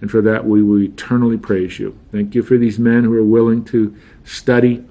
and 0.00 0.10
for 0.10 0.22
that 0.22 0.46
we 0.46 0.62
will 0.62 0.82
eternally 0.82 1.36
praise 1.36 1.78
you. 1.78 1.98
Thank 2.12 2.34
you 2.34 2.42
for 2.42 2.56
these 2.56 2.78
men 2.78 3.04
who 3.04 3.14
are 3.14 3.24
willing 3.24 3.64
to 3.66 3.94
study 4.24 4.84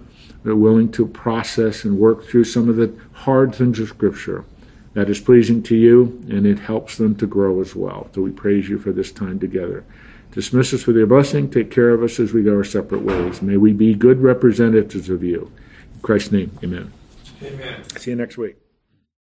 They're 0.43 0.55
willing 0.55 0.91
to 0.93 1.05
process 1.05 1.83
and 1.83 1.99
work 1.99 2.25
through 2.25 2.45
some 2.45 2.69
of 2.69 2.77
the 2.77 2.93
hard 3.11 3.53
things 3.53 3.79
of 3.79 3.89
Scripture. 3.89 4.45
That 4.93 5.09
is 5.09 5.19
pleasing 5.19 5.61
to 5.63 5.75
you, 5.75 6.23
and 6.29 6.47
it 6.47 6.59
helps 6.59 6.97
them 6.97 7.15
to 7.17 7.27
grow 7.27 7.61
as 7.61 7.75
well. 7.75 8.09
So 8.13 8.21
we 8.21 8.31
praise 8.31 8.67
you 8.67 8.79
for 8.79 8.91
this 8.91 9.11
time 9.11 9.39
together. 9.39 9.83
Dismiss 10.31 10.73
us 10.73 10.87
with 10.87 10.95
your 10.95 11.07
blessing. 11.07 11.49
Take 11.49 11.71
care 11.71 11.89
of 11.89 12.03
us 12.03 12.19
as 12.19 12.33
we 12.33 12.43
go 12.43 12.55
our 12.55 12.63
separate 12.63 13.01
ways. 13.01 13.41
May 13.41 13.57
we 13.57 13.73
be 13.73 13.93
good 13.93 14.21
representatives 14.21 15.09
of 15.09 15.23
you. 15.23 15.51
In 15.93 16.01
Christ's 16.01 16.31
name, 16.31 16.57
amen. 16.63 16.91
Amen. 17.43 17.83
See 17.97 18.11
you 18.11 18.15
next 18.15 18.37
week. 18.37 18.68